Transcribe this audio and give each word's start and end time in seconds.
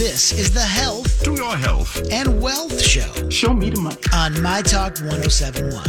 This 0.00 0.32
is 0.32 0.50
the 0.50 0.60
Health 0.60 1.22
To 1.24 1.34
your 1.34 1.54
health. 1.56 2.00
and 2.10 2.40
Wealth 2.40 2.80
Show 2.80 3.12
Show 3.28 3.52
me 3.52 3.68
the 3.68 3.80
money. 3.82 3.98
on 4.14 4.40
My 4.40 4.62
Talk 4.62 4.96
1071 4.98 5.84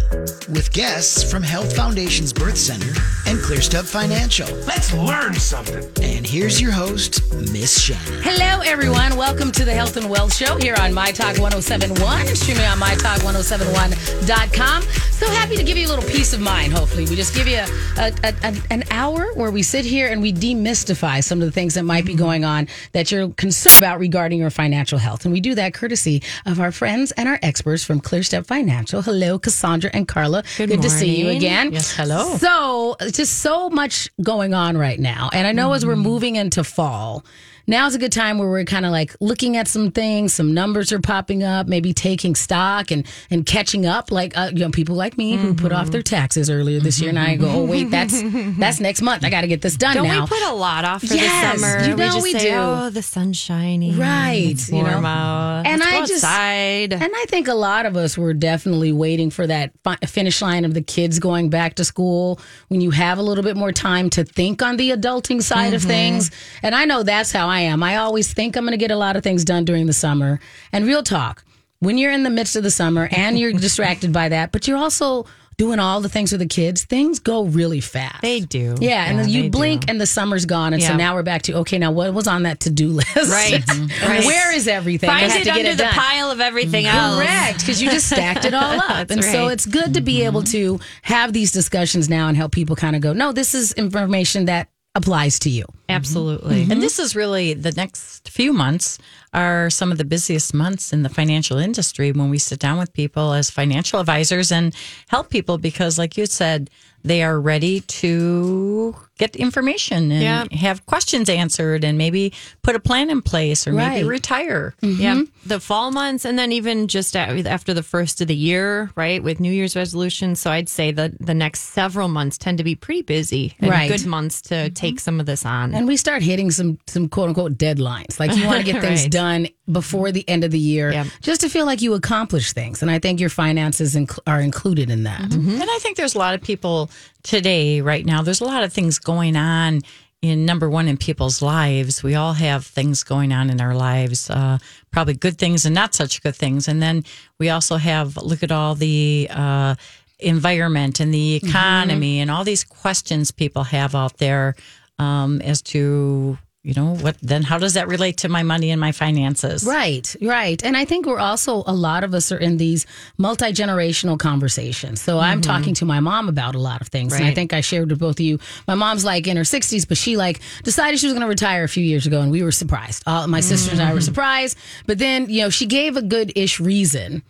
with 0.54 0.70
guests 0.74 1.24
from 1.32 1.42
Health 1.44 1.74
Foundation's 1.74 2.34
Birth 2.34 2.58
Center 2.58 2.90
and 3.26 3.40
ClearStep 3.40 3.86
Financial. 3.86 4.54
Let's 4.68 4.92
learn 4.94 5.34
something. 5.36 5.88
And 6.04 6.28
here's 6.28 6.60
your 6.60 6.72
host, 6.72 7.22
Miss 7.54 7.80
Shannan. 7.90 8.22
Hello, 8.22 8.60
everyone. 8.66 9.16
Welcome 9.16 9.50
to 9.54 9.64
the 9.64 9.72
Health 9.74 9.96
and 9.96 10.10
Wealth 10.10 10.36
Show 10.36 10.58
here 10.58 10.76
on 10.82 10.94
My 10.94 11.14
Talk 11.14 11.38
1071 11.40 12.28
and 12.28 12.38
streaming 12.38 12.66
on 12.66 12.80
MyTalk1071.com. 12.80 14.82
So 15.22 15.28
happy 15.30 15.56
to 15.56 15.64
give 15.64 15.78
you 15.78 15.88
a 15.88 15.92
little 15.94 16.10
peace 16.10 16.34
of 16.34 16.42
mind, 16.42 16.74
hopefully. 16.74 17.06
We 17.06 17.16
just 17.16 17.34
give 17.34 17.48
you 17.48 17.60
a, 17.60 17.68
a, 17.98 18.12
a, 18.24 18.34
a- 18.44 18.62
an 18.72 18.84
hour 18.92 19.32
where 19.36 19.52
we 19.52 19.64
sit 19.64 19.86
here 19.86 20.10
and 20.12 20.22
we 20.22 20.34
demystify 20.34 21.24
some 21.24 21.40
of 21.42 21.46
the 21.46 21.52
things 21.52 21.76
that 21.76 21.84
might 21.84 22.04
be 22.06 22.16
going 22.16 22.44
on 22.44 22.68
that 22.92 23.10
you're 23.12 23.30
concerned 23.30 23.78
about 23.78 24.01
regarding 24.02 24.40
your 24.40 24.50
financial 24.50 24.98
health. 24.98 25.24
And 25.24 25.32
we 25.32 25.40
do 25.40 25.56
that 25.56 25.74
courtesy 25.74 26.22
of 26.46 26.60
our 26.60 26.74
friends 26.74 27.12
and 27.14 27.30
our 27.30 27.40
experts 27.42 27.86
from 27.86 28.02
ClearStep 28.02 28.46
Financial. 28.46 29.02
Hello, 29.02 29.40
Cassandra 29.40 29.90
and 29.94 30.08
Carla. 30.08 30.44
Good, 30.58 30.82
to 30.82 30.90
see 30.90 31.22
you 31.22 31.30
again. 31.30 31.72
Yes, 31.72 31.96
hello. 31.96 32.36
So, 32.38 32.98
just 33.12 33.40
so 33.40 33.70
much 33.70 34.10
going 34.22 34.54
on 34.54 34.78
right 34.78 35.00
now. 35.00 35.30
And 35.32 35.48
I 35.48 35.54
know 35.54 35.72
as 35.72 35.86
we're 35.86 35.94
mm-hmm. 35.94 36.02
moving 36.02 36.36
into 36.36 36.64
fall, 36.64 37.24
now's 37.68 37.96
a 37.96 38.00
good 38.00 38.12
time 38.12 38.38
where 38.38 38.50
we're 38.50 38.66
kind 38.66 38.86
of 38.86 38.92
like 38.92 39.16
looking 39.20 39.58
at 39.58 39.68
some 39.68 39.92
things, 39.92 40.34
some 40.34 40.54
numbers 40.54 40.92
are 40.92 41.00
popping 41.00 41.44
up, 41.44 41.68
maybe 41.68 41.94
taking 41.94 42.36
stock 42.36 42.92
and 42.92 43.06
and 43.30 43.46
catching 43.46 43.86
up 43.86 44.12
like 44.12 44.38
uh, 44.38 44.50
you 44.54 44.60
know 44.60 44.72
people 44.72 44.96
like 44.96 45.18
me 45.18 45.36
who 45.38 45.54
put 45.54 45.72
off 45.72 45.92
their 45.92 46.02
taxes 46.02 46.50
earlier 46.50 46.80
this 46.80 47.00
year 47.00 47.10
and 47.10 47.20
I 47.20 47.36
go, 47.36 47.50
"Oh, 47.50 47.66
wait, 47.66 47.90
that's 47.90 48.22
that's 48.60 48.80
next 48.80 49.02
month. 49.02 49.24
I 49.24 49.30
got 49.30 49.42
to 49.42 49.48
get 49.48 49.62
this 49.62 49.76
done 49.78 49.96
Don't 49.96 50.08
now." 50.08 50.22
we 50.22 50.28
put 50.28 50.44
a 50.44 50.54
lot 50.54 50.86
off 50.86 51.02
for 51.04 51.14
Yes, 51.14 51.54
the 51.54 51.60
summer? 51.60 51.88
you 51.90 51.96
know 51.96 52.16
we 52.18 52.24
we 52.24 52.32
say, 52.34 52.50
do. 52.52 52.56
Oh, 52.56 52.90
the 52.90 53.02
sun's 53.02 53.38
shining. 53.38 53.98
Right, 53.98 54.52
It's 54.52 54.70
you 54.70 54.84
know. 54.84 54.90
warm 54.92 55.06
out. 55.06 55.66
And 55.66 55.80
Let's 55.80 55.92
I 55.94 56.00
just- 56.06 56.24
outside. 56.24 56.94
And 56.94 57.12
I 57.16 57.26
think 57.28 57.48
a 57.48 57.54
lot 57.54 57.86
of 57.86 57.96
us 57.98 58.18
were 58.18 58.34
definitely 58.34 58.92
waiting 58.92 59.30
for 59.30 59.46
that 59.48 59.72
fi- 59.84 59.96
finish 60.08 60.42
line 60.42 60.66
of 60.66 60.74
the 60.74 60.82
kids 60.82 61.20
going 61.20 61.50
back 61.50 61.76
to 61.76 61.86
school 61.86 62.40
when 62.70 62.82
you 62.82 62.92
have 62.92 63.18
a 63.18 63.22
little 63.22 63.44
bit 63.44 63.56
more 63.58 63.72
time 63.72 64.10
to 64.12 64.24
think 64.24 64.62
on 64.62 64.78
the 64.78 64.92
adulting 64.92 65.42
side 65.42 65.74
of 65.74 65.82
things. 65.84 66.32
And 66.64 66.74
I 66.76 66.86
know 66.86 67.04
that's 67.04 67.32
how 67.32 67.48
I 67.52 67.62
am. 67.62 67.84
I 67.84 67.98
always 67.98 68.34
think 68.34 68.56
I'm 68.56 68.64
going 68.64 68.72
to 68.72 68.78
get 68.78 68.92
a 68.92 68.96
lot 68.96 69.16
of 69.16 69.24
things 69.24 69.44
done 69.44 69.66
during 69.66 69.86
the 69.86 69.94
summer. 69.94 70.40
And 70.72 70.86
real 70.86 71.04
talk, 71.04 71.44
when 71.80 71.98
you're 71.98 72.12
in 72.12 72.24
the 72.24 72.30
midst 72.30 72.56
of 72.56 72.64
the 72.64 72.72
summer 72.72 73.10
and 73.12 73.38
you're 73.38 73.52
distracted 73.68 74.14
by 74.14 74.30
that, 74.30 74.52
but 74.52 74.68
you're 74.68 74.78
also 74.78 75.26
doing 75.58 75.78
all 75.78 76.02
the 76.02 76.10
things 76.10 76.32
with 76.32 76.40
the 76.40 76.48
kids, 76.48 76.86
things 76.86 77.20
go 77.20 77.44
really 77.44 77.82
fast. 77.82 78.22
They 78.22 78.40
do. 78.40 78.76
Yeah, 78.80 79.06
and 79.06 79.30
you 79.30 79.44
do. 79.44 79.50
blink 79.52 79.84
and 79.90 80.02
the 80.02 80.08
summer's 80.08 80.46
gone, 80.48 80.74
and 80.74 80.82
so 80.82 80.96
now 80.96 81.14
we're 81.14 81.22
back 81.22 81.44
to 81.44 81.54
okay. 81.58 81.78
Now 81.78 81.92
what 81.92 82.12
was 82.16 82.28
on 82.28 82.44
that 82.44 82.62
to 82.62 82.72
do 82.72 82.88
list? 82.88 83.16
Right. 83.16 83.62
Right. 84.02 84.26
Where 84.26 84.56
is 84.56 84.68
everything? 84.68 85.10
I 85.10 85.28
Find 85.28 85.34
it 85.34 85.38
to 85.40 85.46
get 85.46 85.58
under 85.58 85.70
it 85.72 85.78
the 85.78 85.84
done. 85.84 85.94
pile 85.94 86.32
of 86.32 86.40
everything 86.42 86.86
else. 86.88 87.18
Correct, 87.18 87.60
because 87.60 87.82
you 87.82 87.92
just 87.92 88.08
stacked 88.08 88.46
it 88.46 88.54
all 88.54 88.80
up. 88.90 89.12
And 89.12 89.24
so 89.24 89.30
right. 89.30 89.38
Mm-hmm. 89.38 89.54
it's 89.54 89.66
good 89.66 89.94
to 89.94 90.02
be 90.02 90.24
able 90.26 90.42
to 90.44 90.80
have 91.04 91.34
these 91.34 91.52
discussions 91.52 92.10
now 92.10 92.28
and 92.28 92.36
help 92.36 92.52
people 92.54 92.76
kind 92.76 92.96
of 92.96 93.02
go, 93.02 93.14
no, 93.14 93.32
this 93.32 93.54
is 93.54 93.72
information 93.74 94.46
that 94.46 94.70
applies 94.94 95.40
to 95.40 95.50
you. 95.50 95.66
Absolutely. 95.88 96.64
Mm-hmm. 96.64 96.72
And 96.72 96.82
this 96.82 97.00
is 97.00 97.16
really 97.16 97.54
the 97.54 97.72
next 97.72 98.30
few 98.30 98.52
months 98.52 98.98
are 99.34 99.70
some 99.70 99.92
of 99.92 99.98
the 99.98 100.04
busiest 100.04 100.54
months 100.54 100.92
in 100.92 101.04
the 101.04 101.10
financial 101.10 101.58
industry 101.58 102.12
when 102.12 102.30
we 102.30 102.38
sit 102.38 102.60
down 102.60 102.78
with 102.78 102.92
people 102.94 103.34
as 103.34 103.50
financial 103.50 104.00
advisors 104.00 104.52
and 104.52 104.76
help 105.08 105.30
people 105.30 105.58
because, 105.58 105.98
like 105.98 106.18
you 106.18 106.26
said, 106.26 106.70
they 107.04 107.24
are 107.24 107.40
ready 107.40 107.80
to 107.82 108.96
get 109.22 109.36
information 109.36 110.12
and 110.12 110.22
Yeah. 110.52 110.58
have 110.60 110.84
questions 110.88 111.30
answered 111.30 111.84
and 111.84 111.96
maybe 111.98 112.34
put 112.64 112.76
a 112.76 112.80
plan 112.80 113.10
in 113.12 113.22
place 113.22 113.68
or 113.68 113.72
maybe 113.72 114.02
Right. 114.02 114.06
retire. 114.06 114.74
Yeah, 114.82 115.22
the 115.46 115.60
fall 115.60 115.92
months, 115.92 116.26
and 116.26 116.38
then 116.40 116.52
even 116.52 116.88
just 116.88 117.16
after 117.16 117.74
the 117.74 117.84
first 117.84 118.20
of 118.22 118.28
the 118.28 118.36
year, 118.36 118.90
right, 118.96 119.22
with 119.24 119.40
New 119.40 119.52
Year's 119.52 119.76
resolutions. 119.76 120.40
So 120.40 120.50
I'd 120.52 120.70
say 120.70 120.92
that 120.92 121.12
the 121.20 121.34
next 121.36 121.74
several 121.74 122.08
months 122.08 122.38
tend 122.38 122.58
to 122.58 122.64
be 122.64 122.74
pretty 122.76 123.04
busy 123.04 123.54
and 123.60 123.70
Right. 123.70 123.90
good 123.92 124.06
months 124.08 124.42
to 124.50 124.70
take 124.72 125.00
some 125.00 125.20
of 125.20 125.26
this 125.28 125.46
on. 125.46 125.76
And 125.76 125.88
we 125.88 125.98
start 125.98 126.24
hitting 126.24 126.50
some 126.52 126.80
some 126.88 127.08
quote 127.08 127.30
unquote 127.30 127.58
deadlines. 127.60 128.20
Like 128.20 128.36
you 128.36 128.46
want 128.48 128.66
to 128.66 128.66
get 128.72 128.82
things 128.82 129.02
Right. 129.04 129.12
done 129.12 129.48
before 129.72 130.12
the 130.12 130.28
end 130.28 130.44
of 130.44 130.52
the 130.52 130.60
year, 130.60 130.92
Yeah. 130.92 131.06
just 131.22 131.42
to 131.42 131.50
feel 131.50 131.66
like 131.66 131.82
you 131.82 131.94
accomplish 131.94 132.52
things. 132.54 132.82
And 132.82 132.90
I 132.92 133.00
think 133.00 133.20
your 133.20 133.30
finances 133.30 133.96
inc- 133.96 134.20
are 134.28 134.42
included 134.42 134.90
in 134.90 135.04
that. 135.04 135.22
Mm-hmm. 135.30 135.62
And 135.62 135.70
I 135.70 135.78
think 135.80 135.96
there's 135.96 136.16
a 136.16 136.18
lot 136.18 136.34
of 136.34 136.42
people 136.42 136.90
today, 137.24 137.82
right 137.82 138.06
now, 138.06 138.22
there's 138.22 138.42
a 138.42 138.46
lot 138.46 138.64
of 138.64 138.74
things 138.74 139.00
going 139.00 139.36
on 139.36 139.82
in 140.22 140.46
number 140.46 140.70
one 140.70 140.88
in 140.88 140.98
people's 140.98 141.42
lives. 141.42 142.04
We 142.04 142.16
all 142.16 142.34
have 142.34 142.66
things 142.66 143.04
going 143.04 143.32
on 143.32 143.50
in 143.50 143.60
our 143.60 143.74
lives, 143.74 144.30
uh, 144.30 144.60
probably 144.92 145.16
good 145.16 145.38
things 145.38 145.66
and 145.66 145.74
not 145.74 145.96
such 145.96 146.22
good 146.22 146.36
things. 146.36 146.68
And 146.68 146.82
then 146.82 147.04
we 147.40 147.50
also 147.50 147.78
have, 147.78 148.18
look 148.18 148.44
at 148.44 148.52
all 148.52 148.76
the, 148.76 149.28
uh, 149.32 149.76
environment 150.22 151.00
and 151.00 151.14
the 151.14 151.36
economy 151.36 152.20
and 152.20 152.30
all 152.30 152.44
these 152.44 152.64
questions 152.64 153.32
people 153.32 153.64
have 153.64 153.96
out 153.96 154.18
there 154.18 154.56
um, 155.00 155.42
as 155.42 155.62
to 155.64 156.38
you 156.64 156.74
know 156.76 156.96
what 156.98 157.18
then 157.22 157.42
how 157.42 157.58
does 157.58 157.74
that 157.74 157.88
relate 157.88 158.18
to 158.18 158.30
my 158.30 158.44
money 158.44 158.70
and 158.70 158.80
my 158.80 158.92
finances 158.92 159.62
Right, 159.72 160.16
right. 160.22 160.64
And 160.64 160.76
I 160.76 160.86
think 160.86 161.06
we're 161.06 161.20
also, 161.20 161.64
a 161.66 161.74
lot 161.74 162.04
of 162.04 162.14
us 162.14 162.32
are 162.32 162.38
in 162.38 162.58
these 162.58 162.86
multi 163.18 163.46
generational 163.46 164.20
conversations. 164.20 165.02
So 165.02 165.20
I'm 165.20 165.42
mm-hmm. 165.42 165.50
talking 165.50 165.74
to 165.76 165.86
my 165.86 166.00
mom 166.00 166.28
about 166.28 166.56
a 166.56 166.60
lot 166.60 166.82
of 166.82 166.88
things. 166.90 167.14
And 167.14 167.24
I 167.24 167.34
think 167.34 167.54
I 167.54 167.62
shared 167.62 167.90
with 167.90 168.00
both 168.00 168.20
of 168.20 168.26
you. 168.26 168.40
My 168.68 168.76
mom's 168.76 169.06
like 169.06 169.28
in 169.28 169.38
her 169.38 169.44
60s, 169.44 169.88
but 169.88 169.98
she 169.98 170.18
like 170.18 170.42
decided 170.64 171.00
she 171.00 171.08
was 171.08 171.14
going 171.14 171.22
to 171.22 171.28
retire 171.28 171.64
a 171.64 171.70
few 171.70 171.84
years 171.84 172.06
ago. 172.06 172.22
And 172.22 172.32
we 172.32 172.44
were 172.44 172.52
surprised. 172.52 173.04
All, 173.08 173.28
my 173.28 173.40
sisters 173.40 173.74
and 173.74 173.82
I 173.82 173.94
were 173.94 174.00
mm-hmm. 174.00 174.06
surprised. 174.06 174.58
But 174.88 174.98
then, 174.98 175.30
you 175.30 175.44
know, 175.44 175.50
she 175.50 175.66
gave 175.66 175.96
a 175.96 176.02
good 176.02 176.34
ish 176.36 176.60
reason. 176.60 177.24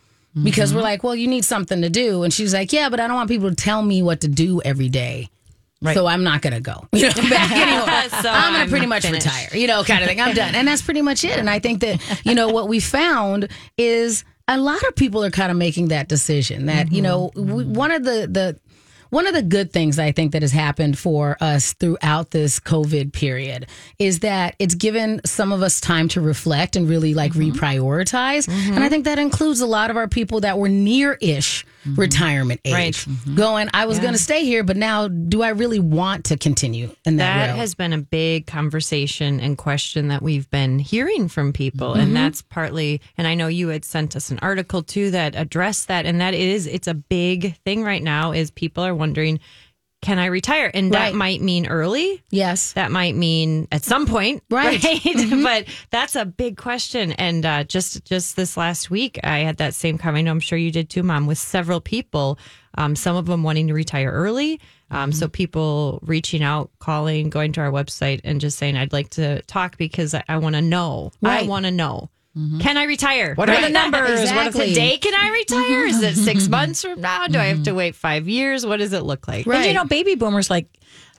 Because 0.43 0.69
mm-hmm. 0.69 0.77
we're 0.77 0.83
like, 0.83 1.03
well, 1.03 1.13
you 1.13 1.27
need 1.27 1.43
something 1.43 1.81
to 1.81 1.89
do. 1.89 2.23
And 2.23 2.33
she's 2.33 2.53
like, 2.53 2.71
yeah, 2.71 2.89
but 2.89 3.01
I 3.01 3.07
don't 3.07 3.17
want 3.17 3.29
people 3.29 3.49
to 3.49 3.55
tell 3.55 3.81
me 3.81 4.01
what 4.01 4.21
to 4.21 4.29
do 4.29 4.61
every 4.63 4.87
day. 4.87 5.29
So 5.83 6.05
I'm 6.07 6.23
not 6.23 6.41
going 6.41 6.53
to 6.53 6.59
go. 6.59 6.87
You 6.93 7.07
know, 7.07 7.29
back 7.29 7.51
anymore. 7.51 8.21
So 8.21 8.29
I'm 8.29 8.53
going 8.53 8.65
to 8.65 8.69
pretty 8.69 8.85
much 8.85 9.03
finished. 9.03 9.25
retire, 9.25 9.49
you 9.53 9.65
know, 9.67 9.83
kind 9.83 10.01
of 10.03 10.07
thing. 10.07 10.21
I'm 10.21 10.35
done. 10.35 10.53
And 10.53 10.67
that's 10.67 10.81
pretty 10.83 11.01
much 11.01 11.23
it. 11.23 11.37
And 11.39 11.49
I 11.49 11.59
think 11.59 11.81
that, 11.81 11.99
you 12.23 12.35
know, 12.35 12.49
what 12.49 12.67
we 12.67 12.79
found 12.79 13.47
is 13.77 14.23
a 14.47 14.57
lot 14.57 14.81
of 14.83 14.95
people 14.95 15.23
are 15.23 15.31
kind 15.31 15.49
of 15.51 15.57
making 15.57 15.87
that 15.87 16.07
decision 16.07 16.67
that, 16.67 16.91
you 16.91 17.01
know, 17.01 17.31
we, 17.35 17.65
one 17.65 17.91
of 17.91 18.03
the, 18.03 18.27
the, 18.29 18.59
one 19.09 19.27
of 19.27 19.33
the 19.33 19.41
good 19.41 19.73
things 19.73 19.99
I 19.99 20.13
think 20.13 20.31
that 20.31 20.41
has 20.41 20.53
happened 20.53 20.97
for 20.97 21.35
us 21.41 21.73
throughout 21.73 22.31
this 22.31 22.59
COVID 22.61 23.11
period 23.11 23.67
is 23.99 24.19
that 24.19 24.55
it's 24.57 24.73
given 24.75 25.19
some 25.25 25.51
of 25.51 25.61
us 25.61 25.81
time 25.81 26.07
to 26.09 26.21
reflect 26.21 26.77
and 26.77 26.87
really 26.87 27.13
like 27.13 27.33
reprioritize. 27.33 28.47
And 28.47 28.81
I 28.81 28.87
think 28.87 29.03
that 29.05 29.19
includes 29.19 29.59
a 29.59 29.65
lot 29.67 29.89
of 29.89 29.97
our 29.97 30.07
people 30.07 30.39
that 30.41 30.57
were 30.57 30.69
near 30.69 31.17
ish 31.19 31.65
Mm-hmm. 31.81 31.99
retirement 31.99 32.61
age. 32.63 32.73
Right. 32.73 32.93
Mm-hmm. 32.93 33.35
Going, 33.35 33.69
I 33.73 33.87
was 33.87 33.97
going 33.97 34.13
to 34.13 34.19
stay 34.19 34.45
here, 34.45 34.63
but 34.63 34.77
now 34.77 35.07
do 35.07 35.41
I 35.41 35.49
really 35.49 35.79
want 35.79 36.25
to 36.25 36.37
continue 36.37 36.95
in 37.05 37.17
that, 37.17 37.47
that 37.47 37.55
has 37.55 37.73
been 37.73 37.91
a 37.91 37.97
big 37.97 38.45
conversation 38.45 39.39
and 39.39 39.57
question 39.57 40.09
that 40.09 40.21
we've 40.21 40.49
been 40.51 40.77
hearing 40.79 41.27
from 41.27 41.53
people 41.53 41.93
and 41.93 42.03
mm-hmm. 42.03 42.13
that's 42.13 42.41
partly 42.41 43.01
and 43.17 43.27
i 43.27 43.35
know 43.35 43.47
you 43.47 43.69
had 43.69 43.85
sent 43.85 44.15
us 44.15 44.31
an 44.31 44.39
article 44.39 44.83
too 44.83 45.11
that 45.11 45.35
addressed 45.35 45.87
that 45.87 46.05
and 46.05 46.21
that 46.21 46.33
is 46.33 46.67
it's 46.67 46.87
a 46.87 46.93
big 46.93 47.55
thing 47.63 47.83
right 47.83 48.03
now 48.03 48.31
is 48.31 48.51
people 48.51 48.83
are 48.83 48.95
wondering 48.95 49.39
can 50.01 50.17
i 50.19 50.25
retire 50.25 50.71
and 50.73 50.93
that 50.93 50.99
Right. 51.07 51.15
might 51.15 51.41
mean 51.41 51.67
early 51.67 52.23
yes. 52.31 52.73
that 52.73 52.91
might 52.91 53.15
mean 53.15 53.67
at 53.71 53.83
some 53.83 54.05
point 54.05 54.43
Right. 54.49 54.79
Mm-hmm. 54.81 55.43
but 55.43 55.65
that's 55.91 56.15
a 56.15 56.25
big 56.25 56.57
question 56.57 57.11
and 57.13 57.45
uh, 57.45 57.63
just 57.63 58.03
just 58.05 58.35
this 58.35 58.57
last 58.57 58.89
week 58.89 59.19
i 59.23 59.39
had 59.39 59.57
that 59.57 59.73
same 59.73 59.97
comment 59.97 60.27
i 60.27 60.31
i'm 60.31 60.39
sure 60.39 60.57
you 60.57 60.71
did 60.71 60.89
too 60.89 61.03
mom 61.03 61.27
with 61.27 61.37
several 61.37 61.79
people 61.81 62.39
um, 62.75 62.95
some 62.95 63.15
of 63.15 63.25
them 63.25 63.43
wanting 63.43 63.67
to 63.67 63.73
retire 63.73 64.11
early 64.11 64.59
um, 64.89 65.11
Mm-hmm. 65.11 65.19
so 65.19 65.27
people 65.29 65.99
reaching 66.03 66.43
out 66.43 66.69
calling 66.79 67.29
going 67.29 67.51
to 67.53 67.61
our 67.61 67.71
website 67.71 68.21
and 68.23 68.41
just 68.41 68.57
saying 68.57 68.75
i'd 68.77 68.91
like 68.93 69.09
to 69.11 69.41
talk 69.43 69.77
because 69.77 70.13
i, 70.13 70.23
I 70.27 70.37
want 70.37 70.55
to 70.55 70.61
know 70.61 71.11
i 71.23 71.27
Right. 71.27 71.39
Mm-hmm. 71.41 71.49
want 71.49 71.65
to 71.65 71.71
know 71.71 72.09
Can 72.33 72.77
I 72.77 72.83
retire? 72.85 73.35
What 73.35 73.49
are 73.49 73.55
the 73.57 73.63
Right. 73.63 73.71
numbers? 73.73 74.09
What 74.09 74.47
Exactly. 74.47 74.69
Today, 74.69 74.97
can 74.97 75.13
I 75.13 75.29
retire? 75.31 75.85
Is 75.85 76.01
it 76.01 76.15
six 76.15 76.47
months 76.47 76.81
from 76.81 77.01
now? 77.01 77.27
Do 77.27 77.37
I 77.39 77.45
have 77.45 77.63
to 77.63 77.73
wait 77.73 77.93
five 77.95 78.27
years? 78.29 78.65
What 78.65 78.77
does 78.77 78.93
it 78.93 79.03
look 79.03 79.27
like? 79.27 79.45
And 79.45 79.65
you 79.65 79.73
know, 79.73 79.83
baby 79.85 80.15
boomers, 80.15 80.49
like 80.49 80.67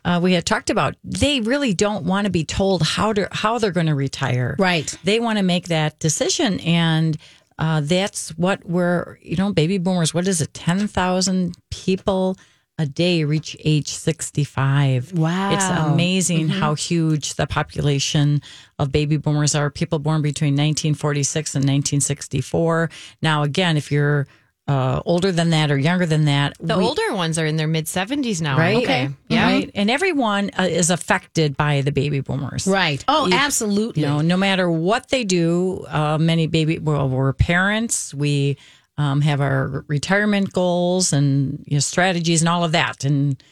uh, 0.04 0.20
we 0.22 0.32
had 0.32 0.46
talked 0.46 0.70
about, 0.70 0.96
they 1.04 1.40
really 1.40 1.74
don't 1.74 2.04
want 2.04 2.24
to 2.24 2.30
be 2.30 2.44
told 2.44 2.82
how 2.82 3.12
to 3.12 3.28
how 3.30 3.58
they're 3.58 3.70
going 3.72 3.86
to 3.86 3.94
retire. 3.94 4.56
Right. 4.58 4.92
They 5.04 5.20
want 5.20 5.36
to 5.38 5.44
make 5.44 5.68
that 5.68 5.98
decision, 5.98 6.58
and 6.60 7.16
uh, 7.58 7.82
that's 7.84 8.30
what 8.38 8.64
we're. 8.64 9.18
You 9.22 9.36
know, 9.36 9.52
baby 9.52 9.76
boomers. 9.78 10.14
What 10.14 10.26
is 10.26 10.40
it? 10.40 10.54
Ten 10.54 10.88
thousand 10.88 11.56
people 11.70 12.36
a 12.78 12.86
day 12.86 13.24
reach 13.24 13.56
age 13.64 13.88
sixty 13.88 14.44
five. 14.44 15.12
Wow. 15.12 15.52
it's 15.52 15.64
amazing 15.92 16.48
how 16.48 16.74
huge 16.74 17.34
the 17.34 17.46
population 17.46 18.40
of 18.78 18.90
baby 18.90 19.16
boomers 19.18 19.54
are. 19.54 19.70
People 19.70 19.98
born 19.98 20.22
between 20.22 20.54
nineteen 20.54 20.94
forty 20.94 21.22
six 21.22 21.54
and 21.54 21.66
nineteen 21.66 22.00
sixty 22.00 22.40
four. 22.40 22.90
Now, 23.20 23.42
again, 23.42 23.76
if 23.76 23.92
you're 23.92 24.26
uh, 24.68 25.02
older 25.04 25.32
than 25.32 25.50
that 25.50 25.70
or 25.72 25.76
younger 25.76 26.06
than 26.06 26.26
that. 26.26 26.56
The 26.60 26.78
we- 26.78 26.84
older 26.84 27.14
ones 27.14 27.36
are 27.36 27.44
in 27.44 27.56
their 27.56 27.66
mid 27.66 27.86
70s 27.86 28.40
now. 28.40 28.56
right? 28.56 28.76
Okay. 28.76 29.08
Yeah. 29.28 29.44
Right. 29.44 29.70
And 29.74 29.90
everyone 29.90 30.50
uh, 30.56 30.62
is 30.62 30.88
affected 30.90 31.56
by 31.56 31.80
the 31.80 31.90
baby 31.90 32.20
boomers. 32.20 32.68
Right. 32.68 33.04
Oh, 33.08 33.26
You- 33.26 33.34
absolutely. 33.34 34.02
You 34.02 34.08
know, 34.08 34.20
no 34.20 34.36
matter 34.36 34.70
what 34.70 35.08
they 35.08 35.24
do, 35.24 35.84
uh, 35.88 36.16
many 36.16 36.46
baby, 36.46 36.78
well, 36.78 37.08
we're 37.08 37.32
parents. 37.32 38.14
We 38.14 38.56
um, 38.98 39.20
have 39.20 39.40
our 39.40 39.84
retirement 39.88 40.52
goals 40.52 41.12
and 41.12 41.64
you 41.66 41.76
know, 41.76 41.80
strategies 41.80 42.42
and 42.42 42.48
all 42.48 42.64
of 42.64 42.72
that. 42.72 43.04
And, 43.04 43.42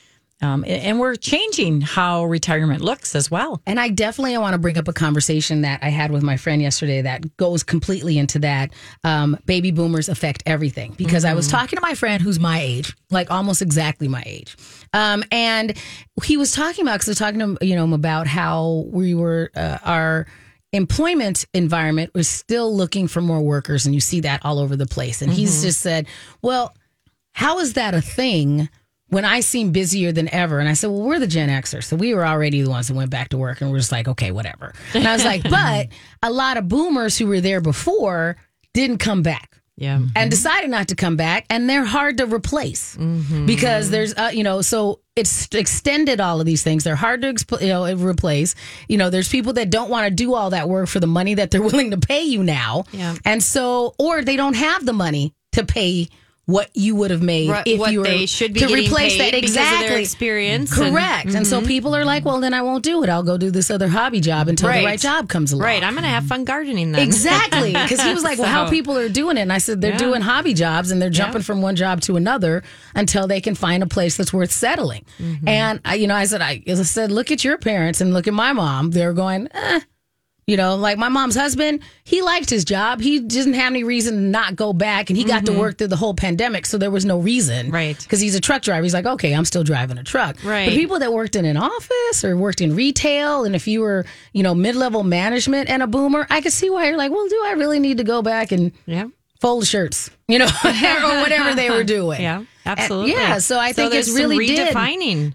um, 0.43 0.65
and 0.67 0.99
we're 0.99 1.17
changing 1.17 1.83
how 1.83 2.25
retirement 2.25 2.81
looks 2.81 3.15
as 3.15 3.31
well. 3.31 3.61
And 3.67 3.79
I 3.79 3.91
definitely 3.91 4.39
want 4.39 4.55
to 4.55 4.59
bring 4.59 4.79
up 4.79 4.89
a 4.89 4.93
conversation 4.93 5.61
that 5.63 5.81
I 5.83 5.91
had 5.91 6.11
with 6.11 6.23
my 6.23 6.39
friend 6.39 6.63
yesterday 6.63 7.03
that 7.03 7.37
goes 7.37 7.63
completely 7.63 8.17
into 8.17 8.39
that. 8.39 8.73
Um, 9.05 9.37
baby 9.45 9.71
boomers 9.71 10.09
affect 10.09 10.43
everything 10.47 10.95
because 10.97 11.27
I 11.27 11.35
was 11.35 11.47
talking 11.47 11.77
to 11.77 11.83
my 11.83 11.95
friend 11.95 12.23
who's 12.23 12.41
my 12.41 12.59
age, 12.59 12.97
like 13.11 13.31
almost 13.31 13.61
exactly 13.61 14.09
my 14.09 14.23
age. 14.25 14.57
Um, 14.95 15.25
and 15.31 15.77
he 16.25 16.39
was 16.39 16.53
talking 16.53 16.87
about, 16.87 17.01
because 17.01 17.09
I 17.09 17.11
was 17.11 17.19
talking 17.19 17.57
to 17.59 17.67
you 17.67 17.77
know, 17.77 17.85
him 17.85 17.93
about 17.93 18.27
how 18.27 18.87
we 18.91 19.15
were, 19.15 19.51
uh, 19.55 19.77
our, 19.85 20.27
employment 20.73 21.47
environment 21.53 22.13
was 22.15 22.29
still 22.29 22.75
looking 22.75 23.09
for 23.09 23.21
more 23.21 23.41
workers 23.41 23.87
and 23.87 23.95
you 23.95 24.01
see 24.01 24.21
that 24.21 24.41
all 24.45 24.59
over 24.59 24.77
the 24.77 24.87
place 24.87 25.21
and 25.21 25.33
he's 25.33 25.57
mm-hmm. 25.57 25.67
just 25.67 25.81
said 25.81 26.07
well 26.43 26.73
how 27.33 27.59
is 27.59 27.73
that 27.75 27.95
a 27.95 28.01
thing 28.01 28.69
when 29.11 29.25
I 29.25 29.41
seem 29.41 29.73
busier 29.73 30.13
than 30.13 30.33
ever? 30.33 30.59
And 30.61 30.69
I 30.69 30.73
said, 30.73 30.89
well, 30.91 31.03
we're 31.03 31.19
the 31.19 31.27
Gen 31.27 31.49
Xers. 31.49 31.85
So 31.85 31.97
we 31.97 32.15
were 32.15 32.27
already 32.27 32.63
the 32.63 32.71
ones 32.71 32.89
that 32.89 32.95
went 32.95 33.11
back 33.11 33.31
to 33.31 33.39
work 33.39 33.61
and 33.61 33.71
we're 33.71 33.79
just 33.79 33.93
like, 33.93 34.09
okay, 34.09 34.31
whatever. 34.31 34.73
And 34.95 35.07
I 35.07 35.13
was 35.13 35.25
like, 35.25 35.43
but 35.51 35.89
a 36.23 36.31
lot 36.31 36.57
of 36.57 36.69
boomers 36.69 37.19
who 37.19 37.27
were 37.27 37.41
there 37.41 37.61
before 37.61 38.37
didn't 38.73 38.99
come 38.99 39.23
back 39.23 39.50
Yeah. 39.81 40.01
and 40.15 40.31
decided 40.31 40.71
not 40.71 40.89
to 40.89 40.95
come 40.95 41.17
back 41.17 41.47
and 41.51 41.69
they're 41.69 41.85
hard 41.87 42.19
to 42.19 42.27
replace. 42.27 42.97
Because 43.47 43.91
there's 43.91 44.15
uh, 44.15 44.31
you 44.33 44.45
know 44.45 44.61
so 44.63 45.01
it's 45.17 45.49
extended 45.53 46.21
all 46.21 46.39
of 46.39 46.47
these 46.47 46.63
things. 46.63 46.85
They're 46.85 46.95
hard 46.97 47.23
to 47.23 47.33
exp- 47.33 47.61
you 47.63 47.69
know 47.69 47.93
replace. 47.97 48.55
You 48.89 48.99
know 48.99 49.11
there's 49.11 49.29
people 49.29 49.55
that 49.55 49.71
don't 49.71 49.91
want 49.91 50.05
to 50.07 50.11
do 50.15 50.35
all 50.35 50.51
that 50.51 50.69
work 50.69 50.87
for 50.89 51.01
the 51.01 51.07
money 51.09 51.35
that 51.35 51.51
they're 51.51 51.63
willing 51.71 51.91
to 51.93 51.99
pay 51.99 52.23
you 52.23 52.43
now. 52.45 52.85
Yeah. 52.93 53.17
and 53.25 53.43
so 53.43 53.95
or 53.99 54.23
they 54.23 54.37
don't 54.37 54.55
have 54.55 54.85
the 54.87 54.93
money 54.93 55.35
to 55.53 55.65
pay 55.65 56.09
what 56.51 56.69
you 56.75 56.95
would 56.97 57.11
have 57.11 57.23
made 57.23 57.49
Right, 57.51 57.67
if 57.67 57.79
what 57.79 57.93
you 57.93 58.01
were 58.01 58.05
they 58.07 58.27
should 58.27 58.53
be 58.55 58.61
to 58.61 58.67
replace 58.67 59.17
that 59.19 59.33
because 59.33 59.51
of 59.51 59.55
their 59.57 59.65
exactly 59.73 60.03
experience 60.03 60.77
and- 60.77 60.93
correct 60.95 61.35
and, 61.35 61.47
so 61.47 61.63
people 61.63 61.95
are 61.95 62.05
like 62.05 62.25
well 62.25 62.41
then 62.41 62.53
I 62.55 62.63
won't 62.63 62.85
do 62.85 63.03
it 63.05 63.09
I'll 63.09 63.23
go 63.23 63.37
do 63.39 63.51
this 63.51 63.71
other 63.71 63.89
hobby 63.89 64.21
job 64.21 64.49
until 64.49 64.69
Right. 64.69 64.81
the 64.81 64.87
right 64.87 64.99
job 65.01 65.29
comes 65.29 65.53
along 65.53 65.65
Right. 65.65 65.83
I'm 65.83 65.93
going 65.95 66.05
to 66.05 66.09
have 66.09 66.25
fun 66.27 66.45
gardening 66.45 66.93
then. 66.93 67.03
Exactly. 67.03 67.73
Because 67.73 68.01
he 68.01 68.13
was 68.15 68.23
like, 68.25 68.39
well, 68.43 68.49
how 68.49 68.69
people 68.71 68.97
are 68.97 69.09
doing 69.09 69.37
it. 69.37 69.41
And 69.43 69.53
I 69.53 69.59
said, 69.59 69.81
they're 69.81 69.93
Yeah. 69.93 69.99
doing 69.99 70.21
hobby 70.23 70.55
jobs 70.55 70.91
and 70.91 71.01
they're 71.01 71.11
jumping 71.11 71.43
from 71.43 71.61
one 71.63 71.77
job 71.77 72.01
to 72.03 72.17
another 72.17 72.63
until 72.95 73.27
they 73.27 73.41
can 73.41 73.55
find 73.55 73.83
a 73.83 73.87
place 73.87 74.17
that's 74.17 74.33
worth 74.33 74.51
settling. 74.53 75.05
Mm-hmm. 75.19 75.47
And, 75.49 75.81
I, 75.85 75.95
you 75.97 76.07
know, 76.07 76.15
I 76.15 76.25
said, 76.25 76.41
I, 76.41 76.63
I 76.67 76.75
said, 76.75 77.11
look 77.13 77.31
at 77.31 77.45
your 77.45 77.59
parents 77.59 78.01
and 78.01 78.13
look 78.15 78.27
at 78.27 78.35
my 78.35 78.53
mom. 78.53 78.91
They're 78.91 79.13
going, 79.13 79.49
eh. 79.53 79.81
You 80.51 80.57
know, 80.57 80.75
like 80.75 80.99
my 80.99 81.09
mom's 81.09 81.37
husband, 81.37 81.81
he 82.03 82.23
liked 82.23 82.51
his 82.51 82.65
job. 82.65 83.01
He 83.01 83.21
didn't 83.21 83.55
have 83.55 83.71
any 83.71 83.85
reason 83.85 84.15
to 84.17 84.21
not 84.21 84.57
go 84.57 84.73
back. 84.73 85.09
And 85.09 85.17
he 85.17 85.23
got 85.23 85.47
to 85.47 85.53
work 85.53 85.79
through 85.79 85.87
the 85.87 85.97
whole 85.97 86.13
pandemic. 86.13 86.67
So 86.67 86.77
there 86.77 86.91
was 86.91 87.05
no 87.05 87.21
reason. 87.21 87.67
Mm-hmm. 87.67 87.75
Right. 87.75 87.97
Because 88.03 88.19
he's 88.19 88.35
a 88.35 88.41
truck 88.41 88.63
driver. 88.63 88.83
He's 88.83 88.93
like, 88.93 89.07
okay, 89.07 89.33
I'm 89.33 89.45
still 89.45 89.63
driving 89.63 89.97
a 89.97 90.03
truck. 90.03 90.43
Right. 90.43 90.67
But 90.69 90.75
people 90.75 90.99
that 90.99 91.13
worked 91.13 91.37
in 91.37 91.45
an 91.45 91.57
office 91.57 92.25
or 92.25 92.37
worked 92.37 92.61
in 92.61 92.75
retail, 92.75 93.45
and 93.45 93.55
if 93.55 93.69
you 93.69 93.81
were, 93.81 94.05
you 94.33 94.43
know, 94.43 94.53
mid 94.57 94.75
level 94.75 95.05
management 95.05 95.71
and 95.71 95.85
a 95.85 95.87
boomer, 95.87 96.27
I 96.29 96.41
could 96.41 96.53
see 96.53 96.69
why 96.69 96.89
you're 96.89 96.97
like, 96.97 97.13
well, 97.13 97.29
do 97.29 97.41
I 97.47 97.53
really 97.53 97.79
need 97.79 97.99
to 97.99 98.05
go 98.05 98.21
back 98.21 98.51
and 98.51 98.73
Yeah. 98.87 99.05
fold 99.41 99.69
shirts, 99.69 100.11
you 100.27 100.41
know, 100.41 100.47
or 100.65 101.21
whatever 101.23 101.55
they 101.55 101.71
were 101.71 101.85
doing? 101.99 102.21
Yeah, 102.23 102.43
And- 102.71 102.81
absolutely. 102.81 103.13
yeah. 103.13 103.39
So 103.39 103.59
I 103.59 103.73
think 103.73 103.95
it's 103.95 104.09
some 104.09 104.17
really 104.17 104.47
did. 104.47 104.75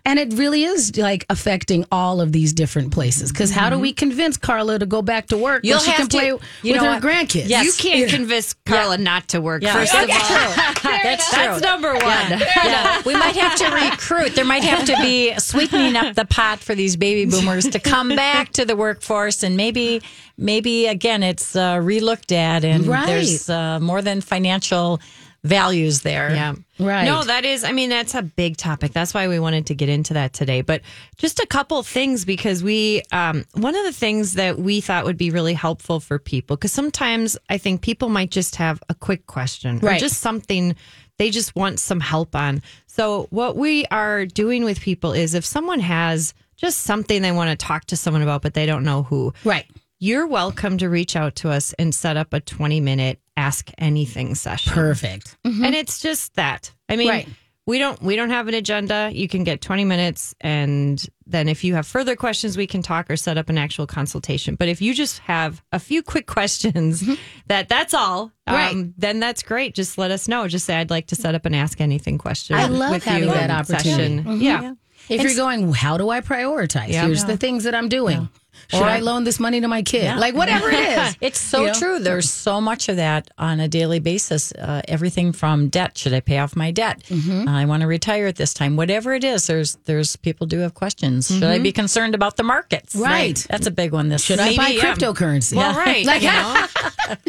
And 0.05 0.19
it 0.19 0.33
really 0.33 0.63
is 0.63 0.95
like 0.97 1.25
affecting 1.29 1.85
all 1.91 2.21
of 2.21 2.31
these 2.31 2.53
different 2.53 2.91
places. 2.91 3.31
Because 3.31 3.51
how 3.51 3.69
do 3.69 3.77
we 3.79 3.93
convince 3.93 4.37
Carla 4.37 4.79
to 4.79 4.85
go 4.85 5.01
back 5.01 5.27
to 5.27 5.37
work 5.37 5.63
Mm-hmm. 5.63 5.67
You'll 5.67 5.77
when 5.77 5.85
she 5.85 5.91
have 5.91 5.97
can 5.97 6.07
to- 6.09 6.17
play 6.17 6.27
you 6.27 6.73
with 6.73 6.81
know 6.81 6.83
her 6.85 6.93
what? 6.95 7.03
grandkids? 7.03 7.47
Yes. 7.49 7.65
You 7.65 7.73
can't 7.91 8.09
convince 8.09 8.53
Carla 8.65 8.97
not 8.97 9.27
to 9.29 9.41
work, 9.41 9.61
Yeah. 9.63 9.73
first 9.73 9.93
of 9.93 9.99
all. 10.01 10.07
That's 10.15 10.27
true. 10.27 10.91
That's 11.03 11.29
true. 11.33 11.43
That's 11.43 11.61
number 11.61 11.93
one. 11.93 12.39
yeah, 12.39 13.01
we 13.05 13.13
might 13.13 13.35
have 13.35 13.55
to 13.57 13.65
recruit. 13.91 14.35
There 14.35 14.45
might 14.45 14.63
have 14.63 14.85
to 14.85 14.95
be 15.01 15.33
sweetening 15.39 15.95
up 15.95 16.15
the 16.15 16.25
pot 16.25 16.59
for 16.59 16.75
these 16.75 16.95
baby 16.95 17.29
boomers 17.29 17.67
to 17.69 17.79
come 17.79 18.09
back 18.09 18.51
to 18.53 18.65
the 18.65 18.75
workforce, 18.75 19.43
and 19.43 19.55
maybe, 19.57 20.01
maybe 20.37 20.87
again, 20.87 21.23
it's 21.23 21.55
uh, 21.55 21.75
relooked 21.77 22.31
at, 22.31 22.63
and 22.65 22.85
Right. 22.87 23.05
there's 23.07 23.49
uh, 23.49 23.79
more 23.79 24.01
than 24.01 24.21
financial 24.21 24.99
values 25.45 26.01
there. 26.01 26.33
Yeah. 26.33 26.55
Right. 26.79 27.05
No, 27.05 27.23
that 27.23 27.45
is, 27.45 27.63
I 27.63 27.71
mean, 27.71 27.89
that's 27.89 28.15
a 28.15 28.21
big 28.21 28.57
topic. 28.57 28.91
That's 28.91 29.13
why 29.13 29.27
we 29.27 29.39
wanted 29.39 29.67
to 29.67 29.75
get 29.75 29.87
into 29.87 30.13
that 30.15 30.33
today. 30.33 30.61
But 30.61 30.81
just 31.17 31.39
a 31.39 31.47
couple 31.47 31.81
things 31.83 32.25
because 32.25 32.63
we, 32.63 33.03
um, 33.11 33.45
one 33.53 33.75
of 33.75 33.85
the 33.85 33.93
things 33.93 34.33
that 34.33 34.57
we 34.59 34.81
thought 34.81 35.05
would 35.05 35.17
be 35.17 35.31
really 35.31 35.53
helpful 35.53 35.99
for 35.99 36.19
people, 36.19 36.57
because 36.57 36.71
sometimes 36.73 37.37
I 37.49 37.57
think 37.57 37.81
people 37.81 38.09
might 38.09 38.31
just 38.31 38.57
have 38.57 38.81
a 38.89 38.93
quick 38.95 39.25
question 39.27 39.77
or 39.77 39.87
Right. 39.87 39.99
just 39.99 40.19
something 40.19 40.75
they 41.17 41.29
just 41.29 41.55
want 41.55 41.79
some 41.79 42.01
help 42.01 42.35
on. 42.35 42.61
So, 42.87 43.27
what 43.29 43.55
we 43.55 43.85
are 43.85 44.25
doing 44.25 44.65
with 44.65 44.81
people 44.81 45.13
is 45.13 45.33
if 45.33 45.45
someone 45.45 45.79
has 45.79 46.33
just 46.57 46.81
something 46.81 47.21
they 47.21 47.31
want 47.31 47.57
to 47.57 47.65
talk 47.65 47.85
to 47.85 47.95
someone 47.95 48.21
about, 48.21 48.41
but 48.41 48.53
they 48.53 48.65
don't 48.65 48.83
know 48.83 49.03
who, 49.03 49.33
right. 49.45 49.65
you're 49.99 50.27
welcome 50.27 50.77
to 50.79 50.89
reach 50.89 51.15
out 51.15 51.35
to 51.37 51.49
us 51.49 51.73
and 51.79 51.95
set 51.95 52.17
up 52.17 52.33
a 52.33 52.39
20 52.41 52.81
minute 52.81 53.19
ask 53.37 53.69
anything 53.77 54.35
session 54.35 54.73
Perfect. 54.73 55.37
and 55.43 55.75
it's 55.75 55.99
just 56.01 56.35
that 56.35 56.71
i 56.89 56.95
mean 56.95 57.09
Right. 57.09 57.27
we 57.65 57.79
don't 57.79 58.01
we 58.01 58.15
don't 58.15 58.29
have 58.29 58.47
an 58.47 58.53
agenda 58.53 59.09
you 59.13 59.27
can 59.27 59.43
get 59.43 59.61
20 59.61 59.83
minutes 59.85 60.33
and 60.41 61.05
then 61.27 61.49
if 61.49 61.63
you 61.63 61.75
have 61.75 61.85
further 61.87 62.15
questions 62.15 62.55
we 62.55 62.67
can 62.67 62.81
talk 62.81 63.09
or 63.09 63.17
set 63.17 63.37
up 63.37 63.49
an 63.49 63.57
actual 63.57 63.87
consultation 63.87 64.55
but 64.55 64.67
if 64.69 64.81
you 64.81 64.93
just 64.93 65.19
have 65.19 65.63
a 65.71 65.79
few 65.79 66.01
quick 66.03 66.27
questions 66.37 67.03
that 67.47 67.67
that's 67.69 67.93
all 67.93 68.31
Mm-hmm. 68.47 68.77
Um, 68.77 68.93
then 68.95 69.19
that's 69.19 69.41
great 69.41 69.73
just 69.73 69.97
let 69.97 70.11
us 70.11 70.27
know 70.27 70.47
just 70.47 70.65
say 70.67 70.75
i'd 70.75 70.91
like 70.91 71.07
to 71.07 71.15
set 71.15 71.33
up 71.33 71.45
an 71.47 71.55
ask 71.55 71.81
anything 71.81 72.19
question 72.19 72.55
I 72.55 72.67
love 72.67 72.91
with 72.91 73.03
having 73.03 73.27
you 73.29 73.33
that 73.33 73.49
um, 73.49 73.57
opportunity. 73.57 74.17
session. 74.23 74.39
yeah 74.41 74.73
If 75.09 75.21
you're 75.23 75.35
going, 75.35 75.71
how 75.73 75.97
do 75.97 76.09
I 76.09 76.21
prioritize? 76.21 76.89
Yeah. 76.89 77.05
Here's 77.05 77.21
Yeah. 77.21 77.27
the 77.27 77.37
things 77.37 77.63
that 77.65 77.75
I'm 77.75 77.89
doing. 77.89 78.27
Should 78.69 78.81
I 78.83 78.99
loan 78.99 79.23
this 79.23 79.39
money 79.39 79.61
to 79.61 79.67
my 79.67 79.81
kid? 79.81 80.17
Like 80.17 80.35
whatever 80.35 80.69
it 80.69 80.79
is. 80.97 81.17
It's 81.21 81.39
so 81.39 81.61
You 81.61 81.67
know? 81.67 81.73
true. 81.73 81.99
There's 81.99 82.29
so 82.29 82.59
much 82.61 82.89
of 82.89 82.97
that 82.97 83.29
on 83.37 83.59
a 83.59 83.67
daily 83.67 83.99
basis. 83.99 84.51
Uh, 84.51 84.81
everything 84.87 85.31
from 85.33 85.69
debt. 85.69 85.97
Should 85.97 86.13
I 86.13 86.19
pay 86.19 86.39
off 86.39 86.55
my 86.55 86.71
debt? 86.71 87.03
Mm-hmm. 87.09 87.47
Uh, 87.47 87.51
I 87.61 87.65
want 87.65 87.81
to 87.81 87.87
retire 87.87 88.27
at 88.27 88.35
this 88.35 88.53
time. 88.53 88.75
Whatever 88.75 89.13
it 89.13 89.23
is, 89.23 89.47
there's 89.47 89.75
there's 89.85 90.15
people 90.17 90.45
do 90.47 90.59
have 90.59 90.73
questions. 90.73 91.27
Should 91.27 91.43
I 91.43 91.59
be 91.59 91.71
concerned 91.71 92.15
about 92.15 92.37
the 92.37 92.43
markets? 92.43 92.93
Mm-hmm. 92.95 93.03
Right. 93.03 93.45
That's 93.49 93.67
a 93.67 93.71
big 93.71 93.91
one. 93.91 94.09
This 94.09 94.23
Should 94.23 94.39
I 94.39 94.55
buy 94.55 94.63
Maybe, 94.69 94.77
yeah. 94.77 94.93
cryptocurrency? 94.95 95.55
Well, 95.55 95.75
right. 95.75 96.05
Like, 96.11 96.21
you 96.21 96.31
know? 96.31 96.65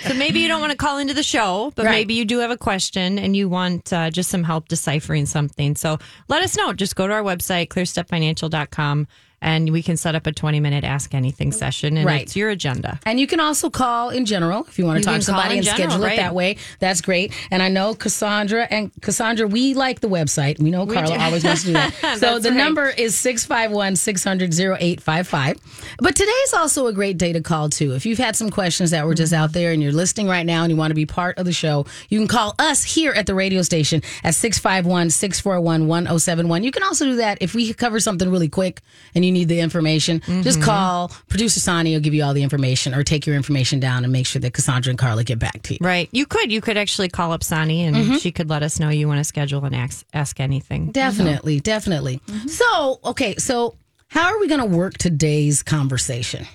so 0.09 0.15
maybe 0.15 0.41
you 0.41 0.49
don't 0.49 0.61
want 0.61 0.73
to 0.73 0.77
call 0.77 0.99
into 0.99 1.15
the 1.15 1.23
show, 1.23 1.73
but 1.77 1.85
Right. 1.87 1.93
maybe 1.93 2.15
you 2.15 2.25
do 2.25 2.39
have 2.41 2.51
a 2.51 2.57
question 2.57 3.19
and 3.19 3.35
you 3.37 3.49
want 3.49 3.93
uh, 3.93 4.11
just 4.11 4.29
some 4.31 4.45
help 4.45 4.69
deciphering 4.69 5.27
something. 5.27 5.77
So 5.77 5.99
let 6.29 6.43
us 6.43 6.57
know. 6.57 6.73
Just 6.73 6.97
go 6.97 7.07
to 7.07 7.13
our 7.15 7.23
website, 7.23 7.69
clearstepfinancial.com, 7.69 9.07
and 9.47 9.71
we 9.71 9.81
can 9.81 9.97
set 9.97 10.15
up 10.17 10.27
a 10.27 10.33
20 10.33 10.59
minute 10.61 10.83
Ask 10.85 11.15
Anything 11.15 11.53
session. 11.53 11.97
And 11.97 12.05
Right. 12.05 12.23
it's 12.23 12.35
your 12.37 12.51
agenda. 12.51 12.99
And 13.07 13.21
you 13.21 13.29
can 13.29 13.39
also 13.39 13.71
call 13.71 14.11
in 14.11 14.27
general 14.27 14.67
if 14.69 14.77
you 14.79 14.85
want 14.85 14.99
You 14.99 15.05
to 15.05 15.07
talk 15.11 15.17
to 15.21 15.23
somebody 15.25 15.59
and 15.59 15.65
general, 15.65 15.89
schedule 15.91 16.05
right. 16.05 16.15
it 16.15 16.17
that 16.17 16.35
way. 16.35 16.57
That's 16.81 17.01
great. 17.01 17.33
And 17.51 17.63
I 17.63 17.69
know 17.69 17.95
Cassandra 17.95 18.67
and 18.69 18.91
Cassandra, 19.01 19.47
we 19.47 19.73
like 19.75 20.01
the 20.01 20.09
website. 20.09 20.59
We 20.59 20.71
know 20.73 20.85
Carla 20.85 21.15
do. 21.15 21.21
always 21.21 21.45
wants 21.45 21.61
to 21.63 21.69
do 21.69 21.73
that. 21.75 21.95
so 22.19 22.41
the 22.41 22.51
right. 22.51 22.57
number 22.59 22.89
is 22.89 23.17
651 23.17 23.95
600 23.97 24.53
0855. 24.53 25.59
But 25.99 26.17
today's 26.17 26.53
also 26.53 26.89
a 26.89 26.93
great 26.93 27.17
day 27.17 27.33
to 27.33 27.41
call 27.41 27.69
too. 27.71 27.95
If 27.95 28.05
you've 28.05 28.19
had 28.19 28.35
some 28.35 28.51
questions 28.51 28.91
that 28.91 29.07
were 29.07 29.15
just 29.15 29.33
out 29.33 29.53
there 29.53 29.71
and 29.71 29.81
you're 29.81 29.93
listening 29.93 30.27
right 30.27 30.45
now 30.45 30.65
and 30.65 30.71
you 30.73 30.77
want 30.77 30.91
to 30.91 30.95
be 30.97 31.07
part 31.07 31.39
of 31.39 31.45
the 31.47 31.53
show, 31.53 31.87
you 32.09 32.19
can 32.19 32.27
call 32.27 32.55
us 32.59 32.83
here 32.83 33.13
at 33.13 33.27
the 33.27 33.35
radio 33.35 33.63
station 33.63 34.03
at 34.25 34.35
651 34.35 35.11
641 35.11 35.87
1071. 35.87 36.65
You 36.65 36.73
can 36.73 36.83
also 36.83 37.05
do 37.05 37.17
that 37.17 37.39
if 37.41 37.55
we 37.55 37.73
cover 37.73 38.01
something 38.01 38.29
really 38.29 38.49
quick 38.49 38.81
and 39.15 39.25
you 39.25 39.36
need 39.39 39.49
the 39.49 39.61
information. 39.61 40.21
Just 40.43 40.61
call 40.63 41.09
producer 41.29 41.61
Sonny 41.61 41.93
will 41.95 42.01
give 42.01 42.15
you 42.15 42.23
all 42.25 42.35
the 42.35 42.43
information 42.43 42.95
or 42.95 43.03
take 43.03 43.27
your 43.27 43.37
information 43.37 43.81
down 43.81 44.05
and 44.05 44.13
make 44.13 44.27
sure 44.27 44.41
that 44.41 44.53
Cassandra 44.53 44.91
and 44.91 44.99
Carla 44.99 45.25
get 45.25 45.39
back 45.39 45.63
to 45.63 45.75
you. 45.75 45.79
Right. 45.81 46.09
You 46.13 46.27
could. 46.27 46.51
You 46.53 46.61
could 46.61 46.77
actually 46.77 47.09
call 47.09 47.33
up 47.33 47.43
Sani 47.43 47.85
and 47.85 47.97
Mm-hmm. 47.97 48.17
she 48.17 48.31
could 48.33 48.49
let 48.49 48.63
us 48.63 48.79
know 48.81 48.89
you 48.91 49.09
want 49.09 49.19
to 49.19 49.25
schedule 49.25 49.65
and 49.65 49.75
ask, 49.75 50.05
ask 50.13 50.39
anything. 50.41 50.91
Definitely, 50.93 51.61
definitely. 51.61 52.21
So, 52.47 53.01
okay, 53.05 53.37
so 53.37 53.75
how 54.09 54.27
are 54.33 54.39
we 54.39 54.49
going 54.49 54.61
to 54.61 54.77
work 54.77 54.99
today's 54.99 55.63
conversation? 55.63 56.47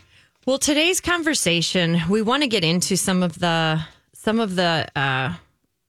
Well, 0.46 0.58
today's 0.58 1.00
conversation, 1.02 2.02
we 2.10 2.22
want 2.22 2.44
to 2.44 2.48
get 2.50 2.64
into 2.64 2.98
some 2.98 3.22
of 3.24 3.38
the 3.40 3.82
some 4.14 4.40
of 4.40 4.56
the 4.56 4.88
uh, 4.96 5.34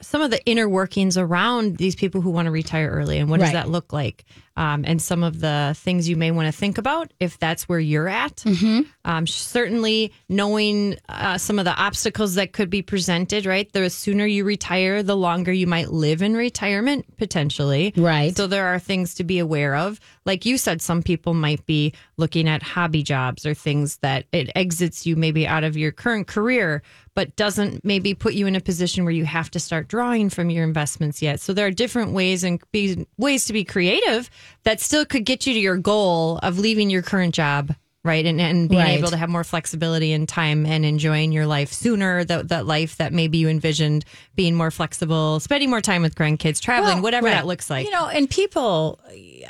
some 0.00 0.20
of 0.20 0.30
the 0.30 0.44
inner 0.46 0.68
workings 0.68 1.16
around 1.16 1.76
these 1.76 1.94
people 1.94 2.20
who 2.20 2.30
want 2.30 2.46
to 2.46 2.50
retire 2.50 2.90
early, 2.90 3.18
and 3.18 3.30
what 3.30 3.40
does 3.40 3.52
that 3.52 3.68
look 3.68 3.92
like? 3.92 4.24
Um, 4.56 4.84
and 4.86 5.00
some 5.00 5.22
of 5.22 5.40
the 5.40 5.74
things 5.76 6.08
you 6.08 6.16
may 6.16 6.30
want 6.30 6.46
to 6.46 6.52
think 6.52 6.78
about 6.78 7.12
if 7.20 7.38
that's 7.38 7.68
where 7.68 7.80
you're 7.80 8.08
at. 8.08 8.36
Mm-hmm. 8.36 8.82
Um, 9.04 9.26
certainly, 9.26 10.12
knowing 10.28 10.96
uh, 11.08 11.38
some 11.38 11.58
of 11.58 11.64
the 11.64 11.74
obstacles 11.74 12.34
that 12.34 12.52
could 12.52 12.70
be 12.70 12.82
presented, 12.82 13.46
right? 13.46 13.72
The 13.72 13.88
sooner 13.90 14.26
you 14.26 14.44
retire, 14.44 15.02
the 15.02 15.16
longer 15.16 15.52
you 15.52 15.66
might 15.66 15.88
live 15.88 16.22
in 16.22 16.34
retirement 16.34 17.16
potentially. 17.16 17.92
Right. 17.96 18.36
So 18.36 18.46
there 18.46 18.66
are 18.66 18.78
things 18.78 19.14
to 19.14 19.24
be 19.24 19.38
aware 19.38 19.74
of. 19.74 20.00
Like 20.24 20.44
you 20.44 20.58
said, 20.58 20.82
some 20.82 21.02
people 21.02 21.34
might 21.34 21.64
be 21.66 21.94
looking 22.16 22.48
at 22.48 22.62
hobby 22.62 23.02
jobs 23.02 23.44
or 23.44 23.54
things 23.54 23.96
that 23.98 24.26
it 24.32 24.50
exits 24.54 25.06
you 25.06 25.16
maybe 25.16 25.46
out 25.46 25.64
of 25.64 25.76
your 25.76 25.90
current 25.90 26.26
career, 26.26 26.82
but 27.14 27.34
doesn't 27.36 27.84
maybe 27.84 28.14
put 28.14 28.34
you 28.34 28.46
in 28.46 28.56
a 28.56 28.60
position 28.60 29.04
where 29.04 29.12
you 29.12 29.24
have 29.24 29.50
to 29.50 29.60
start 29.60 29.88
drawing 29.88 30.30
from 30.30 30.50
your 30.50 30.64
investments 30.64 31.20
yet. 31.20 31.40
So 31.40 31.52
there 31.52 31.66
are 31.66 31.70
different 31.70 32.12
ways 32.12 32.44
and 32.44 32.62
be, 32.70 33.06
ways 33.16 33.46
to 33.46 33.52
be 33.52 33.64
creative 33.64 34.30
that 34.64 34.80
still 34.80 35.04
could 35.04 35.24
get 35.24 35.46
you 35.46 35.54
to 35.54 35.60
your 35.60 35.76
goal 35.76 36.38
of 36.42 36.58
leaving 36.58 36.90
your 36.90 37.02
current 37.02 37.34
job. 37.34 37.74
Right. 38.04 38.26
And, 38.26 38.40
and 38.40 38.68
being 38.68 38.82
Right. 38.82 38.98
able 38.98 39.10
to 39.10 39.16
have 39.16 39.28
more 39.28 39.44
flexibility 39.44 40.10
in 40.10 40.26
time 40.26 40.66
and 40.66 40.84
enjoying 40.84 41.30
your 41.30 41.46
life 41.46 41.72
sooner, 41.72 42.24
that, 42.24 42.48
that 42.48 42.66
life 42.66 42.96
that 42.96 43.12
maybe 43.12 43.38
you 43.38 43.48
envisioned 43.48 44.04
being 44.34 44.56
more 44.56 44.72
flexible, 44.72 45.38
spending 45.38 45.70
more 45.70 45.80
time 45.80 46.02
with 46.02 46.16
grandkids, 46.16 46.60
traveling, 46.60 46.94
Well, 46.94 47.02
whatever 47.04 47.26
right. 47.26 47.34
that 47.34 47.46
looks 47.46 47.70
like. 47.70 47.84
You 47.86 47.92
know, 47.92 48.08
and 48.08 48.28
people, 48.28 48.98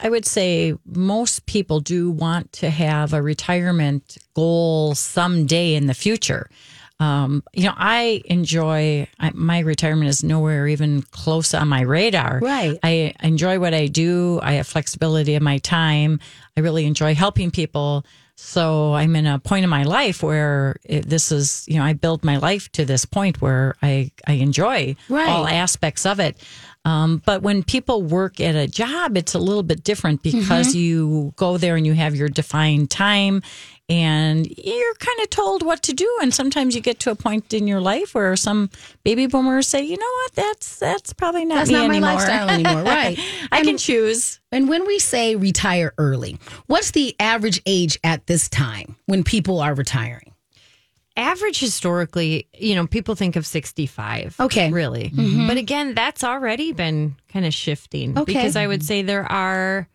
I 0.03 0.11
would 0.11 0.27
say 0.27 0.75
most 0.85 1.47
people 1.47 1.81
do 1.81 2.11
want 2.11 2.53
to 2.53 2.69
have 2.69 3.15
a 3.15 3.23
retirement 3.23 4.19
goal 4.35 4.95
someday 4.95 5.75
in 5.75 5.87
the 5.87 5.95
future. 5.95 6.51
Um, 7.03 7.43
you 7.53 7.65
know, 7.65 7.75
I 7.77 8.23
enjoy 8.27 9.09
I, 9.19 9.31
my 9.35 9.61
retirement 9.61 10.09
is 10.09 10.23
nowhere 10.23 10.69
even 10.69 11.03
close 11.11 11.53
on 11.55 11.69
my 11.69 11.81
radar. 11.83 12.39
Right. 12.41 12.79
I 12.83 13.15
enjoy 13.23 13.59
what 13.59 13.75
I 13.75 13.87
do. 13.89 14.39
I 14.43 14.53
have 14.55 14.67
flexibility 14.67 15.35
in 15.35 15.43
my 15.43 15.59
time. 15.59 16.21
I 16.57 16.61
really 16.61 16.85
enjoy 16.87 17.15
helping 17.15 17.51
people. 17.51 18.05
So 18.37 18.95
I'm 18.95 19.15
in 19.17 19.27
a 19.27 19.39
point 19.39 19.63
in 19.65 19.71
my 19.71 19.85
life 19.85 20.23
where 20.23 20.77
it, 20.85 21.09
this 21.09 21.31
is, 21.31 21.65
you 21.69 21.77
know, 21.79 21.85
I 21.85 21.93
build 21.93 22.25
my 22.25 22.39
life 22.39 22.71
to 22.73 22.85
this 22.85 23.05
point 23.05 23.41
where 23.43 23.75
I 23.83 24.11
I 24.27 24.35
enjoy 24.35 24.97
Right. 25.09 25.29
all 25.29 25.47
aspects 25.47 26.07
of 26.07 26.19
it. 26.21 26.37
Um, 26.85 27.23
but 27.25 27.43
when 27.43 27.63
people 27.63 28.03
work 28.03 28.41
at 28.41 28.57
a 28.57 28.67
job, 28.67 29.17
it's 29.17 29.35
a 29.35 29.39
little 29.39 29.63
bit 29.63 29.85
different 29.85 30.23
because 30.23 30.69
Mm-hmm. 30.69 30.79
you 30.79 31.33
go 31.37 31.57
there 31.57 31.77
and 31.77 31.87
you 31.87 31.95
have 31.95 32.17
your 32.17 32.29
defined 32.29 32.91
time 32.91 33.43
and 33.89 34.47
you're 34.47 34.95
kind 34.95 35.21
of 35.21 35.31
told 35.31 35.63
what 35.63 35.83
to 35.83 35.93
do. 35.93 36.09
And 36.23 36.33
sometimes 36.33 36.75
you 36.75 36.81
get 36.81 37.01
to 37.01 37.11
a 37.11 37.15
point 37.15 37.53
in 37.53 37.67
your 37.67 37.81
life 37.81 38.15
where 38.15 38.35
some 38.37 38.71
baby 39.05 39.27
boomers 39.27 39.69
say, 39.69 39.83
you 39.83 39.97
know 39.99 40.07
what, 40.23 40.33
that's 40.35 40.79
that's 40.79 41.13
probably 41.13 41.45
not 41.45 41.57
That's 41.57 41.71
me 41.71 41.75
not 41.77 41.89
my 41.89 41.95
anymore. 41.97 42.15
lifestyle 42.15 42.49
anymore. 42.51 42.83
Right. 42.85 43.19
I 43.51 43.63
can 43.63 43.77
choose. 43.79 44.41
And 44.51 44.69
when 44.69 44.87
we 44.87 44.99
say 44.99 45.37
retire 45.37 45.93
early, 45.99 46.39
what's 46.67 46.93
the 46.93 47.15
average 47.21 47.61
age 47.67 47.99
at 48.05 48.27
this 48.27 48.49
time 48.49 48.97
when 49.07 49.25
people 49.25 49.61
are 49.61 49.75
retiring? 49.75 50.29
average 51.15 51.61
historically, 51.61 52.49
you 52.59 52.75
know, 52.75 52.87
people 52.87 53.15
think 53.15 53.37
of 53.37 53.45
65. 53.45 54.35
Okay. 54.41 54.73
Really. 54.73 55.11
Mm-hmm. 55.11 55.47
But 55.47 55.59
again, 55.59 55.95
that's 55.95 56.25
already 56.25 56.73
been 56.73 57.17
kind 57.31 57.45
of 57.45 57.53
shifting 57.53 58.17
Okay. 58.19 58.33
because 58.33 58.57
I 58.57 58.67
would 58.67 58.83
say 58.83 59.03
there 59.03 59.31
are 59.31 59.91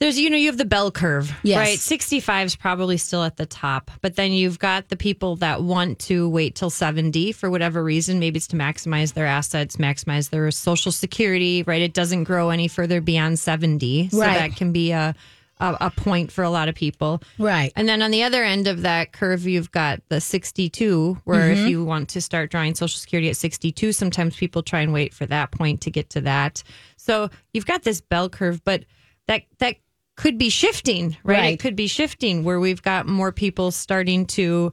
there's 0.00 0.18
you 0.18 0.30
know 0.30 0.36
you 0.36 0.46
have 0.46 0.56
the 0.58 0.64
bell 0.64 0.90
curve 0.90 1.32
Yes. 1.42 1.58
right 1.58 1.78
65 1.78 2.46
is 2.46 2.56
probably 2.56 2.96
still 2.96 3.22
at 3.22 3.36
the 3.36 3.46
top 3.46 3.90
but 4.00 4.16
then 4.16 4.32
you've 4.32 4.58
got 4.58 4.88
the 4.88 4.96
people 4.96 5.36
that 5.36 5.62
want 5.62 5.98
to 6.00 6.28
wait 6.28 6.54
till 6.54 6.70
70 6.70 7.32
for 7.32 7.50
whatever 7.50 7.82
reason 7.84 8.18
maybe 8.18 8.38
it's 8.38 8.46
to 8.48 8.56
maximize 8.56 9.12
their 9.14 9.26
assets 9.26 9.76
maximize 9.76 10.30
their 10.30 10.50
social 10.50 10.90
security 10.92 11.62
right 11.64 11.82
it 11.82 11.92
doesn't 11.94 12.24
grow 12.24 12.50
any 12.50 12.66
further 12.68 13.00
beyond 13.00 13.38
70 13.38 14.08
so 14.10 14.18
Right. 14.18 14.38
that 14.38 14.56
can 14.56 14.72
be 14.72 14.90
a, 14.92 15.14
a 15.58 15.76
a 15.82 15.90
point 15.90 16.32
for 16.32 16.42
a 16.42 16.50
lot 16.50 16.68
of 16.68 16.74
people 16.74 17.22
Right. 17.38 17.70
and 17.76 17.86
then 17.86 18.00
on 18.00 18.10
the 18.10 18.22
other 18.22 18.42
end 18.42 18.66
of 18.66 18.80
that 18.82 19.12
curve, 19.12 19.46
you've 19.46 19.70
got 19.70 20.00
the 20.08 20.18
62, 20.20 21.18
where 21.24 21.50
Mm-hmm. 21.50 21.60
if 21.64 21.68
you 21.68 21.84
want 21.84 22.08
to 22.10 22.22
start 22.22 22.50
drawing 22.50 22.74
Social 22.74 22.98
Security 22.98 23.28
at 23.28 23.36
62, 23.36 23.92
sometimes 23.92 24.34
people 24.36 24.62
try 24.62 24.80
and 24.80 24.94
wait 24.94 25.12
for 25.12 25.26
that 25.26 25.50
point 25.50 25.82
to 25.82 25.90
get 25.90 26.08
to 26.10 26.22
that. 26.22 26.62
So 26.96 27.28
you've 27.52 27.66
got 27.66 27.82
this 27.82 28.00
bell 28.00 28.30
curve, 28.30 28.64
but 28.64 28.84
that 29.28 29.42
that 29.58 29.76
could 30.20 30.36
be 30.36 30.50
shifting, 30.50 31.16
right? 31.24 31.38
Right. 31.38 31.54
It 31.54 31.60
could 31.60 31.74
be 31.74 31.86
shifting 31.86 32.44
where 32.44 32.60
we've 32.60 32.82
got 32.82 33.06
more 33.06 33.32
people 33.32 33.70
starting 33.70 34.26
to 34.26 34.70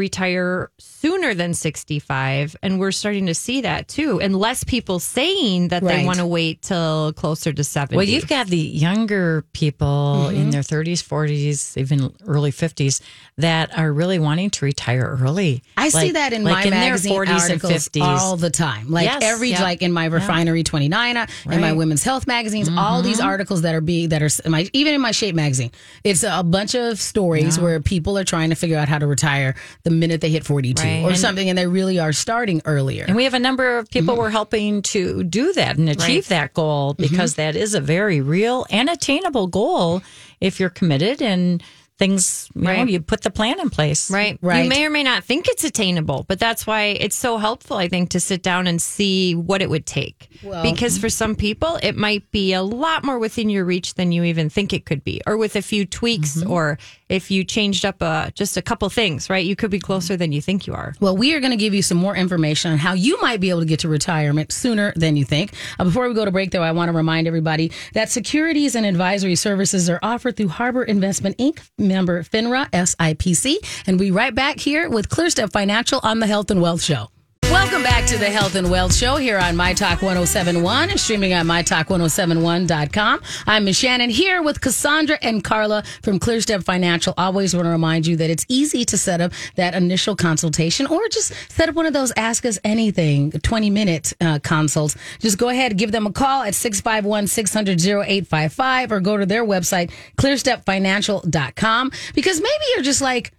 retire 0.00 0.70
sooner 0.78 1.34
than 1.34 1.54
65 1.54 2.56
and 2.62 2.80
we're 2.80 2.90
starting 2.90 3.26
to 3.26 3.34
see 3.34 3.60
that 3.60 3.86
too 3.86 4.20
and 4.20 4.34
less 4.34 4.64
people 4.64 4.98
saying 4.98 5.68
that 5.68 5.82
they 5.84 6.04
want 6.04 6.18
to 6.18 6.26
wait 6.26 6.62
till 6.62 7.12
closer 7.12 7.52
to 7.52 7.62
70 7.62 7.96
Well, 7.96 8.04
you've 8.06 8.26
got 8.26 8.48
the 8.48 8.56
younger 8.58 9.44
people 9.52 10.00
Mm-hmm. 10.00 10.36
in 10.36 10.50
their 10.50 10.62
30s, 10.62 11.02
40s, 11.06 11.76
even 11.76 12.12
early 12.26 12.50
50s 12.52 13.00
that 13.38 13.76
are 13.78 13.92
really 13.92 14.18
wanting 14.18 14.50
to 14.50 14.64
retire 14.64 15.18
early. 15.20 15.62
I 15.76 15.88
see 15.88 16.12
that 16.12 16.32
in 16.32 16.42
like 16.44 16.52
my 16.54 16.62
their 16.62 16.70
magazine 16.70 17.16
articles 17.16 17.88
all 18.00 18.36
the 18.36 18.50
time. 18.50 18.90
Like 18.90 19.04
Yes, 19.06 19.22
every 19.22 19.50
yeah. 19.50 19.62
like 19.62 19.82
in 19.82 19.92
my 19.92 20.08
Refinery29 20.08 21.16
uh, 21.16 21.26
in 21.52 21.60
my 21.60 21.72
women's 21.72 22.02
health 22.02 22.26
magazines, 22.26 22.68
all 22.76 23.02
these 23.02 23.20
articles 23.20 23.62
that 23.62 23.74
are 23.74 23.80
being 23.80 24.08
that 24.10 24.22
are 24.22 24.30
in 24.44 24.50
my 24.52 24.68
even 24.72 24.94
in 24.94 25.00
my 25.00 25.10
shape 25.12 25.34
magazine. 25.34 25.70
It's 26.04 26.22
a 26.22 26.42
bunch 26.42 26.74
of 26.74 26.98
stories 27.00 27.58
where 27.58 27.80
people 27.80 28.16
are 28.18 28.24
trying 28.24 28.50
to 28.50 28.56
figure 28.56 28.78
out 28.78 28.88
how 28.88 28.98
to 28.98 29.06
retire 29.06 29.54
the 29.84 29.89
minute 29.90 30.20
they 30.20 30.30
hit 30.30 30.44
42 30.44 30.82
Right. 30.82 31.02
or 31.04 31.10
And- 31.10 31.18
something 31.18 31.48
and 31.48 31.58
they 31.58 31.66
really 31.66 31.98
are 31.98 32.12
starting 32.12 32.62
earlier. 32.64 33.04
And 33.06 33.16
we 33.16 33.24
have 33.24 33.34
a 33.34 33.38
number 33.38 33.78
of 33.78 33.90
people 33.90 34.14
Mm-hmm. 34.14 34.20
we're 34.22 34.30
helping 34.30 34.82
to 34.82 35.22
do 35.24 35.52
that 35.54 35.76
and 35.76 35.88
achieve 35.88 36.28
that 36.28 36.54
goal 36.54 36.94
Mm-hmm. 36.94 37.02
because 37.02 37.34
that 37.34 37.56
is 37.56 37.74
a 37.74 37.80
very 37.80 38.20
real 38.20 38.66
and 38.70 38.88
attainable 38.88 39.46
goal 39.48 40.02
if 40.40 40.58
you're 40.60 40.70
committed 40.70 41.20
and 41.22 41.62
things, 42.00 42.48
you 42.56 42.62
know, 42.62 42.70
Right. 42.70 42.88
you 42.88 43.00
put 43.00 43.20
the 43.20 43.30
plan 43.30 43.60
in 43.60 43.68
place. 43.70 44.10
Right. 44.10 44.38
Right. 44.40 44.64
You 44.64 44.68
may 44.70 44.84
or 44.86 44.90
may 44.90 45.02
not 45.04 45.22
think 45.22 45.46
it's 45.48 45.64
attainable, 45.64 46.24
but 46.26 46.38
that's 46.40 46.66
why 46.66 46.96
it's 47.04 47.14
so 47.16 47.36
helpful, 47.36 47.76
I 47.76 47.88
think, 47.88 48.08
to 48.10 48.20
sit 48.20 48.42
down 48.42 48.66
and 48.66 48.80
see 48.80 49.34
what 49.34 49.60
it 49.60 49.68
would 49.70 49.84
take. 49.86 50.28
Well- 50.42 50.62
because 50.62 50.96
for 50.98 51.10
some 51.10 51.34
people, 51.36 51.78
it 51.82 51.94
might 51.96 52.28
be 52.32 52.54
a 52.54 52.62
lot 52.62 53.04
more 53.04 53.18
within 53.18 53.50
your 53.50 53.64
reach 53.66 53.94
than 53.94 54.12
you 54.12 54.24
even 54.24 54.48
think 54.50 54.72
it 54.72 54.86
could 54.86 55.04
be, 55.04 55.20
or 55.26 55.36
with 55.36 55.54
a 55.56 55.62
few 55.62 55.84
tweaks, 55.84 56.38
Mm-hmm. 56.38 56.50
or 56.50 56.78
if 57.10 57.30
you 57.30 57.44
changed 57.44 57.84
up 57.84 58.02
uh, 58.02 58.30
just 58.30 58.56
a 58.56 58.62
couple 58.62 58.88
things, 58.88 59.28
right? 59.28 59.44
You 59.44 59.54
could 59.56 59.70
be 59.70 59.80
closer 59.80 60.16
than 60.16 60.32
you 60.32 60.40
think 60.40 60.66
you 60.66 60.72
are. 60.74 60.94
Well, 61.00 61.16
we 61.16 61.34
are 61.34 61.40
going 61.40 61.50
to 61.50 61.56
give 61.64 61.74
you 61.74 61.82
some 61.82 61.98
more 61.98 62.16
information 62.16 62.72
on 62.72 62.78
how 62.78 62.94
you 62.94 63.20
might 63.20 63.40
be 63.40 63.50
able 63.50 63.60
to 63.60 63.66
get 63.66 63.80
to 63.80 63.88
retirement 63.88 64.52
sooner 64.52 64.92
than 64.96 65.16
you 65.16 65.24
think. 65.24 65.52
Uh, 65.78 65.84
before 65.84 66.08
we 66.08 66.14
go 66.14 66.24
to 66.24 66.30
break, 66.30 66.50
though, 66.52 66.62
I 66.62 66.72
want 66.72 66.88
to 66.88 66.92
remind 66.96 67.26
everybody 67.26 67.72
that 67.94 68.10
securities 68.10 68.74
and 68.76 68.86
advisory 68.86 69.34
services 69.34 69.90
are 69.90 69.98
offered 70.02 70.36
through 70.36 70.48
Harbor 70.48 70.84
Investment 70.84 71.36
Inc., 71.38 71.58
member 71.90 72.22
FINRA, 72.22 72.70
SIPC. 72.70 73.56
And 73.86 74.00
we 74.00 74.10
right 74.10 74.34
back 74.34 74.58
here 74.58 74.88
with 74.88 75.10
ClearStep 75.10 75.52
Financial 75.52 76.00
on 76.02 76.20
the 76.20 76.26
Health 76.26 76.50
and 76.50 76.62
Wealth 76.62 76.82
Show. 76.82 77.10
Welcome 77.60 77.82
back 77.82 78.06
to 78.06 78.16
the 78.16 78.30
Health 78.30 78.54
and 78.54 78.70
Wealth 78.70 78.94
Show 78.94 79.16
here 79.16 79.38
on 79.38 79.54
My 79.54 79.74
Talk 79.74 80.00
1071 80.00 80.88
and 80.88 80.98
streaming 80.98 81.34
on 81.34 81.44
MyTalk1071.com. 81.44 83.20
I'm 83.46 83.64
Miss 83.66 83.82
Shannan 83.82 84.08
here 84.08 84.42
with 84.42 84.62
Cassandra 84.62 85.18
and 85.20 85.44
Carla 85.44 85.82
from 86.02 86.18
ClearStep 86.18 86.64
Financial. 86.64 87.12
Always 87.18 87.54
want 87.54 87.66
to 87.66 87.70
remind 87.70 88.06
you 88.06 88.16
that 88.16 88.30
it's 88.30 88.46
easy 88.48 88.86
to 88.86 88.96
set 88.96 89.20
up 89.20 89.32
that 89.56 89.74
initial 89.74 90.16
consultation 90.16 90.86
or 90.86 91.06
just 91.08 91.34
set 91.50 91.68
up 91.68 91.74
one 91.74 91.84
of 91.84 91.92
those 91.92 92.14
Ask 92.16 92.46
Us 92.46 92.58
Anything 92.64 93.30
20 93.30 93.68
minute 93.68 94.14
uh, 94.22 94.38
consults. 94.38 94.96
Just 95.18 95.36
go 95.36 95.50
ahead, 95.50 95.72
and 95.72 95.78
give 95.78 95.92
them 95.92 96.06
a 96.06 96.12
call 96.12 96.42
at 96.42 96.54
651 96.54 97.26
600 97.26 97.78
0855 97.78 98.90
or 98.90 99.00
go 99.00 99.18
to 99.18 99.26
their 99.26 99.44
website, 99.44 99.90
clearstepfinancial.com, 100.16 101.92
because 102.14 102.40
maybe 102.40 102.64
you're 102.74 102.84
just 102.84 103.02
like, 103.02 103.32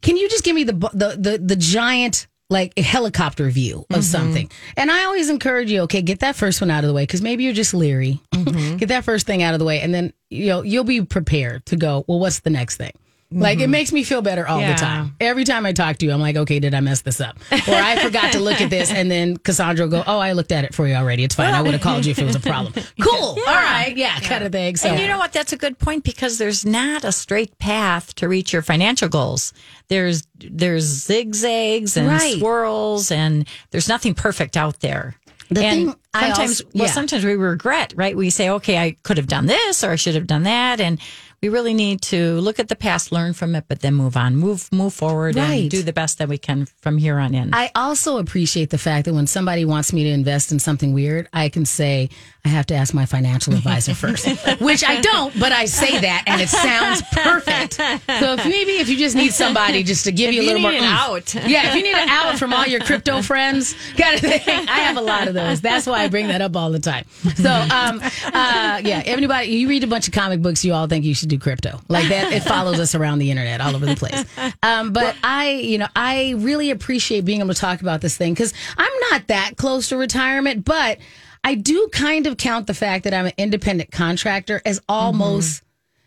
can 0.00 0.16
you 0.16 0.28
just 0.28 0.44
give 0.44 0.54
me 0.54 0.62
the 0.62 0.74
the 0.94 1.16
the, 1.18 1.38
the 1.44 1.56
giant 1.56 2.27
like 2.50 2.72
a 2.76 2.82
helicopter 2.82 3.50
view 3.50 3.80
of 3.80 3.86
mm-hmm. 3.86 4.00
something. 4.00 4.50
And 4.76 4.90
i 4.90 5.04
always 5.04 5.28
encourage 5.28 5.70
you 5.70 5.82
okay 5.82 6.02
get 6.02 6.20
that 6.20 6.36
first 6.36 6.60
one 6.60 6.70
out 6.70 6.84
of 6.84 6.88
the 6.88 6.94
way 6.94 7.02
because 7.02 7.22
maybe 7.22 7.44
you're 7.44 7.52
just 7.52 7.74
leery. 7.74 8.20
Mm-hmm. 8.32 8.76
Get 8.78 8.88
that 8.88 9.04
first 9.04 9.26
thing 9.26 9.42
out 9.42 9.54
of 9.54 9.58
the 9.58 9.64
way 9.64 9.80
and 9.80 9.92
then 9.92 10.12
you 10.30 10.46
know 10.46 10.62
you'll 10.62 10.84
be 10.84 11.02
prepared 11.02 11.66
to 11.66 11.76
go 11.76 12.04
well 12.06 12.18
what's 12.18 12.40
the 12.40 12.50
next 12.50 12.76
thing 12.76 12.92
like 13.30 13.58
it 13.58 13.62
mm-hmm. 13.62 13.72
makes 13.72 13.92
me 13.92 14.04
feel 14.04 14.22
better 14.22 14.48
all 14.48 14.58
Yeah. 14.58 14.72
the 14.72 14.78
time. 14.80 15.14
Every 15.20 15.44
time 15.44 15.66
i 15.66 15.72
talk 15.72 15.98
to 15.98 16.06
you 16.06 16.12
i'm 16.12 16.20
like 16.20 16.36
okay 16.36 16.58
did 16.60 16.72
i 16.74 16.80
mess 16.80 17.02
this 17.02 17.20
up? 17.20 17.36
Or 17.52 17.74
i 17.74 18.02
forgot 18.02 18.32
to 18.32 18.40
look 18.40 18.60
at 18.60 18.70
this 18.70 18.90
and 18.90 19.10
then 19.10 19.36
cassandra 19.36 19.84
will 19.84 19.90
go 19.90 20.04
oh 20.06 20.18
i 20.18 20.32
looked 20.32 20.50
at 20.52 20.64
it 20.64 20.74
for 20.74 20.86
you 20.88 20.94
already. 20.94 21.24
It's 21.24 21.34
fine. 21.34 21.52
I 21.52 21.60
would 21.60 21.72
have 21.72 21.82
called 21.82 22.06
you 22.06 22.12
if 22.12 22.18
it 22.18 22.24
was 22.24 22.36
a 22.36 22.40
problem. 22.40 22.72
Cool. 23.00 23.38
All 23.38 23.54
right. 23.54 23.96
Yeah, 23.96 24.18
kind 24.20 24.44
of 24.44 24.52
thing. 24.52 24.76
So 24.76 24.88
And 24.88 25.00
you 25.00 25.06
know 25.06 25.18
what? 25.18 25.32
That's 25.32 25.52
a 25.52 25.56
good 25.56 25.78
point 25.78 26.04
because 26.04 26.38
there's 26.38 26.64
not 26.66 27.04
a 27.04 27.12
straight 27.12 27.58
path 27.58 28.14
to 28.16 28.28
reach 28.28 28.52
your 28.52 28.62
financial 28.62 29.08
goals. 29.08 29.52
There's 29.88 30.26
there's 30.38 30.84
zigzags 30.84 31.96
and 31.96 32.08
Right. 32.08 32.38
swirls, 32.38 33.10
and 33.10 33.46
there's 33.70 33.88
nothing 33.88 34.14
perfect 34.14 34.56
out 34.56 34.80
there. 34.80 35.16
The 35.50 35.64
and 35.64 35.86
thing 35.88 35.96
I 36.14 36.28
sometimes, 36.28 36.60
also- 36.60 36.78
well, 36.78 36.88
sometimes 36.88 37.24
we 37.24 37.34
regret, 37.36 37.94
right? 37.96 38.16
We 38.16 38.30
say, 38.30 38.50
"Okay, 38.50 38.78
I 38.78 38.96
could 39.02 39.16
have 39.16 39.28
done 39.28 39.46
this, 39.46 39.82
or 39.82 39.90
I 39.92 39.96
should 39.96 40.14
have 40.14 40.26
done 40.26 40.42
that," 40.42 40.80
and 40.80 40.98
we 41.42 41.48
really 41.48 41.74
need 41.74 42.02
to 42.02 42.40
look 42.40 42.58
at 42.58 42.68
the 42.68 42.76
past, 42.76 43.12
learn 43.12 43.32
from 43.32 43.54
it, 43.54 43.64
but 43.68 43.80
then 43.80 43.94
move 43.94 44.16
on, 44.16 44.36
move 44.36 44.70
move 44.72 44.92
forward, 44.94 45.36
Right. 45.36 45.62
and 45.62 45.70
do 45.70 45.82
the 45.82 45.92
best 45.92 46.18
that 46.18 46.28
we 46.28 46.38
can 46.38 46.66
from 46.80 46.98
here 46.98 47.18
on 47.18 47.34
in. 47.34 47.54
I 47.54 47.70
also 47.74 48.18
appreciate 48.18 48.70
the 48.70 48.78
fact 48.78 49.04
that 49.06 49.14
when 49.14 49.26
somebody 49.26 49.64
wants 49.64 49.92
me 49.92 50.04
to 50.04 50.10
invest 50.10 50.50
in 50.52 50.58
something 50.58 50.92
weird, 50.92 51.28
I 51.32 51.48
can 51.48 51.64
say 51.64 52.10
I 52.44 52.48
have 52.48 52.66
to 52.66 52.74
ask 52.74 52.92
my 52.94 53.06
financial 53.06 53.54
advisor 53.54 53.94
first, 54.02 54.26
which 54.60 54.82
I 54.84 55.00
don't, 55.00 55.38
but 55.38 55.52
I 55.52 55.66
say 55.66 55.98
that 56.00 56.24
and 56.26 56.40
it 56.40 56.48
sounds 56.48 57.02
perfect. 57.12 57.74
So 57.74 58.32
if 58.34 58.44
maybe 58.44 58.72
if 58.72 58.88
you 58.88 58.96
just 58.96 59.14
need 59.16 59.32
somebody 59.32 59.82
just 59.82 60.04
to 60.04 60.12
give 60.12 60.32
you 60.32 60.40
a 60.40 60.44
you 60.44 60.48
little 60.48 60.62
more 60.62 60.72
an 60.72 60.78
oomph. 60.82 61.36
out. 61.36 61.48
yeah, 61.48 61.68
if 61.68 61.74
you 61.76 61.82
need 61.82 61.94
an 61.94 62.08
out 62.08 62.38
from 62.38 62.52
all 62.52 62.66
your 62.66 62.80
crypto 62.80 63.22
friends, 63.22 63.74
kind 63.96 64.14
of 64.14 64.20
thing. 64.20 64.40
I 64.68 64.80
have 64.80 64.96
a 64.96 65.00
lot 65.00 65.28
of 65.28 65.34
those. 65.34 65.60
That's 65.60 65.86
why 65.86 66.02
I 66.02 66.08
bring 66.08 66.28
that 66.28 66.40
up 66.40 66.56
all 66.56 66.70
the 66.70 66.78
time. 66.80 67.04
So, 67.36 67.50
um, 67.50 68.00
uh, 68.02 68.80
yeah, 68.84 69.02
everybody, 69.06 69.48
you 69.48 69.68
read 69.68 69.84
a 69.84 69.86
bunch 69.86 70.08
of 70.08 70.14
comic 70.14 70.40
books, 70.42 70.64
you 70.64 70.72
all 70.72 70.86
think 70.86 71.04
you 71.04 71.14
should 71.14 71.27
do 71.28 71.38
crypto 71.38 71.80
like 71.88 72.08
that. 72.08 72.32
It 72.32 72.42
follows 72.42 72.80
us 72.80 72.94
around 72.94 73.18
the 73.18 73.30
internet, 73.30 73.60
all 73.60 73.76
over 73.76 73.86
the 73.86 73.96
place. 73.96 74.24
Um, 74.62 74.92
but 74.92 75.14
I, 75.22 75.50
you 75.50 75.78
know, 75.78 75.88
I 75.94 76.34
really 76.38 76.70
appreciate 76.70 77.24
being 77.24 77.40
able 77.40 77.54
to 77.54 77.60
talk 77.60 77.80
about 77.80 78.00
this 78.00 78.16
thing 78.16 78.34
because 78.34 78.52
I'm 78.76 78.92
not 79.10 79.28
that 79.28 79.52
close 79.56 79.88
to 79.90 79.96
retirement, 79.96 80.64
but 80.64 80.98
I 81.44 81.54
do 81.54 81.88
kind 81.92 82.26
of 82.26 82.36
count 82.36 82.66
the 82.66 82.74
fact 82.74 83.04
that 83.04 83.14
I'm 83.14 83.26
an 83.26 83.32
independent 83.38 83.92
contractor 83.92 84.60
as 84.66 84.80
almost 84.88 85.62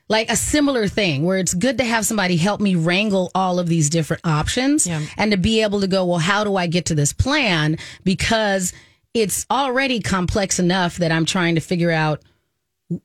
like 0.09 0.29
a 0.29 0.35
similar 0.35 0.87
thing 0.87 1.23
where 1.25 1.37
it's 1.37 1.53
good 1.53 1.77
to 1.77 1.85
have 1.85 2.05
somebody 2.05 2.35
help 2.35 2.59
me 2.59 2.75
wrangle 2.75 3.31
all 3.33 3.59
of 3.59 3.67
these 3.67 3.89
different 3.89 4.25
options 4.25 4.85
and 5.17 5.31
to 5.31 5.37
be 5.37 5.61
able 5.61 5.79
to 5.79 5.87
go, 5.87 6.05
well, 6.05 6.19
how 6.19 6.43
do 6.43 6.57
I 6.57 6.67
get 6.67 6.85
to 6.87 6.95
this 6.95 7.13
plan? 7.13 7.77
Because 8.03 8.73
it's 9.13 9.45
already 9.49 10.01
complex 10.01 10.59
enough 10.59 10.97
that 10.97 11.11
I'm 11.11 11.25
trying 11.25 11.55
to 11.55 11.61
figure 11.61 11.91
out 11.91 12.21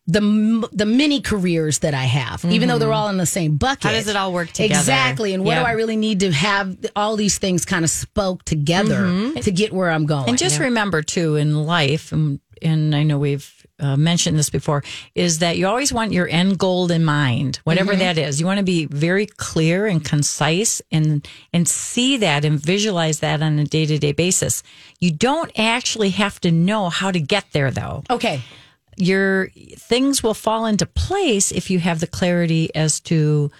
the 0.06 0.68
the 0.72 0.86
mini 0.86 1.20
careers 1.20 1.80
that 1.80 1.94
I 1.94 2.04
have, 2.04 2.44
even 2.44 2.68
though 2.68 2.78
they're 2.78 2.88
mm-hmm. 2.88 2.96
all 2.96 3.08
in 3.08 3.18
the 3.18 3.26
same 3.26 3.56
bucket. 3.56 3.84
How 3.84 3.92
does 3.92 4.08
it 4.08 4.16
all 4.16 4.32
work 4.32 4.48
together? 4.48 4.80
Exactly. 4.80 5.34
And 5.34 5.44
what 5.44 5.52
Yeah. 5.52 5.60
do 5.60 5.66
I 5.66 5.72
really 5.72 5.96
need 5.96 6.20
to 6.20 6.32
have 6.32 6.76
all 6.96 7.16
these 7.16 7.38
things 7.38 7.64
kind 7.64 7.84
of 7.84 7.90
spoke 7.90 8.44
together 8.44 9.02
mm-hmm. 9.02 9.40
to 9.40 9.50
get 9.50 9.72
where 9.72 9.90
I'm 9.90 10.06
going? 10.06 10.28
And 10.28 10.38
just 10.38 10.58
remember 10.58 11.02
too, 11.02 11.36
in 11.36 11.64
life, 11.64 12.12
and, 12.12 12.40
and 12.62 12.94
I 12.94 13.02
know 13.02 13.18
we've 13.18 13.52
uh, 13.78 13.96
mentioned 13.96 14.38
this 14.38 14.50
before, 14.50 14.82
is 15.14 15.40
that 15.40 15.58
you 15.58 15.66
always 15.66 15.92
want 15.92 16.12
your 16.12 16.28
end 16.28 16.58
goal 16.58 16.90
in 16.90 17.04
mind, 17.04 17.60
whatever 17.64 17.92
mm-hmm. 17.92 18.00
that 18.00 18.18
is. 18.18 18.40
You 18.40 18.46
want 18.46 18.58
to 18.58 18.64
be 18.64 18.86
very 18.86 19.26
clear 19.26 19.86
and 19.86 20.04
concise, 20.04 20.80
and 20.90 21.28
and 21.52 21.68
see 21.68 22.16
that 22.16 22.44
and 22.44 22.58
visualize 22.58 23.20
that 23.20 23.42
on 23.42 23.58
a 23.58 23.64
day 23.64 23.86
to 23.86 23.98
day 23.98 24.12
basis. 24.12 24.62
You 24.98 25.10
don't 25.12 25.52
actually 25.58 26.10
have 26.10 26.40
to 26.40 26.50
know 26.50 26.88
how 26.88 27.10
to 27.10 27.20
get 27.20 27.44
there, 27.52 27.70
though. 27.70 28.02
okay. 28.10 28.42
Your 28.96 29.48
things 29.76 30.22
will 30.22 30.34
fall 30.34 30.66
into 30.66 30.86
place 30.86 31.52
if 31.52 31.70
you 31.70 31.78
have 31.80 32.00
the 32.00 32.06
clarity 32.06 32.74
as 32.74 33.00
to 33.00 33.50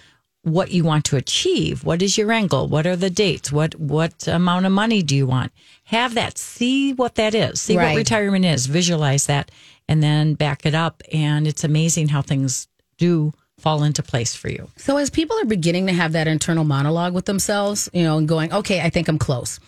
what 0.43 0.71
you 0.71 0.83
want 0.83 1.03
to 1.05 1.17
achieve. 1.17 1.83
What 1.83 2.01
is 2.01 2.17
your 2.17 2.31
angle? 2.31 2.67
What 2.67 2.87
are 2.87 2.95
the 2.95 3.09
dates? 3.09 3.51
What 3.51 3.75
what 3.75 4.27
amount 4.27 4.65
of 4.65 4.71
money 4.71 5.03
do 5.03 5.15
you 5.15 5.27
want? 5.27 5.51
Have 5.85 6.15
that. 6.15 6.37
See 6.37 6.93
what 6.93 7.15
that 7.15 7.35
is. 7.35 7.61
See 7.61 7.77
Right. 7.77 7.89
what 7.91 7.97
retirement 7.97 8.45
is. 8.45 8.65
Visualize 8.65 9.25
that, 9.27 9.51
and 9.87 10.01
then 10.01 10.35
back 10.35 10.65
it 10.65 10.73
up. 10.73 11.03
And 11.13 11.47
it's 11.47 11.63
amazing 11.63 12.07
how 12.09 12.21
things 12.21 12.67
do 12.97 13.33
fall 13.59 13.83
into 13.83 14.03
place 14.03 14.35
for 14.35 14.49
you. 14.49 14.69
So 14.77 14.97
as 14.97 15.09
people 15.09 15.37
are 15.39 15.45
beginning 15.45 15.87
to 15.87 15.93
have 15.93 16.11
that 16.13 16.27
internal 16.27 16.63
monologue 16.63 17.13
with 17.13 17.25
themselves, 17.25 17.89
you 17.91 18.03
know, 18.03 18.17
and 18.17 18.27
going, 18.27 18.53
okay, 18.53 18.81
I 18.81 18.89
think 18.91 19.07
I'm 19.07 19.17
close. 19.17 19.59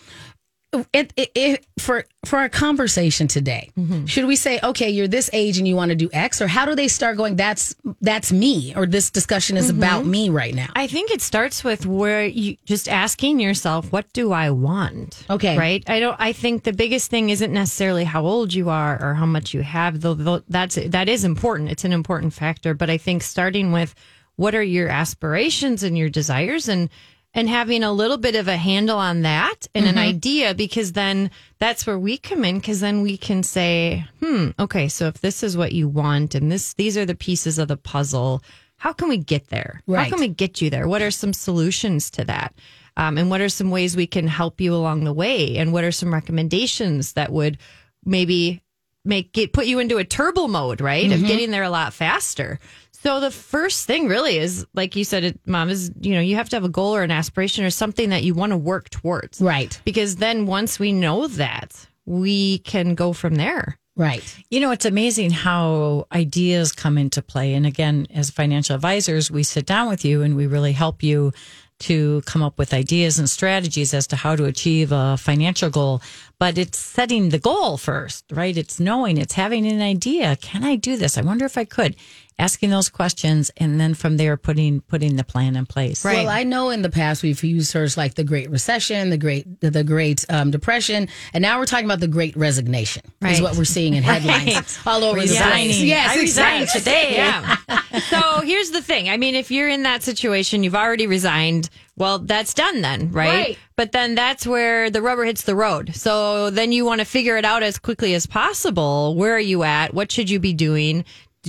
It, 0.92 1.12
it, 1.16 1.32
it, 1.34 1.66
for 1.80 2.04
for 2.24 2.38
our 2.38 2.48
conversation 2.48 3.26
today, 3.26 3.72
mm-hmm. 3.76 4.04
should 4.04 4.26
we 4.26 4.36
say, 4.36 4.60
okay, 4.62 4.88
you're 4.88 5.08
this 5.08 5.28
age 5.32 5.58
and 5.58 5.66
you 5.66 5.74
want 5.74 5.88
to 5.88 5.96
do 5.96 6.08
X, 6.12 6.40
or 6.40 6.46
how 6.46 6.64
do 6.64 6.76
they 6.76 6.86
start 6.86 7.16
going? 7.16 7.34
That's 7.34 7.74
that's 8.00 8.30
me, 8.30 8.72
or 8.76 8.86
this 8.86 9.10
discussion 9.10 9.56
is 9.56 9.68
about 9.68 10.02
mm-hmm. 10.02 10.10
me 10.10 10.30
right 10.30 10.54
now. 10.54 10.68
I 10.76 10.86
think 10.86 11.10
it 11.10 11.22
starts 11.22 11.64
with 11.64 11.86
where 11.86 12.24
you 12.24 12.56
just 12.66 12.88
asking 12.88 13.40
yourself, 13.40 13.90
what 13.90 14.12
do 14.12 14.30
I 14.30 14.50
want? 14.50 15.24
Okay. 15.28 15.58
Right? 15.58 15.82
I 15.90 15.98
don't 15.98 16.16
I 16.20 16.32
think 16.32 16.62
the 16.62 16.72
biggest 16.72 17.10
thing 17.10 17.30
isn't 17.30 17.52
necessarily 17.52 18.04
how 18.04 18.24
old 18.24 18.54
you 18.54 18.70
are 18.70 18.96
or 19.02 19.14
how 19.14 19.26
much 19.26 19.52
you 19.52 19.62
have, 19.62 20.00
though 20.00 20.42
that's 20.48 20.76
that 20.76 21.08
is 21.08 21.24
important. 21.24 21.70
It's 21.70 21.84
an 21.84 21.92
important 21.92 22.32
factor, 22.32 22.74
but 22.74 22.88
I 22.88 22.96
think 22.96 23.24
starting 23.24 23.72
with 23.72 23.92
what 24.36 24.54
are 24.54 24.62
your 24.62 24.88
aspirations 24.88 25.82
and 25.82 25.98
your 25.98 26.08
desires 26.08 26.68
and 26.68 26.90
and 27.32 27.48
having 27.48 27.82
a 27.82 27.92
little 27.92 28.16
bit 28.16 28.34
of 28.34 28.48
a 28.48 28.56
handle 28.56 28.98
on 28.98 29.22
that 29.22 29.68
and 29.74 29.86
an 29.86 29.98
idea 29.98 30.54
because 30.54 30.92
then 30.92 31.30
that's 31.58 31.86
where 31.86 31.98
we 31.98 32.18
come 32.18 32.44
in 32.44 32.58
because 32.58 32.80
then 32.80 33.02
we 33.02 33.16
can 33.16 33.42
say 33.42 34.04
hmm 34.20 34.48
okay 34.58 34.88
so 34.88 35.06
if 35.06 35.20
this 35.20 35.42
is 35.42 35.56
what 35.56 35.72
you 35.72 35.88
want 35.88 36.34
and 36.34 36.50
this 36.50 36.74
these 36.74 36.96
are 36.96 37.06
the 37.06 37.14
pieces 37.14 37.58
of 37.58 37.68
the 37.68 37.76
puzzle 37.76 38.42
how 38.80 38.94
can 38.94 39.10
we 39.10 39.18
get 39.18 39.48
there? 39.48 39.82
Right. 39.86 40.04
how 40.04 40.08
can 40.08 40.20
we 40.20 40.28
get 40.28 40.62
you 40.62 40.70
there? 40.70 40.88
What 40.88 41.02
are 41.02 41.10
some 41.10 41.34
solutions 41.34 42.10
to 42.12 42.24
that? 42.24 42.54
Um, 42.96 43.18
and 43.18 43.28
what 43.28 43.42
are 43.42 43.50
some 43.50 43.70
ways 43.70 43.94
we 43.94 44.06
can 44.06 44.26
help 44.26 44.58
you 44.58 44.74
along 44.74 45.04
the 45.04 45.12
way? 45.12 45.58
And 45.58 45.70
what 45.70 45.84
are 45.84 45.92
some 45.92 46.14
recommendations 46.14 47.12
that 47.12 47.30
would 47.30 47.58
maybe 48.06 48.62
make 49.04 49.36
it 49.36 49.52
put 49.52 49.66
you 49.66 49.80
into 49.80 49.98
a 49.98 50.04
turbo 50.04 50.48
mode 50.48 50.80
right 50.80 51.10
of 51.12 51.20
getting 51.26 51.50
there 51.50 51.62
a 51.62 51.70
lot 51.70 51.92
faster 51.92 52.58
so 53.02 53.20
the 53.20 53.30
first 53.30 53.86
thing 53.86 54.08
really 54.08 54.36
is 54.36 54.66
like 54.74 54.96
you 54.96 55.04
said 55.04 55.24
it, 55.24 55.40
mom 55.46 55.68
is 55.68 55.90
you 56.00 56.14
know 56.14 56.20
you 56.20 56.36
have 56.36 56.48
to 56.50 56.56
have 56.56 56.64
a 56.64 56.68
goal 56.68 56.94
or 56.94 57.02
an 57.02 57.10
aspiration 57.10 57.64
or 57.64 57.70
something 57.70 58.10
that 58.10 58.22
you 58.22 58.34
want 58.34 58.50
to 58.50 58.56
work 58.56 58.90
towards 58.90 59.40
Right, 59.40 59.80
because 59.84 60.16
then 60.16 60.46
once 60.46 60.78
we 60.78 60.92
know 60.92 61.26
that 61.26 61.86
we 62.06 62.58
can 62.58 62.94
go 62.94 63.12
from 63.12 63.36
there 63.36 63.78
right. 63.96 64.36
You 64.50 64.60
know, 64.60 64.70
it's 64.70 64.86
amazing 64.86 65.30
how 65.30 66.06
ideas 66.10 66.72
come 66.72 66.96
into 66.96 67.20
play. 67.20 67.52
And 67.52 67.66
again, 67.66 68.06
as 68.14 68.30
financial 68.30 68.74
advisors, 68.74 69.30
we 69.30 69.42
sit 69.42 69.66
down 69.66 69.88
with 69.90 70.06
you 70.06 70.22
and 70.22 70.36
we 70.36 70.46
really 70.46 70.72
help 70.72 71.02
you 71.02 71.32
to 71.80 72.20
come 72.26 72.42
up 72.42 72.58
with 72.58 72.74
ideas 72.74 73.18
and 73.18 73.28
strategies 73.28 73.94
as 73.94 74.06
to 74.06 74.16
how 74.16 74.36
to 74.36 74.44
achieve 74.44 74.92
a 74.92 75.16
financial 75.16 75.70
goal. 75.70 76.02
But 76.38 76.58
it's 76.58 76.78
setting 76.78 77.30
the 77.30 77.38
goal 77.38 77.78
first, 77.78 78.24
right? 78.30 78.56
It's 78.56 78.78
knowing, 78.78 79.16
it's 79.16 79.34
having 79.34 79.66
an 79.66 79.80
idea. 79.80 80.36
Can 80.36 80.62
I 80.62 80.76
do 80.76 80.96
this? 80.96 81.18
I 81.18 81.22
wonder 81.22 81.44
if 81.44 81.56
I 81.58 81.64
could. 81.64 81.96
Asking 82.40 82.70
those 82.70 82.88
questions 82.88 83.50
and 83.58 83.78
then 83.78 83.92
from 83.92 84.16
there 84.16 84.38
putting 84.38 84.80
putting 84.80 85.16
the 85.16 85.24
plan 85.24 85.56
in 85.56 85.66
place. 85.66 86.04
Right. 86.06 86.24
Well, 86.24 86.28
I 86.30 86.42
know 86.42 86.70
in 86.70 86.80
the 86.80 86.88
past 86.88 87.22
we've 87.22 87.44
used 87.44 87.74
words 87.74 87.98
like 87.98 88.14
the 88.14 88.24
Great 88.24 88.48
Recession, 88.48 89.10
the 89.10 89.18
Great 89.18 89.60
the 89.60 89.84
Great 89.84 90.24
um, 90.30 90.50
Depression, 90.50 91.08
and 91.34 91.42
now 91.42 91.58
we're 91.58 91.66
talking 91.66 91.84
about 91.84 92.00
the 92.00 92.08
Great 92.08 92.34
Resignation. 92.36 93.02
Is 93.22 93.42
what 93.42 93.56
we're 93.56 93.64
seeing 93.64 93.92
in 93.92 94.02
headlines 94.02 94.78
all 94.86 95.04
over 95.04 95.20
the 95.20 95.26
place. 95.26 95.82
Yes, 95.82 96.16
I 96.16 96.20
resigned 96.20 96.62
exactly. 96.62 96.80
today. 96.80 97.14
Yeah. 97.14 97.56
so 98.08 98.40
here's 98.40 98.70
the 98.70 98.80
thing. 98.80 99.10
I 99.10 99.18
mean, 99.18 99.34
if 99.34 99.50
you're 99.50 99.68
in 99.68 99.82
that 99.82 100.02
situation, 100.02 100.64
you've 100.64 100.74
already 100.74 101.06
resigned. 101.06 101.68
Well, 101.96 102.20
that's 102.20 102.54
done 102.54 102.80
then, 102.80 103.12
right? 103.12 103.28
Right. 103.28 103.58
But 103.76 103.92
then 103.92 104.14
that's 104.14 104.46
where 104.46 104.88
the 104.88 105.02
rubber 105.02 105.24
hits 105.24 105.42
the 105.42 105.54
road. 105.54 105.94
So 105.94 106.48
then 106.48 106.72
you 106.72 106.86
want 106.86 107.00
to 107.00 107.04
figure 107.04 107.36
it 107.36 107.44
out 107.44 107.62
as 107.62 107.78
quickly 107.78 108.14
as 108.14 108.26
possible. 108.26 109.14
Where 109.16 109.34
are 109.34 109.38
you 109.38 109.62
at? 109.64 109.92
What 109.92 110.10
should 110.10 110.30
you 110.30 110.40
be 110.40 110.54
doing? 110.54 111.04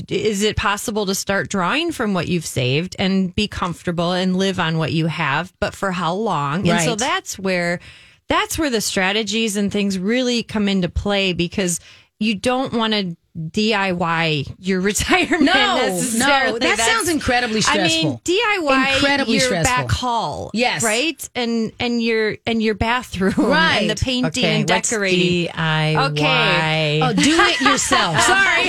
Is 0.07 0.43
it 0.43 0.55
possible 0.55 1.05
to 1.05 1.15
start 1.15 1.49
drawing 1.49 1.91
from 1.91 2.13
what 2.13 2.27
you've 2.27 2.45
saved 2.45 2.95
and 2.97 3.35
be 3.35 3.47
comfortable 3.47 4.13
and 4.13 4.37
live 4.37 4.59
on 4.59 4.77
what 4.77 4.93
you 4.93 5.07
have? 5.07 5.53
But 5.59 5.75
for 5.75 5.91
how 5.91 6.13
long? 6.13 6.67
And 6.67 6.81
so 6.85 6.95
that's 6.95 7.37
where 7.37 7.79
that's 8.29 8.57
where 8.57 8.69
the 8.69 8.79
strategies 8.79 9.57
and 9.57 9.71
things 9.71 9.99
really 9.99 10.43
come 10.43 10.69
into 10.69 10.87
play 10.87 11.33
because 11.33 11.81
you 12.19 12.35
don't 12.35 12.71
want 12.71 12.93
to 12.93 13.17
DIY 13.37 14.55
your 14.59 14.81
retirement. 14.91 15.43
No, 15.43 15.77
necessarily. 15.77 16.51
no, 16.53 16.59
that 16.59 16.77
That's- 16.77 16.87
sounds 16.87 17.09
incredibly 17.09 17.61
stressful. 17.61 17.99
I 17.99 18.03
mean. 18.03 18.19
DIY 18.23 18.93
Incredibly 18.95 19.33
your 19.35 19.41
stressful. 19.41 19.75
back 19.75 19.91
hall, 19.91 20.51
Yes. 20.53 20.83
right, 20.83 21.29
and 21.35 21.71
and 21.79 22.01
your 22.03 22.37
and 22.45 22.61
your 22.61 22.75
bathroom, 22.75 23.33
Right. 23.37 23.77
and 23.81 23.89
the 23.89 23.95
painting 23.95 24.27
Okay, 24.43 24.59
and 24.61 24.69
what's 24.69 24.89
decorating. 24.89 25.47
DIY? 25.47 26.11
Okay. 26.11 26.99
Oh, 27.03 27.13
do 27.13 27.21
it 27.39 27.61
yourself. 27.61 28.19
Sorry. 28.25 28.65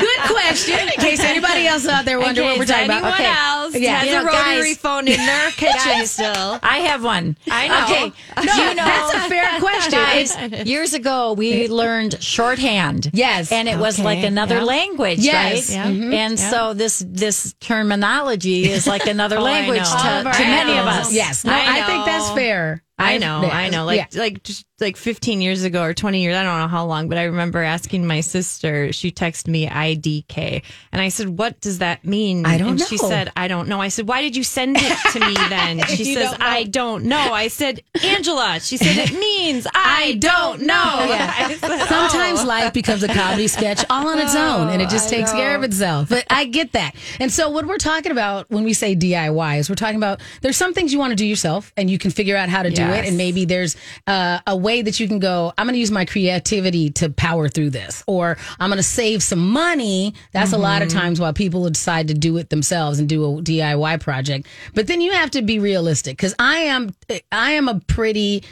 Good 0.00 0.20
question. 0.34 0.78
In 0.80 0.88
case 1.00 1.20
anybody 1.20 1.66
else 1.66 1.86
out 1.86 2.04
there 2.04 2.18
wondering 2.20 2.48
what 2.48 2.58
we're 2.58 2.64
talking 2.66 2.90
anyone 2.90 2.98
about. 3.00 3.14
Okay. 3.20 3.24
else 3.30 3.74
Yeah. 3.76 3.98
has 3.98 4.08
You 4.08 4.12
a 4.12 4.22
know, 4.22 4.26
rotary 4.26 4.68
guys- 4.74 4.76
phone 4.78 5.08
in 5.08 5.16
their 5.24 5.50
kitchen 5.56 6.06
still. 6.06 6.58
I 6.62 6.78
have 6.78 7.04
one. 7.04 7.36
I 7.50 7.68
know. 7.68 7.84
Okay. 7.84 8.12
No, 8.44 8.74
that's 8.74 9.14
a 9.14 9.28
fair 9.28 9.60
question. 9.60 9.92
Guys, 9.92 10.66
years 10.66 10.94
ago 10.94 11.32
we 11.34 11.68
learned 11.68 12.22
shorthand. 12.22 13.10
Yes. 13.12 13.51
And 13.52 13.68
it 13.68 13.78
was 13.78 13.98
like 13.98 14.24
another 14.24 14.56
Yeah. 14.56 14.62
language, 14.64 15.18
Yes. 15.18 15.68
right? 15.68 15.76
Yeah. 15.76 15.86
Mm-hmm. 15.86 16.12
And 16.14 16.38
so 16.40 16.74
this 16.74 17.04
this 17.06 17.54
terminology 17.60 18.70
is 18.70 18.86
like 18.86 19.06
another 19.06 19.36
Oh, 19.42 19.42
language 19.42 19.82
to, 19.84 19.96
All 19.96 20.20
of 20.20 20.26
our 20.26 20.32
to 20.32 20.42
many 20.42 20.78
of 20.78 20.86
us. 20.86 21.12
Yes. 21.12 21.44
No, 21.44 21.52
I 21.52 21.80
I, 21.80 21.82
think 21.86 22.04
that's 22.06 22.30
fair. 22.30 22.82
I 23.02 23.18
know, 23.18 23.42
I 23.42 23.68
know. 23.68 23.84
Like 23.84 24.12
yeah. 24.12 24.20
like 24.20 24.42
just 24.42 24.66
like 24.80 24.96
15 24.96 25.40
years 25.40 25.62
ago 25.62 25.82
or 25.82 25.94
20 25.94 26.20
years, 26.20 26.36
I 26.36 26.42
don't 26.42 26.58
know 26.58 26.68
how 26.68 26.84
long, 26.84 27.08
but 27.08 27.16
I 27.16 27.24
remember 27.24 27.62
asking 27.62 28.06
my 28.06 28.20
sister, 28.20 28.92
she 28.92 29.12
texted 29.12 29.48
me 29.48 29.68
IDK. 29.68 30.62
And 30.90 31.00
I 31.00 31.08
said, 31.08 31.28
"What 31.28 31.60
does 31.60 31.78
that 31.78 32.04
mean?" 32.04 32.44
I 32.44 32.58
don't 32.58 32.70
and 32.70 32.80
she 32.80 32.98
said, 32.98 33.32
"I 33.36 33.48
don't 33.48 33.68
know." 33.68 33.80
I 33.80 33.88
said, 33.88 34.08
"Why 34.08 34.20
did 34.20 34.36
you 34.36 34.44
send 34.44 34.76
it 34.78 34.96
to 35.12 35.20
me 35.20 35.34
then?" 35.48 35.80
She 35.86 36.14
says, 36.14 36.30
don't 36.30 36.42
"I 36.42 36.64
don't 36.64 37.04
know." 37.04 37.32
I 37.32 37.48
said, 37.48 37.80
"Angela." 38.02 38.58
She 38.60 38.76
said, 38.76 38.96
"It 38.96 39.12
means 39.12 39.66
I 39.74 40.16
don't 40.18 40.62
know." 40.62 41.06
Yeah. 41.08 41.48
Said, 41.62 41.70
oh. 41.70 41.86
Sometimes 41.86 42.40
"Oh." 42.40 42.46
life 42.46 42.72
becomes 42.72 43.02
a 43.02 43.08
comedy 43.08 43.46
sketch 43.46 43.84
all 43.88 44.08
on 44.08 44.18
its 44.18 44.34
own 44.34 44.68
and 44.68 44.82
it 44.82 44.88
just 44.88 45.12
oh, 45.12 45.16
I 45.16 45.20
takes 45.20 45.32
care 45.32 45.54
of 45.54 45.62
itself. 45.62 46.08
But 46.08 46.26
I 46.30 46.44
get 46.44 46.72
that. 46.72 46.94
And 47.20 47.32
so 47.32 47.50
what 47.50 47.66
we're 47.66 47.78
talking 47.78 48.12
about 48.12 48.50
when 48.50 48.64
we 48.64 48.72
say 48.72 48.96
DIY 48.96 49.58
is 49.58 49.68
we're 49.68 49.76
talking 49.76 49.96
about 49.96 50.20
there's 50.40 50.56
some 50.56 50.74
things 50.74 50.92
you 50.92 50.98
want 50.98 51.12
to 51.12 51.16
do 51.16 51.26
yourself 51.26 51.72
and 51.76 51.90
you 51.90 51.98
can 51.98 52.10
figure 52.10 52.36
out 52.36 52.48
how 52.48 52.62
to 52.62 52.70
do 52.70 52.82
it. 52.92 53.06
And 53.06 53.16
maybe 53.16 53.44
there's 53.44 53.76
uh, 54.06 54.40
a 54.46 54.56
way 54.56 54.82
that 54.82 55.00
you 55.00 55.08
can 55.08 55.18
go, 55.18 55.52
I'm 55.58 55.66
going 55.66 55.74
to 55.74 55.80
use 55.80 55.90
my 55.90 56.04
creativity 56.04 56.90
to 56.90 57.10
power 57.10 57.48
through 57.48 57.70
this 57.70 58.04
or 58.06 58.36
I'm 58.60 58.70
going 58.70 58.78
to 58.78 58.82
save 58.82 59.22
some 59.22 59.50
money. 59.50 60.14
That's 60.32 60.52
a 60.52 60.58
lot 60.58 60.82
of 60.82 60.88
Mm-hmm. 60.88 60.98
times 60.98 61.20
why 61.20 61.32
people 61.32 61.68
decide 61.70 62.08
to 62.08 62.14
do 62.14 62.36
it 62.36 62.50
themselves 62.50 62.98
and 62.98 63.08
do 63.08 63.24
a 63.24 63.42
DIY 63.42 64.00
project. 64.00 64.46
But 64.74 64.86
then 64.88 65.00
you 65.00 65.12
have 65.12 65.30
to 65.30 65.42
be 65.42 65.58
realistic 65.58 66.16
because 66.16 66.34
I 66.38 66.56
am, 66.56 66.94
I 67.30 67.52
am 67.52 67.68
a 67.68 67.80
pretty 67.80 68.42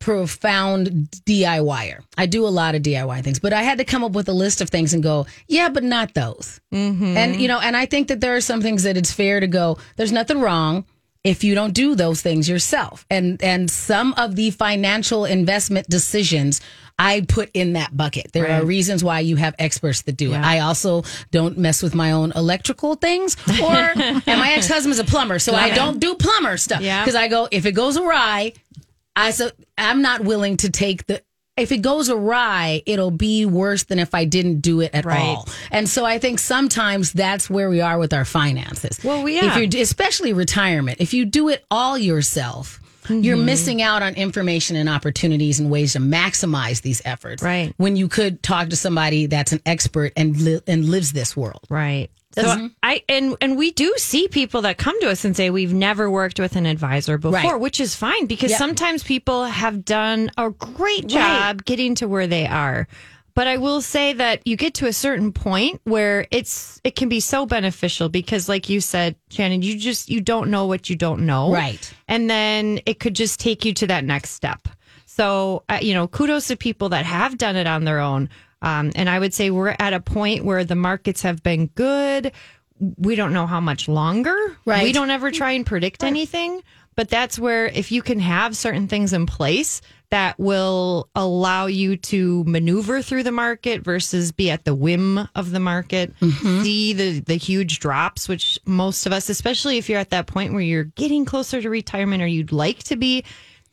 profound 0.00 1.08
DIYer. 1.26 2.02
I 2.16 2.26
do 2.26 2.46
a 2.46 2.48
lot 2.48 2.74
of 2.74 2.82
DIY 2.82 3.22
things, 3.24 3.38
but 3.38 3.52
I 3.52 3.62
had 3.62 3.78
to 3.78 3.84
come 3.84 4.04
up 4.04 4.12
with 4.12 4.28
a 4.28 4.32
list 4.32 4.60
of 4.60 4.70
things 4.70 4.94
and 4.94 5.02
go, 5.02 5.26
yeah, 5.46 5.68
but 5.68 5.82
not 5.82 6.14
those. 6.14 6.60
Mm-hmm. 6.72 7.16
And 7.16 7.40
you 7.40 7.48
know, 7.48 7.60
and 7.60 7.76
I 7.76 7.86
think 7.86 8.08
that 8.08 8.20
there 8.20 8.36
are 8.36 8.40
some 8.40 8.60
things 8.60 8.82
that 8.84 8.96
it's 8.96 9.12
fair 9.12 9.40
to 9.40 9.46
go. 9.46 9.78
There's 9.96 10.12
nothing 10.12 10.40
wrong 10.40 10.84
if 11.24 11.44
you 11.44 11.54
don't 11.54 11.72
do 11.74 11.94
those 11.94 12.22
things 12.22 12.48
yourself. 12.48 13.04
And 13.10 13.42
and 13.42 13.70
some 13.70 14.14
of 14.14 14.36
the 14.36 14.50
financial 14.50 15.24
investment 15.24 15.88
decisions 15.88 16.60
I 17.00 17.20
put 17.28 17.50
in 17.54 17.74
that 17.74 17.96
bucket. 17.96 18.32
There 18.32 18.50
are 18.50 18.64
reasons 18.64 19.04
why 19.04 19.20
you 19.20 19.36
have 19.36 19.54
experts 19.58 20.02
that 20.02 20.16
do 20.16 20.32
it. 20.32 20.38
I 20.38 20.58
also 20.60 21.04
don't 21.30 21.56
mess 21.56 21.80
with 21.80 21.94
my 21.94 22.10
own 22.10 22.32
electrical 22.32 22.96
things 22.96 23.36
or 23.62 23.72
and 23.96 24.24
my 24.26 24.52
ex-husband's 24.56 24.98
a 24.98 25.04
plumber, 25.04 25.38
so 25.38 25.54
I 25.54 25.70
don't 25.70 26.00
do 26.00 26.16
plumber 26.16 26.56
stuff 26.56 26.80
Yeah. 26.80 27.02
because 27.04 27.14
I 27.14 27.28
go 27.28 27.46
if 27.52 27.66
it 27.66 27.72
goes 27.72 27.96
awry, 27.96 28.52
I 29.14 29.30
so 29.30 29.50
I'm 29.76 30.02
not 30.02 30.22
willing 30.22 30.56
to 30.58 30.70
take 30.70 31.06
the 31.06 31.22
if 31.58 31.72
it 31.72 31.78
goes 31.82 32.08
awry, 32.08 32.82
it'll 32.86 33.10
be 33.10 33.44
worse 33.46 33.84
than 33.84 33.98
if 33.98 34.14
I 34.14 34.24
didn't 34.24 34.60
do 34.60 34.80
it 34.80 34.90
at 34.94 35.04
Right. 35.04 35.18
all. 35.18 35.48
And 35.70 35.88
so 35.88 36.04
I 36.04 36.18
think 36.18 36.38
sometimes 36.38 37.12
that's 37.12 37.50
where 37.50 37.68
we 37.70 37.80
are 37.80 37.98
with 37.98 38.12
our 38.12 38.24
finances. 38.24 38.98
Well, 39.04 39.22
we- 39.22 39.34
yeah. 39.36 39.56
if 39.56 39.72
you're 39.72 39.82
especially 39.82 40.32
retirement, 40.32 40.98
if 41.00 41.12
you 41.14 41.24
do 41.24 41.48
it 41.48 41.64
all 41.70 41.98
yourself. 41.98 42.80
You're 43.10 43.38
Mm-hmm. 43.38 43.46
missing 43.46 43.80
out 43.80 44.02
on 44.02 44.12
information 44.16 44.76
and 44.76 44.86
opportunities 44.86 45.58
and 45.58 45.70
ways 45.70 45.94
to 45.94 45.98
maximize 45.98 46.82
these 46.82 47.00
efforts. 47.06 47.42
Right. 47.42 47.72
When 47.78 47.96
you 47.96 48.06
could 48.06 48.42
talk 48.42 48.68
to 48.68 48.76
somebody 48.76 49.24
that's 49.24 49.50
an 49.52 49.62
expert 49.64 50.12
and 50.14 50.38
li- 50.38 50.60
and 50.66 50.84
lives 50.90 51.12
this 51.14 51.34
world. 51.34 51.62
Right. 51.70 52.10
So 52.32 52.68
I 52.82 53.02
and 53.08 53.36
and 53.40 53.56
we 53.56 53.70
do 53.72 53.92
see 53.96 54.28
people 54.28 54.62
that 54.62 54.76
come 54.78 55.00
to 55.00 55.10
us 55.10 55.24
and 55.24 55.34
say 55.36 55.50
we've 55.50 55.72
never 55.72 56.10
worked 56.10 56.38
with 56.38 56.56
an 56.56 56.66
advisor 56.66 57.16
before, 57.18 57.32
Right. 57.52 57.60
which 57.60 57.80
is 57.80 57.94
fine 57.94 58.26
because 58.26 58.50
Yep. 58.50 58.58
sometimes 58.58 59.02
people 59.02 59.44
have 59.44 59.84
done 59.84 60.30
a 60.36 60.50
great 60.50 61.06
job 61.06 61.64
getting 61.64 61.94
to 61.96 62.06
where 62.06 62.26
they 62.26 62.46
are. 62.46 62.86
But 63.34 63.46
I 63.46 63.56
will 63.56 63.80
say 63.80 64.12
that 64.14 64.44
you 64.46 64.56
get 64.56 64.74
to 64.74 64.86
a 64.86 64.92
certain 64.92 65.32
point 65.32 65.80
where 65.84 66.26
it's 66.30 66.80
it 66.84 66.96
can 66.96 67.08
be 67.08 67.20
so 67.20 67.46
beneficial 67.46 68.08
because 68.08 68.48
like 68.48 68.68
you 68.68 68.80
said, 68.80 69.14
Shannan, 69.30 69.62
you 69.62 69.78
just 69.78 70.10
you 70.10 70.20
don't 70.20 70.50
know 70.50 70.66
what 70.66 70.90
you 70.90 70.96
don't 70.96 71.24
know. 71.24 71.52
Right. 71.52 71.92
And 72.08 72.28
then 72.28 72.80
it 72.84 72.98
could 73.00 73.14
just 73.14 73.40
take 73.40 73.64
you 73.64 73.72
to 73.74 73.86
that 73.86 74.04
next 74.04 74.30
step. 74.30 74.68
So, 75.06 75.62
uh, 75.68 75.78
you 75.80 75.94
know, 75.94 76.06
kudos 76.08 76.48
to 76.48 76.56
people 76.56 76.90
that 76.90 77.04
have 77.06 77.38
done 77.38 77.56
it 77.56 77.66
on 77.66 77.84
their 77.84 78.00
own. 78.00 78.28
Um, 78.62 78.92
and 78.94 79.08
I 79.08 79.18
would 79.18 79.34
say 79.34 79.50
we're 79.50 79.76
at 79.78 79.92
a 79.92 80.00
point 80.00 80.44
where 80.44 80.64
the 80.64 80.74
markets 80.74 81.22
have 81.22 81.42
been 81.42 81.66
good. 81.68 82.32
We 82.80 83.14
don't 83.14 83.32
know 83.32 83.46
how 83.46 83.60
much 83.60 83.88
longer. 83.88 84.36
Right. 84.64 84.82
We 84.82 84.92
don't 84.92 85.10
ever 85.10 85.30
try 85.30 85.52
and 85.52 85.64
predict 85.66 86.02
anything. 86.04 86.62
But 86.94 87.08
that's 87.08 87.38
where 87.38 87.66
if 87.66 87.92
you 87.92 88.02
can 88.02 88.18
have 88.18 88.56
certain 88.56 88.88
things 88.88 89.12
in 89.12 89.24
place 89.26 89.80
that 90.10 90.36
will 90.36 91.08
allow 91.14 91.66
you 91.66 91.96
to 91.96 92.42
maneuver 92.42 93.02
through 93.02 93.22
the 93.22 93.30
market 93.30 93.82
versus 93.82 94.32
be 94.32 94.50
at 94.50 94.64
the 94.64 94.74
whim 94.74 95.28
of 95.36 95.52
the 95.52 95.60
market, 95.60 96.12
see 96.62 96.92
the 96.94 97.20
the 97.20 97.36
huge 97.36 97.78
drops, 97.78 98.28
which 98.28 98.58
most 98.66 99.06
of 99.06 99.12
us, 99.12 99.28
especially 99.28 99.78
if 99.78 99.88
you're 99.88 100.00
at 100.00 100.10
that 100.10 100.26
point 100.26 100.52
where 100.52 100.60
you're 100.62 100.84
getting 100.84 101.24
closer 101.24 101.62
to 101.62 101.70
retirement 101.70 102.20
or 102.20 102.26
you'd 102.26 102.50
like 102.50 102.82
to 102.84 102.96
be, 102.96 103.22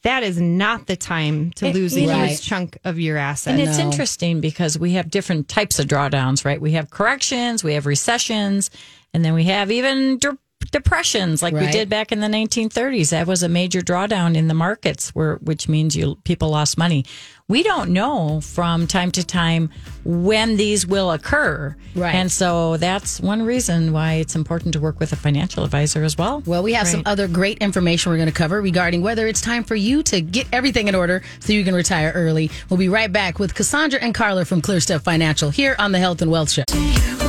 that 0.05 0.23
is 0.23 0.39
not 0.39 0.87
the 0.87 0.95
time 0.95 1.51
to 1.55 1.71
lose 1.71 1.97
a 1.97 2.07
Right. 2.07 2.29
huge 2.29 2.41
chunk 2.41 2.77
of 2.83 2.99
your 2.99 3.17
asset. 3.17 3.53
And 3.59 3.61
it's 3.61 3.77
No. 3.77 3.85
interesting 3.85 4.39
because 4.39 4.79
we 4.79 4.93
have 4.93 5.11
different 5.11 5.47
types 5.49 5.79
of 5.79 5.87
drawdowns, 5.87 6.45
right? 6.45 6.61
We 6.61 6.71
have 6.73 6.89
corrections, 6.89 7.63
we 7.63 7.73
have 7.73 7.85
recessions, 7.85 8.69
and 9.13 9.25
then 9.25 9.33
we 9.33 9.43
have 9.45 9.71
even 9.71 10.17
de- 10.19 10.37
depressions 10.71 11.41
like 11.43 11.53
we 11.53 11.67
did 11.71 11.89
back 11.89 12.11
in 12.11 12.19
the 12.21 12.27
1930s. 12.27 13.09
That 13.11 13.27
was 13.27 13.43
a 13.43 13.49
major 13.49 13.81
drawdown 13.81 14.35
in 14.35 14.47
the 14.47 14.53
markets 14.53 15.09
where 15.09 15.35
which 15.35 15.67
means 15.67 15.95
you 15.95 16.17
people 16.23 16.49
lost 16.49 16.77
money. 16.77 17.05
We 17.47 17.61
don't 17.61 17.91
know 17.91 18.41
from 18.41 18.87
time 18.87 19.11
to 19.11 19.23
time 19.23 19.69
when 20.03 20.57
these 20.57 20.87
will 20.87 21.11
occur. 21.11 21.75
Right. 21.93 22.15
And 22.15 22.31
so 22.31 22.77
that's 22.77 23.21
one 23.21 23.43
reason 23.43 23.93
why 23.93 24.13
it's 24.13 24.35
important 24.35 24.73
to 24.73 24.79
work 24.79 24.99
with 24.99 25.13
a 25.13 25.15
financial 25.15 25.63
advisor 25.63 26.03
as 26.03 26.17
well. 26.17 26.41
Well, 26.47 26.63
we 26.63 26.73
have 26.73 26.87
some 26.87 27.03
other 27.05 27.27
great 27.27 27.59
information 27.59 28.11
we're 28.11 28.17
going 28.17 28.29
to 28.29 28.33
cover 28.33 28.63
regarding 28.63 29.03
whether 29.03 29.27
it's 29.27 29.41
time 29.41 29.63
for 29.63 29.75
you 29.75 30.01
to 30.03 30.21
get 30.21 30.47
everything 30.51 30.87
in 30.87 30.95
order 30.95 31.21
so 31.39 31.53
you 31.53 31.63
can 31.63 31.75
retire 31.75 32.11
early. 32.15 32.49
We'll 32.71 32.79
be 32.79 32.89
right 32.89 33.11
back 33.11 33.37
with 33.37 33.53
Cassandra 33.53 33.99
and 34.01 34.15
Carla 34.15 34.43
from 34.45 34.63
ClearStep 34.63 35.03
Financial 35.03 35.51
here 35.51 35.75
on 35.77 35.91
the 35.91 35.99
Health 35.99 36.23
and 36.23 36.31
Wealth 36.31 36.49
Show. 36.49 36.63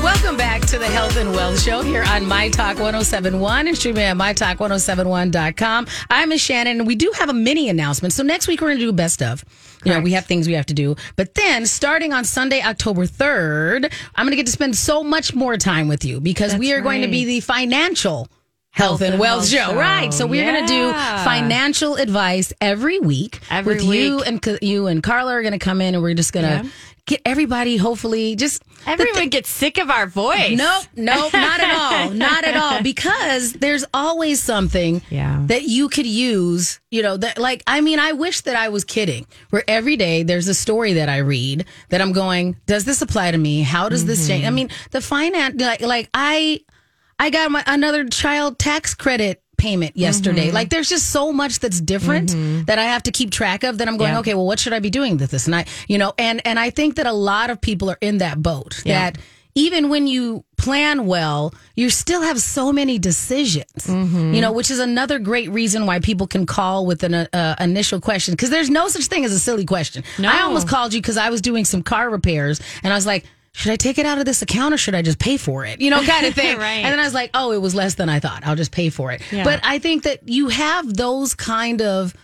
Welcome 0.03 0.39
back 0.39 0.63
to 0.67 0.79
the 0.79 0.87
Health 0.87 1.17
and 1.19 1.33
Wealth 1.33 1.61
Show 1.61 1.83
here 1.83 2.05
on 2.09 2.25
My 2.25 2.49
Talk 2.49 2.79
1071 2.79 3.69
and 3.69 3.77
streaming 3.77 4.05
at 4.05 4.17
MyTalk1071.com. 4.17 5.87
I'm 6.09 6.29
Miss 6.31 6.47
Shannan, 6.47 6.67
and 6.67 6.87
we 6.87 6.95
do 6.95 7.13
have 7.17 7.29
a 7.29 7.35
mini 7.35 7.69
announcement. 7.69 8.15
So 8.15 8.23
next 8.23 8.49
week 8.49 8.63
we're 8.63 8.69
going 8.69 8.79
to 8.79 8.85
do 8.87 8.93
best 8.93 9.23
of. 9.23 9.45
You 9.87 9.93
know, 9.93 10.01
we 10.01 10.13
have 10.13 10.27
things 10.27 10.47
we 10.47 10.55
have 10.55 10.67
to 10.67 10.75
do. 10.75 10.97
But 11.15 11.35
then 11.35 11.65
starting 11.67 12.13
on 12.13 12.25
Sunday, 12.25 12.61
October 12.61 13.07
3rd, 13.07 13.93
I'm 14.17 14.25
going 14.25 14.33
to 14.33 14.37
get 14.37 14.47
to 14.47 14.53
spend 14.53 14.77
so 14.77 15.05
much 15.05 15.35
more 15.35 15.57
time 15.57 15.89
with 15.89 16.05
you 16.05 16.21
because 16.21 16.57
we 16.57 16.73
are 16.73 16.81
going 16.81 17.03
to 17.03 17.09
be 17.09 17.25
the 17.25 17.41
financial 17.41 18.29
Health 18.77 19.01
and 19.01 19.15
and 19.15 19.21
Wealth 19.21 19.47
Show. 19.47 19.57
Show. 19.57 19.75
Right. 19.75 20.13
So 20.13 20.27
we're 20.27 20.45
going 20.45 20.67
to 20.67 20.73
do 20.73 20.93
financial 20.93 21.97
advice 21.97 22.53
every 22.61 23.01
week 23.01 23.41
Every 23.51 23.77
with 23.77 23.85
you 23.85 24.17
week. 24.17 24.27
and 24.27 24.59
you 24.63 24.87
and 24.87 25.03
Carla 25.03 25.33
are 25.33 25.43
going 25.43 25.53
to 25.53 25.59
come 25.59 25.81
in 25.81 25.95
and 25.95 26.03
we're 26.03 26.15
just 26.15 26.33
going 26.33 26.47
to 26.47 26.65
Yeah. 26.65 26.71
get 27.07 27.23
everybody 27.25 27.79
hopefully 27.79 28.37
just 28.37 28.63
Everyone 28.87 29.31
gets 29.31 29.49
sick 29.49 29.79
of 29.79 29.91
our 29.91 30.07
voice. 30.07 30.57
Nope, 30.57 30.85
nope, 30.95 31.33
not 31.33 31.61
at 31.61 31.75
all. 31.75 32.11
Not 32.27 32.45
at 32.45 32.57
all. 32.57 32.83
Because 32.83 33.53
there's 33.55 33.85
always 33.93 34.41
something 34.41 35.03
Yeah. 35.11 35.43
that 35.47 35.65
you 35.65 35.89
could 35.89 36.07
use, 36.07 36.79
you 36.91 37.03
know, 37.03 37.17
that 37.17 37.37
like, 37.39 37.63
I 37.67 37.81
mean, 37.81 37.99
I 37.99 38.13
wish 38.13 38.43
that 38.43 38.55
I 38.55 38.69
was 38.69 38.85
kidding, 38.85 39.27
where 39.51 39.65
every 39.67 39.97
day 39.97 40.23
there's 40.23 40.47
a 40.47 40.55
story 40.55 40.93
that 40.95 41.09
I 41.09 41.19
read 41.19 41.65
that 41.89 42.01
I'm 42.01 42.13
going, 42.13 42.57
does 42.67 42.85
this 42.85 43.03
apply 43.03 43.33
to 43.33 43.39
me? 43.39 43.63
How 43.63 43.89
does 43.89 44.05
this 44.05 44.21
mm-hmm. 44.21 44.29
change? 44.29 44.45
I 44.47 44.51
mean, 44.51 44.71
the 44.93 45.01
finance, 45.01 45.61
like, 45.61 45.81
like 45.81 46.11
I, 46.15 46.61
I 47.19 47.31
got 47.31 47.51
my, 47.51 47.63
another 47.67 48.05
child 48.07 48.59
tax 48.59 48.95
credit 48.95 49.43
payment 49.57 49.97
yesterday. 49.97 50.47
Mm-hmm. 50.47 50.55
Like 50.55 50.71
there's 50.71 50.89
just 50.89 51.11
so 51.11 51.33
much 51.33 51.61
that's 51.61 51.81
different 51.81 52.31
mm-hmm. 52.31 52.65
that 52.65 52.79
I 52.79 52.85
have 52.85 53.03
to 53.05 53.11
keep 53.11 53.31
track 53.31 53.65
of 53.65 53.79
that 53.79 53.89
I'm 53.89 53.97
going, 53.97 54.13
Yeah. 54.13 54.21
okay, 54.21 54.35
well, 54.35 54.47
what 54.47 54.59
should 54.59 54.73
I 54.73 54.81
be 54.81 54.91
doing 54.91 55.17
with 55.17 55.31
this? 55.31 55.47
And 55.47 55.55
I, 55.55 55.65
you 55.89 55.99
know, 55.99 56.13
and, 56.19 56.47
and 56.47 56.59
I 56.59 56.71
think 56.71 56.97
that 56.97 57.07
a 57.07 57.13
lot 57.13 57.51
of 57.51 57.61
people 57.61 57.91
are 57.91 57.99
in 58.01 58.19
that 58.19 58.43
boat 58.43 58.83
Yeah. 58.85 59.11
that 59.11 59.19
even 59.55 59.89
when 59.89 60.07
you 60.07 60.45
plan 60.59 61.07
well, 61.07 61.55
you 61.75 61.89
still 61.89 62.21
have 62.21 62.39
so 62.39 62.73
many 62.73 62.99
decisions, 62.99 63.87
mm-hmm. 63.87 64.35
you 64.35 64.43
know, 64.43 64.53
which 64.53 64.71
is 64.71 64.79
another 64.79 65.19
great 65.19 65.51
reason 65.51 65.87
why 65.87 65.99
people 65.99 66.27
can 66.27 66.45
call 66.45 66.85
with 66.85 67.03
an 67.03 67.15
uh, 67.15 67.27
uh 67.33 67.55
initial 67.59 67.99
question 67.99 68.35
because 68.35 68.51
there's 68.51 68.69
no 68.69 68.87
such 68.89 69.07
thing 69.07 69.25
as 69.25 69.33
a 69.33 69.39
silly 69.39 69.65
question. 69.65 70.05
No. 70.19 70.29
I 70.29 70.43
almost 70.43 70.69
called 70.69 70.93
you 70.93 71.01
because 71.01 71.17
I 71.17 71.31
was 71.31 71.41
doing 71.41 71.65
some 71.65 71.83
car 71.83 72.11
repairs 72.11 72.61
and 72.83 72.93
I 72.93 72.97
was 72.97 73.07
like, 73.07 73.25
should 73.57 73.73
I 73.73 73.77
take 73.77 73.97
it 73.97 74.05
out 74.05 74.19
of 74.19 74.27
this 74.27 74.43
account 74.43 74.75
or 74.75 74.77
should 74.77 74.95
I 74.95 75.01
just 75.01 75.19
pay 75.19 75.39
for 75.39 75.65
it? 75.65 75.81
You 75.81 75.89
know, 75.89 76.03
kind 76.03 76.27
of 76.27 76.35
thing. 76.43 76.59
Right. 76.59 76.85
And 76.85 76.93
then 76.93 77.01
I 77.01 77.05
was 77.05 77.15
like, 77.15 77.31
oh, 77.33 77.53
it 77.53 77.63
was 77.63 77.75
less 77.75 77.95
than 77.95 78.11
I 78.11 78.21
thought. 78.21 78.47
I'll 78.47 78.55
just 78.55 78.71
pay 78.71 78.91
for 78.91 79.13
it. 79.13 79.23
Yeah. 79.33 79.45
But 79.45 79.61
I 79.65 79.79
think 79.79 80.03
that 80.03 80.29
you 80.29 80.49
have 80.49 80.95
those 80.95 81.35
kind 81.35 81.81
of 81.81 82.15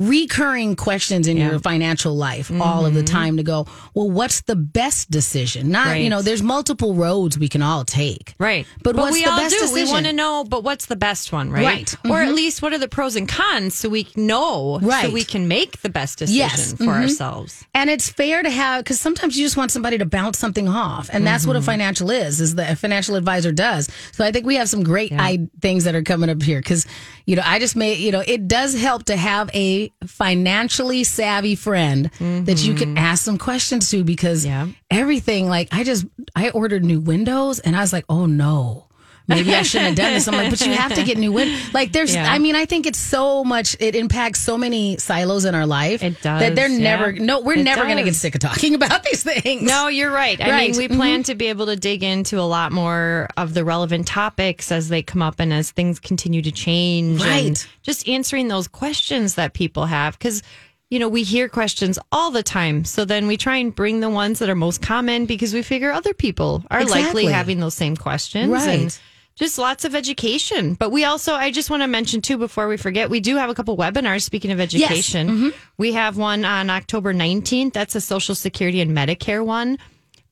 recurring 0.00 0.74
questions 0.76 1.28
in 1.28 1.36
your 1.36 1.58
financial 1.60 2.14
life 2.16 2.50
all 2.60 2.84
of 2.84 2.94
the 2.94 3.02
time 3.02 3.36
to 3.36 3.42
go, 3.42 3.66
well, 3.94 4.10
what's 4.10 4.40
the 4.42 4.56
best 4.56 5.10
decision? 5.10 5.70
Not, 5.70 5.96
you 5.98 6.04
Mm-hmm. 6.04 6.10
Know, 6.10 6.22
there's 6.22 6.42
multiple 6.42 6.94
roads 6.94 7.38
we 7.38 7.48
can 7.48 7.62
all 7.62 7.84
take. 7.84 8.34
Right. 8.38 8.66
But 8.82 8.94
what's 8.96 9.12
we 9.12 9.24
the 9.24 9.30
all 9.30 9.38
best 9.38 9.54
do. 9.54 9.60
decision? 9.60 9.86
We 9.86 9.90
want 9.92 10.06
to 10.06 10.12
know, 10.12 10.44
but 10.44 10.62
what's 10.64 10.86
the 10.86 10.96
best 10.96 11.32
one, 11.32 11.50
right? 11.50 11.64
Right. 11.64 11.86
Mm-hmm. 11.86 12.10
Or 12.10 12.20
at 12.22 12.34
least 12.34 12.60
what 12.60 12.72
are 12.72 12.78
the 12.78 12.88
pros 12.88 13.16
and 13.16 13.28
cons 13.28 13.74
so 13.76 13.88
we 13.88 14.06
know, 14.16 14.78
Right. 14.82 15.06
so 15.06 15.12
we 15.12 15.24
can 15.24 15.48
make 15.48 15.80
the 15.82 15.88
best 15.88 16.18
decision 16.18 16.38
Yes. 16.38 16.72
for 16.74 16.84
Mhm. 16.84 17.02
ourselves. 17.02 17.64
And 17.74 17.88
it's 17.88 18.08
fair 18.10 18.42
to 18.42 18.50
have 18.50 18.84
because 18.84 19.00
sometimes 19.00 19.38
you 19.38 19.44
just 19.46 19.56
want 19.56 19.70
somebody 19.70 19.96
to 19.98 20.04
bounce 20.04 20.38
something 20.38 20.68
off, 20.68 21.08
and 21.12 21.26
that's 21.26 21.42
Mm-hmm. 21.44 21.48
what 21.50 21.56
a 21.56 21.62
financial 21.62 22.10
is. 22.10 22.40
Is 22.40 22.56
that 22.56 22.70
a 22.72 22.76
financial 22.76 23.14
advisor 23.14 23.52
does. 23.52 23.88
So 24.12 24.24
I 24.24 24.32
think 24.32 24.44
we 24.44 24.56
have 24.56 24.68
some 24.68 24.82
great 24.82 25.12
I, 25.12 25.48
things 25.62 25.84
that 25.84 25.94
are 25.94 26.02
coming 26.02 26.28
up 26.30 26.42
here 26.42 26.58
because 26.60 26.86
you 27.26 27.36
know 27.36 27.42
I 27.44 27.58
just 27.58 27.76
made 27.76 27.98
you 27.98 28.12
know 28.12 28.22
it 28.26 28.46
does 28.48 28.74
help 28.78 29.04
to 29.04 29.16
have 29.16 29.50
a 29.54 29.90
financially 30.06 31.04
savvy 31.04 31.54
friend 31.54 32.10
that 32.18 32.64
you 32.64 32.74
can 32.74 32.90
mm-hmm. 32.90 32.98
ask 32.98 33.24
some 33.24 33.38
questions 33.38 33.90
to 33.90 34.04
because 34.04 34.44
Yeah. 34.44 34.68
everything 34.90 35.48
like 35.48 35.68
I 35.72 35.84
just 35.84 36.04
I 36.36 36.50
ordered 36.50 36.84
new 36.84 37.00
windows 37.00 37.58
and 37.58 37.74
I 37.76 37.80
was 37.80 37.92
like, 37.92 38.04
oh 38.08 38.26
no. 38.26 38.86
Maybe 39.26 39.54
I 39.54 39.62
shouldn't 39.62 39.88
have 39.88 39.96
done 39.96 40.12
this. 40.12 40.28
I'm 40.28 40.34
like, 40.34 40.50
but 40.50 40.60
you 40.60 40.72
have 40.72 40.94
to 40.94 41.02
get 41.02 41.16
new 41.16 41.32
windows. 41.32 41.72
Like, 41.72 41.92
there's, 41.92 42.14
Yeah. 42.14 42.30
I 42.30 42.38
mean, 42.38 42.54
I 42.54 42.66
think 42.66 42.84
it's 42.86 42.98
so 42.98 43.42
much. 43.42 43.74
It 43.80 43.96
impacts 43.96 44.40
so 44.40 44.58
many 44.58 44.98
silos 44.98 45.46
in 45.46 45.54
our 45.54 45.64
life. 45.66 46.02
It 46.02 46.20
does, 46.20 46.40
that 46.40 46.54
they're 46.54 46.68
yeah. 46.68 46.78
never. 46.78 47.12
No, 47.12 47.40
we're 47.40 47.56
It 47.58 47.64
never 47.64 47.84
going 47.84 47.96
to 47.96 48.02
get 48.02 48.14
sick 48.14 48.34
of 48.34 48.42
talking 48.42 48.74
about 48.80 49.02
these 49.02 49.22
things. 49.22 49.62
No, 49.62 49.88
you're 49.88 50.10
right. 50.10 50.38
I 50.40 50.50
Right. 50.50 50.70
mean, 50.72 50.78
we 50.78 50.88
plan 50.94 51.20
mm-hmm. 51.20 51.22
to 51.22 51.34
be 51.36 51.46
able 51.46 51.66
to 51.66 51.76
dig 51.76 52.02
into 52.02 52.38
a 52.38 52.42
lot 52.44 52.70
more 52.70 53.28
of 53.38 53.54
the 53.54 53.64
relevant 53.64 54.06
topics 54.06 54.70
as 54.70 54.88
they 54.90 55.02
come 55.02 55.22
up 55.22 55.40
and 55.40 55.52
as 55.54 55.70
things 55.70 55.98
continue 56.00 56.42
to 56.42 56.52
change. 56.52 57.22
Right. 57.22 57.46
And 57.46 57.66
just 57.82 58.06
answering 58.06 58.48
those 58.48 58.68
questions 58.68 59.36
that 59.36 59.54
people 59.54 59.86
have. 59.86 60.18
Because, 60.18 60.42
you 60.90 60.98
know, 60.98 61.08
we 61.08 61.22
hear 61.22 61.48
questions 61.48 61.98
all 62.12 62.30
the 62.30 62.42
time. 62.42 62.84
So 62.84 63.06
then 63.06 63.26
we 63.26 63.38
try 63.38 63.56
and 63.56 63.74
bring 63.74 64.00
the 64.00 64.10
ones 64.10 64.38
that 64.40 64.50
are 64.50 64.54
most 64.54 64.82
common 64.82 65.24
because 65.24 65.54
we 65.54 65.62
figure 65.62 65.90
other 65.90 66.12
people 66.12 66.62
are 66.70 66.84
likely 66.84 67.24
having 67.24 67.58
those 67.58 67.74
same 67.74 67.96
questions. 67.96 68.50
Right. 68.50 68.80
And 68.80 68.98
just 69.36 69.58
lots 69.58 69.84
of 69.84 69.94
education. 69.94 70.74
But 70.74 70.90
we 70.90 71.04
also, 71.04 71.34
I 71.34 71.50
just 71.50 71.70
want 71.70 71.82
to 71.82 71.86
mention 71.88 72.20
too, 72.20 72.38
before 72.38 72.68
we 72.68 72.76
forget, 72.76 73.10
we 73.10 73.20
do 73.20 73.36
have 73.36 73.50
a 73.50 73.54
couple 73.54 73.76
webinars. 73.76 74.22
Speaking 74.22 74.50
of 74.52 74.60
education, 74.60 75.28
Mm-hmm. 75.28 75.48
we 75.78 75.92
have 75.94 76.16
one 76.16 76.44
on 76.44 76.70
October 76.70 77.12
19th. 77.12 77.72
That's 77.72 77.94
a 77.94 78.00
Social 78.00 78.34
Security 78.34 78.80
and 78.80 78.96
Medicare 78.96 79.44
one. 79.44 79.78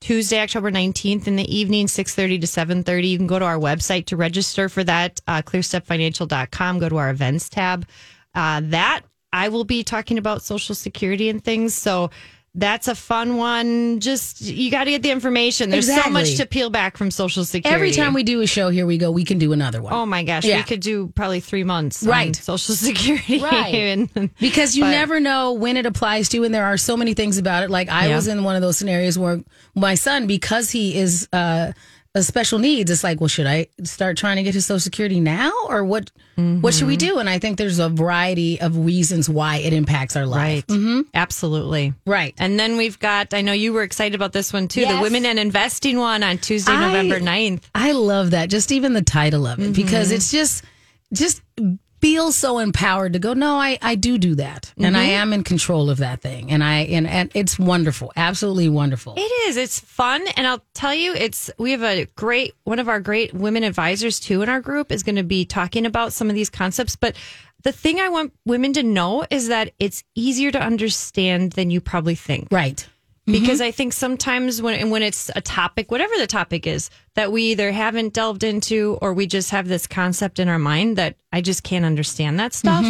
Tuesday, 0.01 0.41
October 0.41 0.71
19th 0.73 1.29
in 1.29 1.37
the 1.37 1.57
evening, 1.57 1.87
6.30 1.87 2.41
to 2.41 2.47
7.30. 2.49 3.09
You 3.09 3.17
can 3.19 3.29
go 3.29 3.39
to 3.39 3.45
our 3.45 3.57
website 3.59 4.07
to 4.07 4.17
register 4.17 4.69
for 4.69 4.83
that, 4.83 5.21
uh, 5.29 5.43
clearstepfinancial.com. 5.43 6.79
Go 6.81 6.89
to 6.89 6.97
our 6.97 7.11
events 7.11 7.49
tab. 7.49 7.87
Uh, 8.35 8.61
that 8.65 9.03
I 9.33 9.49
will 9.49 9.65
be 9.65 9.85
talking 9.85 10.19
about 10.19 10.43
Social 10.43 10.75
Security 10.75 11.29
and 11.29 11.43
things. 11.43 11.75
So 11.75 12.11
that's 12.55 12.87
a 12.87 12.95
fun 12.95 13.37
one. 13.39 14.01
Just, 14.01 14.43
you 14.43 14.71
got 14.71 14.85
to 14.85 14.91
get 14.91 15.03
the 15.03 15.11
information. 15.11 15.71
There's 15.71 15.87
so 15.93 16.11
much 16.11 16.37
to 16.37 16.45
peel 16.47 16.69
back 16.69 16.99
from 16.99 17.11
Social 17.11 17.45
Security. 17.47 17.75
Every 17.75 17.91
time 17.93 18.13
we 18.13 18.23
do 18.25 18.43
a 18.43 18.47
show, 18.47 18.69
here 18.69 18.85
we 18.85 18.99
go. 18.99 19.11
We 19.11 19.25
can 19.25 19.39
do 19.39 19.53
another 19.55 19.81
one. 19.81 19.93
Oh 19.95 20.05
my 20.05 20.23
gosh, 20.23 20.45
Yeah. 20.45 20.59
we 20.59 20.63
could 20.65 20.81
do 20.81 21.09
probably 21.15 21.41
three 21.41 21.65
months, 21.65 22.03
on 22.03 22.11
Right. 22.11 22.37
Social 22.37 22.75
Security, 22.89 23.41
Right. 23.41 23.75
And- 24.15 24.31
because 24.39 24.77
you 24.77 24.85
but- 24.85 24.91
never 24.91 25.19
know 25.19 25.55
when 25.55 25.77
it 25.79 25.87
applies 25.87 26.29
to, 26.31 26.37
you, 26.39 26.45
and 26.45 26.55
there 26.55 26.67
are 26.67 26.77
so 26.77 26.95
many 26.97 27.15
things 27.15 27.39
about 27.39 27.63
it. 27.63 27.71
Like 27.71 27.89
I 27.89 28.09
Yeah. 28.09 28.17
was 28.17 28.29
in 28.29 28.45
one 28.45 28.55
of 28.57 28.61
those 28.63 28.77
scenarios 28.77 29.19
where 29.19 29.41
my 29.75 29.95
son, 29.95 30.27
because 30.27 30.71
he 30.71 30.95
is 30.99 31.29
uh, 31.33 31.73
a 32.15 32.23
special 32.23 32.59
needs, 32.59 32.91
it's 32.91 33.03
like, 33.03 33.21
well, 33.21 33.29
should 33.29 33.47
I 33.47 33.69
start 33.85 34.19
trying 34.19 34.37
to 34.37 34.43
get 34.43 34.53
his 34.55 34.67
Social 34.67 34.81
Security 34.81 35.19
now, 35.19 35.51
or 35.69 35.83
what? 35.85 36.11
What 36.37 36.75
should 36.75 36.87
we 36.87 36.97
Mm-hmm. 36.97 37.09
do? 37.15 37.19
And 37.19 37.29
I 37.29 37.39
think 37.39 37.57
there's 37.59 37.79
a 37.79 37.89
variety 37.89 38.61
of 38.61 38.77
reasons 38.85 39.29
why 39.31 39.57
it 39.59 39.73
impacts 39.73 40.17
our 40.17 40.27
life. 40.27 40.65
Right. 40.69 41.05
Absolutely. 41.15 41.95
Right. 42.07 42.35
And 42.39 42.59
then 42.59 42.77
we've 42.77 42.99
got, 42.99 43.33
I 43.35 43.41
know 43.43 43.53
you 43.53 43.73
were 43.73 43.83
excited 43.83 44.15
about 44.15 44.33
this 44.33 44.53
one 44.53 44.69
too, 44.69 44.85
the 44.87 45.01
Women 45.01 45.25
and 45.27 45.39
Investing 45.39 45.99
one 45.99 46.23
on 46.23 46.39
Tuesday, 46.39 46.73
I- 46.73 46.87
November 46.87 47.21
9th. 47.21 47.63
I 47.75 47.93
love 47.93 48.31
that. 48.33 48.51
Just 48.51 48.73
even 48.73 48.93
the 48.93 49.03
title 49.03 49.47
of 49.47 49.59
it 49.61 49.73
because 49.75 50.09
Mm-hmm. 50.09 50.17
it's 50.17 50.31
just 50.31 50.65
just 51.13 51.43
feels 52.03 52.37
so 52.37 52.59
empowered 52.59 53.15
to 53.15 53.19
go. 53.19 53.33
No, 53.33 53.55
I 53.57 53.79
I 53.81 53.95
do 53.95 54.19
do 54.19 54.35
that, 54.35 54.71
and 54.77 54.95
Mm-hmm. 54.95 54.97
I 54.97 55.05
am 55.05 55.33
in 55.33 55.45
control 55.45 55.89
of 55.89 55.99
that 55.99 56.21
thing, 56.21 56.51
and 56.53 56.63
I 56.63 56.81
and, 56.81 57.07
and 57.07 57.31
it's 57.35 57.59
wonderful, 57.59 58.13
absolutely 58.17 58.69
wonderful. 58.69 59.15
It 59.17 59.21
is. 59.49 59.57
It's 59.57 59.81
fun. 59.81 60.23
And 60.37 60.47
I'll 60.47 60.63
tell 60.75 60.95
you, 60.95 61.15
it's, 61.15 61.51
we 61.59 61.71
have 61.71 61.83
a 61.83 62.05
great, 62.17 62.55
one 62.65 62.79
of 62.79 62.89
our 62.89 63.01
great 63.01 63.33
women 63.33 63.63
advisors 63.65 64.21
too 64.21 64.43
in 64.43 64.49
our 64.49 64.61
group 64.61 64.91
is 64.93 65.03
going 65.03 65.17
to 65.17 65.23
be 65.23 65.45
talking 65.45 65.87
about 65.87 66.13
some 66.13 66.29
of 66.29 66.35
these 66.35 66.51
concepts. 66.51 66.97
But 66.97 67.17
the 67.63 67.73
thing 67.73 68.01
I 68.01 68.09
want 68.09 68.33
women 68.45 68.73
to 68.75 68.83
know 68.83 69.25
is 69.31 69.49
that 69.49 69.73
it's 69.79 70.03
easier 70.15 70.51
to 70.51 70.61
understand 70.61 71.53
than 71.53 71.71
you 71.71 71.81
probably 71.81 72.17
think. 72.17 72.49
right. 72.51 72.87
Because 73.27 73.61
I 73.61 73.71
think 73.71 73.93
sometimes 73.93 74.61
when 74.61 74.91
when 74.91 75.03
it's 75.03 75.31
a 75.37 75.41
topic, 75.41 75.91
whatever 75.91 76.13
the 76.19 76.27
topic 76.27 76.67
is, 76.67 76.91
that 77.15 77.31
we 77.31 77.45
either 77.53 77.71
haven't 77.73 78.13
delved 78.15 78.43
into 78.43 78.99
or 79.01 79.13
we 79.15 79.27
just 79.27 79.51
have 79.51 79.69
this 79.69 79.87
concept 79.87 80.39
in 80.39 80.49
our 80.49 80.59
mind 80.59 80.97
that 80.99 81.17
I 81.33 81.41
just 81.41 81.63
can't 81.63 81.85
understand 81.85 82.41
that 82.41 82.53
stuff. 82.55 82.85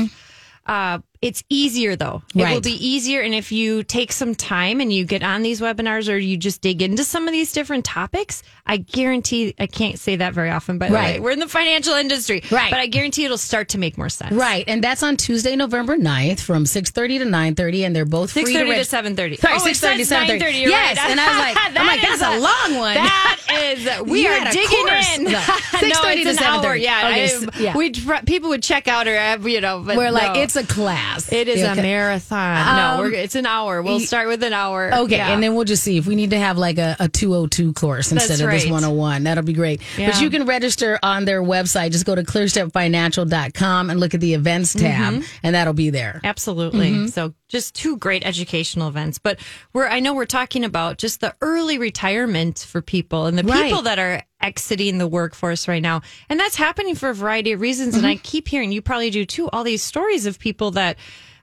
Uh, 0.67 1.01
it's 1.23 1.43
easier 1.49 1.97
though. 1.97 2.23
It 2.35 2.53
will 2.53 2.61
be 2.61 2.73
easier, 2.87 3.21
and 3.23 3.33
if 3.35 3.53
you 3.53 3.83
take 3.85 4.13
some 4.13 4.35
time 4.35 4.81
and 4.81 4.93
you 4.93 5.05
get 5.05 5.23
on 5.23 5.43
these 5.43 5.61
webinars 5.61 6.13
or 6.13 6.19
you 6.19 6.37
just 6.37 6.61
dig 6.61 6.83
into 6.83 7.05
some 7.05 7.27
of 7.29 7.33
these 7.33 7.53
different 7.53 7.85
topics, 7.85 8.43
I 8.67 8.77
guarantee 8.79 9.55
I 9.59 9.67
can't 9.69 9.99
say 9.99 10.17
that 10.17 10.35
very 10.35 10.51
often. 10.51 10.79
but 10.79 10.91
Right. 10.91 11.15
way, 11.15 11.21
we're 11.21 11.31
in 11.31 11.39
the 11.39 11.49
financial 11.49 11.95
industry, 11.95 12.43
Right. 12.51 12.71
But 12.71 12.81
I 12.81 12.87
guarantee 12.87 13.25
it'll 13.25 13.39
start 13.39 13.71
to 13.71 13.79
make 13.79 13.97
more 13.97 14.09
sense. 14.09 14.33
Right, 14.33 14.65
and 14.67 14.83
that's 14.83 15.03
on 15.03 15.17
Tuesday, 15.17 15.55
November 15.57 15.97
9th 15.97 16.41
from 16.41 16.65
6.30 16.65 17.19
to 17.21 17.25
9.30, 17.25 17.87
and 17.87 17.95
they're 17.97 18.05
both 18.05 18.33
free 18.33 18.43
Six 18.43 18.53
to 18.53 18.59
thirty 18.59 18.71
reg- 18.71 18.79
to 18.81 18.85
seven 18.85 19.17
thirty. 19.17 19.37
Sorry, 19.37 19.55
oh, 19.55 19.65
6:30 19.65 19.97
to 19.99 20.05
7:30. 20.05 20.61
Yes, 20.63 20.97
right. 20.99 21.11
and 21.11 21.21
I 21.21 21.29
was 21.29 21.39
like- 21.39 21.57
I'm 21.81 21.87
like, 21.87 22.01
that's 22.03 22.23
a 22.23 22.39
long 22.41 22.79
one. 22.81 22.95
That 22.95 23.39
is. 23.77 23.89
We 24.07 24.27
are 24.27 24.51
digging 24.51 24.87
course. 24.87 25.19
in. 25.19 25.25
No, 25.33 25.89
no, 25.89 25.95
6:30 25.95 26.17
it's 26.27 26.39
to 26.39 26.45
an 26.47 26.53
hour. 26.55 26.63
7:30. 26.77 26.81
Yeah, 26.83 27.09
Okay, 27.09 27.35
I- 27.37 27.61
yeah. 27.63 27.77
We'd 27.77 27.99
people 28.27 28.49
would 28.51 28.63
check 28.63 28.89
out 28.89 29.07
or 29.09 29.49
you 29.49 29.61
know, 29.61 29.83
but 29.85 29.97
We're 29.97 30.11
like, 30.11 30.37
it's 30.37 30.57
a 30.57 30.65
class. 30.65 31.12
It 31.31 31.49
is 31.49 31.61
Yeah, 31.61 31.73
a 31.73 31.77
marathon. 31.77 32.69
Um, 32.69 32.77
no, 32.77 33.03
we're, 33.03 33.13
it's 33.15 33.35
an 33.35 33.47
hour. 33.47 33.83
We'll 33.83 34.01
start 34.01 34.29
with 34.29 34.43
an 34.43 34.53
hour. 34.53 34.93
Okay, 34.95 35.17
Yeah. 35.17 35.33
and 35.33 35.43
then 35.43 35.55
we'll 35.55 35.65
just 35.65 35.83
see 35.83 35.97
if 35.99 36.07
we 36.07 36.15
need 36.15 36.31
to 36.31 36.39
have 36.39 36.59
like 36.59 36.79
a, 36.79 36.97
a 37.01 37.09
202 37.09 37.73
course 37.75 38.13
instead 38.13 38.31
That's 38.31 38.41
of 38.41 38.51
this 38.51 38.65
101. 38.65 39.25
That'll 39.25 39.45
be 39.45 39.53
great. 39.53 39.81
But 39.97 40.21
you 40.21 40.31
can 40.31 40.45
register 40.47 40.99
on 41.03 41.25
their 41.25 41.43
website. 41.43 41.93
Just 41.93 42.07
go 42.07 42.15
to 42.15 42.23
clearstepfinancial.com 42.93 43.91
and 43.91 44.01
look 44.01 44.15
at 44.15 44.21
the 44.21 44.35
events 44.35 44.73
tab, 44.75 44.93
Mm-hmm. 45.15 45.23
and 45.43 45.55
that'll 45.55 45.73
be 45.73 45.91
there. 45.91 46.21
Absolutely. 46.25 46.91
Mm-hmm. 46.91 47.07
So 47.07 47.35
just 47.49 47.75
two 47.75 47.97
great 47.97 48.25
educational 48.25 48.89
events. 48.89 49.19
But 49.19 49.39
we're 49.73 49.87
I 49.87 50.01
know 50.01 50.15
we're 50.15 50.27
talking 50.27 50.65
about 50.65 50.99
just 50.99 51.21
the 51.21 51.35
early 51.41 51.79
retirement 51.79 52.59
for 52.69 52.81
people 52.83 53.27
and 53.27 53.37
the 53.39 53.43
Right. 53.43 53.65
people 53.67 53.83
that 53.83 53.99
are 53.99 54.23
exiting 54.43 54.99
the 54.99 55.07
workforce 55.09 55.69
right 55.69 55.83
now. 55.83 56.03
And 56.29 56.39
that's 56.39 56.57
happening 56.57 56.95
for 56.95 57.11
a 57.11 57.15
variety 57.15 57.53
of 57.53 57.61
reasons. 57.61 57.95
And 57.97 58.07
I 58.07 58.15
Mm-hmm. 58.15 58.23
keep 58.23 58.49
hearing 58.49 58.73
you 58.73 58.83
probably 58.83 59.11
do 59.11 59.25
too, 59.25 59.49
all 59.51 59.65
these 59.65 59.83
stories 59.83 60.27
of 60.27 60.39
people 60.39 60.73
that 60.73 60.97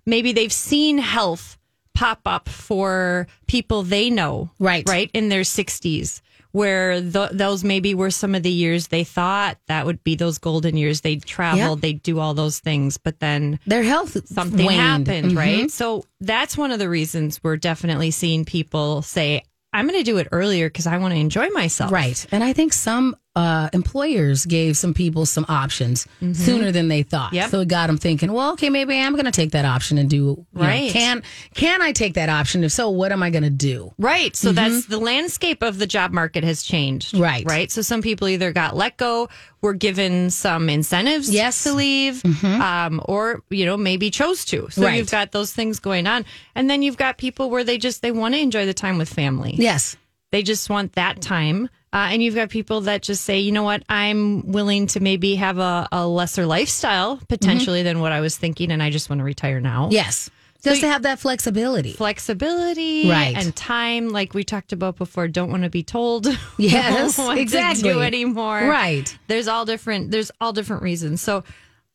maybe 0.05 0.33
they've 0.33 0.53
seen 0.53 0.97
health 0.97 1.57
pop 1.95 2.21
up 2.25 2.47
for 2.49 3.27
people 3.47 3.83
they 3.83 4.09
know. 4.09 4.49
Right. 4.59 4.87
Right. 4.87 5.09
In 5.13 5.29
their 5.29 5.43
sixties. 5.43 6.21
Where 6.51 6.99
th- 6.99 7.29
those 7.33 7.63
maybe 7.63 7.93
were 7.93 8.09
some 8.09 8.33
of 8.33 8.41
the 8.41 8.49
years 8.49 8.87
they 8.87 9.03
thought 9.03 9.59
that 9.67 9.85
would 9.85 10.03
be 10.03 10.15
those 10.15 10.39
golden 10.39 10.77
years. 10.77 11.01
They'd 11.01 11.23
travel, 11.23 11.73
Yep. 11.75 11.79
they'd 11.81 12.01
do 12.01 12.17
all 12.19 12.33
those 12.33 12.57
things, 12.57 12.97
but 12.97 13.19
then 13.19 13.59
Their 13.67 13.83
health 13.83 14.17
something 14.27 14.65
waned. 14.65 15.07
happened, 15.07 15.33
Mhm. 15.33 15.37
right? 15.37 15.69
So 15.69 16.05
that's 16.19 16.57
one 16.57 16.71
of 16.71 16.79
the 16.79 16.89
reasons 16.89 17.39
we're 17.43 17.57
definitely 17.57 18.09
seeing 18.09 18.45
people 18.45 19.03
say, 19.03 19.43
I'm 19.71 19.87
going 19.87 19.99
to 19.99 20.03
do 20.03 20.17
it 20.17 20.27
earlier 20.31 20.69
because 20.69 20.87
I 20.87 20.97
want 20.97 21.13
to 21.13 21.19
enjoy 21.19 21.49
myself. 21.49 21.91
Right. 21.91 22.25
And 22.31 22.43
I 22.43 22.53
think 22.53 22.73
some 22.73 23.15
uh, 23.35 23.69
employers 23.73 24.45
gave 24.45 24.75
some 24.75 24.93
people 24.93 25.25
some 25.25 25.45
options 25.47 26.07
sooner 26.33 26.71
than 26.71 26.87
they 26.87 27.03
thought. 27.03 27.27
Mm-hmm. 27.27 27.35
Yep. 27.35 27.49
So 27.51 27.59
it 27.61 27.67
got 27.67 27.87
them 27.87 27.97
thinking, 27.97 28.33
well, 28.33 28.51
okay, 28.53 28.69
maybe 28.69 28.93
I 28.95 28.97
am 28.97 29.13
going 29.13 29.25
to 29.25 29.31
take 29.31 29.51
that 29.51 29.65
option 29.65 29.97
and 29.97 30.09
do, 30.09 30.15
you 30.15 30.45
know, 30.53 30.61
Right. 30.61 30.91
can, 30.91 31.23
can 31.53 31.81
I 31.81 31.91
take 31.93 32.15
that 32.15 32.27
option? 32.27 32.63
If 32.63 32.71
so, 32.71 32.89
what 32.89 33.11
am 33.11 33.21
I 33.23 33.29
going 33.29 33.43
to 33.43 33.49
do? 33.49 33.93
Right. 33.97 34.35
So 34.35 34.51
that's 34.51 34.87
the 34.87 34.97
landscape 34.97 35.61
of 35.61 35.77
the 35.77 35.87
job 35.87 36.11
market 36.11 36.43
has 36.43 36.63
changed. 36.63 37.13
Mm-hmm. 37.13 37.23
Right. 37.23 37.45
Right. 37.47 37.71
So 37.71 37.81
some 37.81 38.01
people 38.01 38.27
either 38.27 38.51
got 38.51 38.75
let 38.75 38.97
go, 38.97 39.29
were 39.61 39.73
given 39.75 40.29
some 40.31 40.67
incentives 40.69 41.29
Yes. 41.29 41.59
Mm-hmm. 41.65 41.69
to 41.69 41.75
leave, 41.75 42.43
um, 42.61 43.01
or, 43.05 43.43
you 43.49 43.65
know, 43.65 43.77
maybe 43.77 44.09
chose 44.09 44.43
to. 44.45 44.69
So 44.71 44.81
Right. 44.83 44.97
you've 44.97 45.11
got 45.11 45.31
those 45.31 45.53
things 45.53 45.79
going 45.79 46.07
on. 46.07 46.25
And 46.55 46.69
then 46.69 46.81
you've 46.81 46.97
got 46.97 47.17
people 47.17 47.49
where 47.49 47.63
they 47.63 47.77
just, 47.77 48.01
they 48.01 48.11
want 48.11 48.33
to 48.33 48.39
enjoy 48.39 48.65
the 48.65 48.73
time 48.73 48.97
with 48.97 49.07
family. 49.13 49.55
Yes. 49.57 49.95
They 50.31 50.43
just 50.43 50.69
want 50.69 50.93
that 50.93 51.21
time. 51.21 51.69
Uh, 51.91 52.09
and 52.11 52.21
you've 52.21 52.35
got 52.35 52.49
people 52.49 52.81
that 52.81 53.01
just 53.01 53.23
say, 53.23 53.39
you 53.39 53.51
know 53.51 53.63
what, 53.63 53.81
I'm 53.89 54.51
willing 54.51 54.85
to 54.87 54.99
maybe 54.99 55.35
have 55.35 55.57
a, 55.57 55.87
a 55.91 56.07
lesser 56.07 56.45
lifestyle 56.45 57.19
potentially 57.27 57.81
than 57.81 57.99
what 57.99 58.11
I 58.11 58.19
was 58.21 58.37
thinking, 58.37 58.71
and 58.71 58.83
I 58.83 58.91
just 58.91 59.09
want 59.09 59.19
to 59.19 59.23
retire 59.23 59.59
now. 59.59 59.89
Yes. 59.91 60.29
Just 60.61 60.81
you- 60.81 60.87
to 60.87 60.91
have 60.91 61.01
that 61.03 61.19
flexibility. 61.19 61.93
Flexibility 61.93 63.09
Right. 63.09 63.35
and 63.35 63.55
time, 63.55 64.09
like 64.09 64.33
we 64.33 64.43
talked 64.43 64.71
about 64.71 64.97
before, 64.97 65.27
don't 65.27 65.49
want 65.51 65.63
to 65.63 65.69
be 65.69 65.83
told 65.83 66.27
Yes, 66.57 67.17
exactly. 67.17 67.83
to 67.89 67.93
do 67.95 68.01
anymore. 68.01 68.67
Right. 68.67 69.17
There's 69.27 69.47
all 69.47 69.65
different 69.65 70.11
there's 70.11 70.31
all 70.39 70.53
different 70.53 70.83
reasons. 70.83 71.21
So 71.21 71.43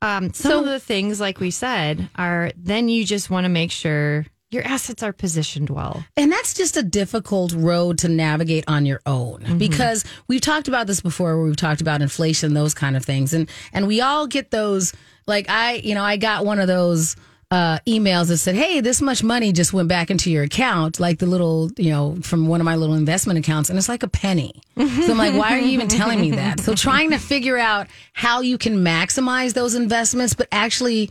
um, 0.03 0.33
some 0.35 0.51
So- 0.51 0.59
of 0.61 0.67
the 0.67 0.81
things, 0.81 1.21
like 1.21 1.41
we 1.41 1.51
said, 1.51 2.09
are 2.17 2.51
then 2.57 2.89
you 2.89 3.05
just 3.05 3.31
want 3.31 3.45
to 3.45 3.49
make 3.49 3.71
sure 3.71 4.27
your 4.55 4.65
assets 4.67 5.03
are 5.03 5.13
positioned 5.13 5.69
well. 5.69 6.05
And 6.17 6.33
that's 6.33 6.55
just 6.55 6.77
a 6.77 6.83
difficult 6.83 7.53
road 7.53 7.99
to 7.99 8.09
navigate 8.09 8.65
on 8.69 8.87
your 8.87 9.01
own 9.05 9.41
Mm-hmm. 9.41 9.59
because 9.59 10.05
we've 10.29 10.41
talked 10.41 10.69
about 10.69 10.87
this 10.87 11.01
before 11.01 11.37
where 11.37 11.45
we've 11.45 11.57
talked 11.57 11.81
about 11.81 12.01
inflation, 12.01 12.55
those 12.55 12.73
kind 12.73 12.97
of 12.97 13.05
things. 13.05 13.35
And 13.35 13.51
and 13.73 13.87
we 13.87 14.01
all 14.01 14.27
get 14.27 14.51
those 14.51 14.93
like 15.27 15.51
I, 15.51 15.75
you 15.75 15.95
know, 15.95 16.03
I 16.05 16.17
got 16.17 16.45
one 16.47 16.59
of 16.61 16.69
those 16.69 17.17
uh, 17.51 17.79
emails 17.87 18.29
that 18.29 18.39
said, 18.39 18.55
"Hey, 18.57 18.81
this 18.81 19.01
much 19.01 19.23
money 19.23 19.53
just 19.53 19.73
went 19.73 19.89
back 19.89 20.11
into 20.11 20.31
your 20.31 20.43
account," 20.43 20.99
like 20.99 21.19
the 21.19 21.27
little, 21.27 21.71
you 21.77 21.91
know, 21.91 22.17
from 22.23 22.49
one 22.49 22.61
of 22.61 22.65
my 22.65 22.75
little 22.75 22.95
investment 22.97 23.39
accounts, 23.39 23.69
and 23.71 23.79
it's 23.79 23.89
like 23.89 24.03
a 24.03 24.09
penny. 24.09 24.53
so 24.77 24.83
I'm 25.13 25.19
like, 25.19 25.35
"Why 25.35 25.57
are 25.57 25.61
you 25.61 25.69
even 25.69 25.87
telling 25.89 26.21
me 26.21 26.33
that?" 26.33 26.61
So 26.61 26.75
trying 26.75 27.11
to 27.11 27.19
figure 27.19 27.59
out 27.59 27.87
how 28.13 28.41
you 28.41 28.59
can 28.59 28.79
maximize 28.79 29.53
those 29.53 29.75
investments, 29.75 30.35
but 30.35 30.49
actually 30.51 31.11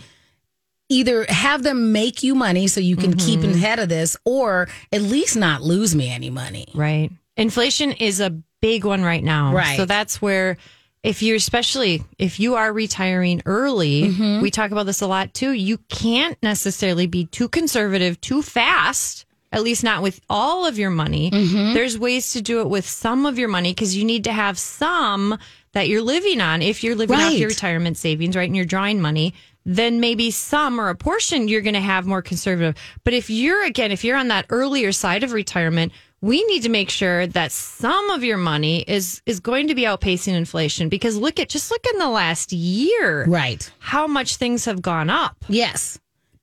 either 0.93 1.25
have 1.29 1.63
them 1.63 1.91
make 1.91 2.23
you 2.23 2.35
money 2.35 2.67
so 2.67 2.79
you 2.79 2.95
can 2.95 3.13
keep 3.15 3.41
ahead 3.43 3.79
of 3.79 3.89
this, 3.89 4.15
or 4.25 4.67
at 4.91 5.01
least 5.01 5.35
not 5.35 5.61
lose 5.61 5.95
me 5.95 6.09
any 6.09 6.29
money. 6.29 6.67
Right. 6.73 7.09
Inflation 7.35 7.91
is 7.93 8.19
a 8.19 8.29
big 8.61 8.85
one 8.85 9.03
right 9.03 9.23
now. 9.23 9.53
Right. 9.53 9.77
So 9.77 9.85
that's 9.85 10.21
where 10.21 10.57
if 11.01 11.21
you're 11.21 11.35
especially 11.35 12.03
if 12.17 12.39
you 12.39 12.55
are 12.55 12.71
retiring 12.71 13.41
early, 13.45 14.03
Mm-hmm. 14.03 14.41
we 14.41 14.51
talk 14.51 14.71
about 14.71 14.85
this 14.85 15.01
a 15.01 15.07
lot 15.07 15.33
too. 15.33 15.51
You 15.51 15.77
can't 15.89 16.37
necessarily 16.43 17.07
be 17.07 17.25
too 17.25 17.49
conservative 17.49 18.21
too 18.21 18.41
fast. 18.41 19.25
At 19.51 19.61
least 19.61 19.83
not 19.83 20.01
with 20.01 20.19
all 20.31 20.65
of 20.65 20.79
your 20.79 20.89
money. 20.89 21.29
Mm-hmm. 21.29 21.73
There's 21.75 21.95
ways 21.99 22.33
to 22.33 22.41
do 22.41 22.61
it 22.61 22.69
with 22.69 22.87
some 22.89 23.27
of 23.27 23.37
your 23.37 23.49
money 23.49 23.71
because 23.71 23.95
you 23.95 24.03
need 24.03 24.23
to 24.23 24.31
have 24.33 24.57
some 24.57 25.37
that 25.73 25.87
you're 25.89 26.01
living 26.01 26.41
on. 26.41 26.61
If 26.63 26.83
you're 26.83 26.95
living 26.95 27.19
off 27.19 27.33
your 27.33 27.49
retirement 27.49 27.97
savings, 27.97 28.35
right, 28.35 28.47
and 28.49 28.55
you're 28.55 28.65
drawing 28.65 28.99
money, 28.99 29.35
then 29.65 29.99
maybe 29.99 30.29
some 30.31 30.79
or 30.79 30.89
a 30.89 30.95
portion 30.95 31.47
you're 31.47 31.61
going 31.61 31.73
to 31.73 31.79
have 31.79 32.05
more 32.05 32.21
conservative. 32.21 32.75
But 33.03 33.13
if 33.13 33.29
you're 33.29 33.63
again, 33.65 33.91
if 33.91 34.03
you're 34.03 34.17
on 34.17 34.27
that 34.29 34.45
earlier 34.49 34.91
side 34.91 35.23
of 35.23 35.31
retirement, 35.31 35.91
we 36.21 36.43
need 36.45 36.63
to 36.63 36.69
make 36.69 36.89
sure 36.89 37.27
that 37.27 37.51
some 37.51 38.09
of 38.09 38.23
your 38.23 38.37
money 38.37 38.81
is 38.81 39.21
is 39.25 39.39
going 39.39 39.67
to 39.67 39.75
be 39.75 39.81
outpacing 39.83 40.33
inflation 40.33 40.87
because 40.89 41.17
look 41.17 41.39
at 41.39 41.49
just 41.49 41.69
look 41.71 41.85
in 41.93 41.99
the 41.99 42.07
last 42.09 42.53
year, 42.53 43.25
Right. 43.25 43.69
how 43.79 44.07
much 44.07 44.37
things 44.37 44.65
have 44.65 44.81
gone 44.81 45.09
up. 45.09 45.35
Yes. 45.49 45.99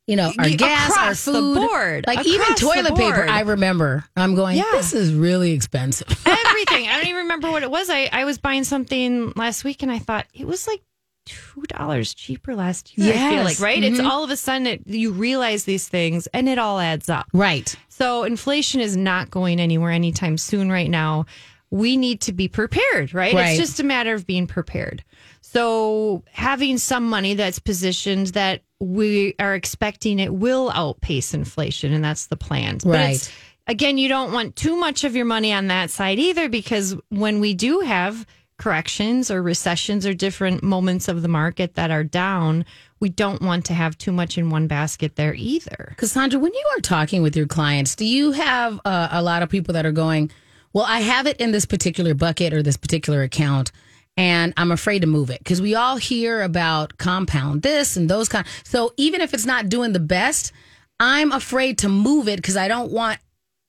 You 0.07 0.17
know, 0.17 0.33
our 0.41 0.49
gas, 0.51 0.91
our 0.91 0.97
across 1.05 1.25
the 1.25 1.33
food, 1.35 1.55
board. 1.55 2.05
like 2.09 2.27
even 2.27 2.45
the 2.49 2.55
toilet 2.57 2.97
paper. 2.97 3.27
I 3.29 3.41
remember. 3.43 4.05
I'm 4.17 4.35
going. 4.35 4.57
Yeah. 4.57 4.65
This 4.73 4.93
is 4.93 5.15
really 5.15 5.53
expensive. 5.53 6.09
Everything. 6.27 6.89
I 6.89 6.97
don't 6.97 7.07
even 7.07 7.23
remember 7.23 7.49
what 7.51 7.63
it 7.63 7.71
was. 7.71 7.89
I, 7.89 8.09
I 8.13 8.25
was 8.25 8.37
buying 8.39 8.65
something 8.65 9.33
last 9.37 9.63
week 9.63 9.85
and 9.85 9.93
I 9.93 10.01
thought 10.01 10.27
it 10.35 10.49
was 10.49 10.67
like 10.67 10.83
two 11.31 11.63
dollars 11.69 12.15
cheaper 12.15 12.55
last 12.55 12.97
year. 12.99 13.15
I 13.15 13.31
feel 13.31 13.45
like 13.45 13.61
right. 13.61 13.83
It's 13.83 13.99
mm-hmm. 13.99 14.07
all 14.07 14.25
of 14.25 14.31
a 14.31 14.37
sudden 14.37 14.67
it, 14.67 14.83
you 14.87 15.13
realize 15.13 15.65
these 15.65 15.89
things 15.89 16.27
and 16.29 16.49
it 16.49 16.59
all 16.59 16.79
adds 16.81 17.09
up. 17.09 17.27
right. 17.33 17.75
So 17.89 18.25
inflation 18.25 18.81
is 18.81 18.97
not 18.97 19.31
going 19.31 19.61
anywhere 19.61 19.91
anytime 19.91 20.39
soon 20.39 20.73
right 20.73 20.89
now. 20.89 21.27
We 21.71 21.97
need 21.99 22.23
to 22.23 22.33
be 22.33 22.49
prepared, 22.49 23.13
right? 23.15 23.35
Right. 23.35 23.51
It's 23.51 23.59
just 23.59 23.79
a 23.79 23.85
matter 23.85 24.15
of 24.15 24.27
being 24.27 24.47
prepared. 24.47 25.05
So 25.43 26.25
having 26.33 26.79
some 26.79 27.09
money 27.09 27.35
that's 27.35 27.59
positioned 27.59 28.29
that 28.29 28.63
we 28.81 29.35
are 29.39 29.55
expecting 29.55 30.19
it 30.19 30.33
will 30.35 30.71
outpace 30.71 31.35
inflation, 31.35 31.93
and 31.93 32.03
that's 32.03 32.27
the 32.27 32.37
plan. 32.37 32.79
But 32.83 32.91
Right. 32.91 33.33
again, 33.67 33.99
you 33.99 34.09
don't 34.09 34.33
want 34.33 34.57
too 34.57 34.77
much 34.77 35.05
of 35.05 35.15
your 35.15 35.27
money 35.27 35.53
on 35.53 35.67
that 35.69 35.91
side 35.91 36.19
either, 36.19 36.49
because 36.49 36.97
when 37.11 37.39
we 37.41 37.53
do 37.55 37.81
have 37.81 38.27
corrections 38.61 39.31
or 39.31 39.43
recessions 39.43 40.07
or 40.07 40.15
different 40.15 40.63
moments 40.63 41.09
of 41.09 41.23
the 41.23 41.29
market 41.29 41.75
that 41.75 41.91
are 41.91 42.05
down, 42.05 42.65
we 43.01 43.09
don't 43.09 43.41
want 43.43 43.65
to 43.65 43.75
have 43.75 43.97
too 43.97 44.13
much 44.13 44.37
in 44.37 44.51
one 44.51 44.67
basket 44.67 45.17
there 45.17 45.35
either. 45.35 45.95
Cassandra, 45.97 46.39
when 46.39 46.53
you 46.53 46.65
are 46.77 46.81
talking 46.81 47.23
with 47.23 47.35
your 47.35 47.47
clients, 47.47 47.97
do 47.97 48.05
you 48.05 48.33
have 48.33 48.79
uh, 48.85 49.09
a 49.11 49.23
lot 49.23 49.43
of 49.43 49.49
people 49.49 49.75
that 49.75 49.87
are 49.87 49.93
going, 49.93 50.31
Well, 50.73 50.85
I 50.87 51.01
have 51.01 51.27
it 51.27 51.39
in 51.39 51.51
this 51.51 51.65
particular 51.65 52.15
bucket 52.15 52.53
or 52.53 52.63
this 52.63 52.77
particular 52.77 53.23
account, 53.23 53.73
and 54.17 54.53
I'm 54.57 54.71
afraid 54.71 55.01
to 55.01 55.09
move 55.09 55.31
it? 55.31 55.39
Because 55.39 55.63
we 55.63 55.75
all 55.75 55.97
hear 55.97 56.43
about 56.43 56.99
compound 56.99 57.63
this 57.63 57.97
and 57.97 58.09
those 58.09 58.29
kind. 58.29 58.47
So 58.63 58.93
even 58.99 59.23
if 59.23 59.33
it's 59.33 59.47
not 59.47 59.71
doing 59.71 59.93
the 59.93 60.01
best, 60.01 60.53
I'm 61.01 61.33
afraid 61.33 61.79
to 61.79 61.89
move 61.89 62.29
it 62.29 62.37
because 62.37 62.59
I 62.59 62.69
don't 62.69 62.93
want 62.93 63.19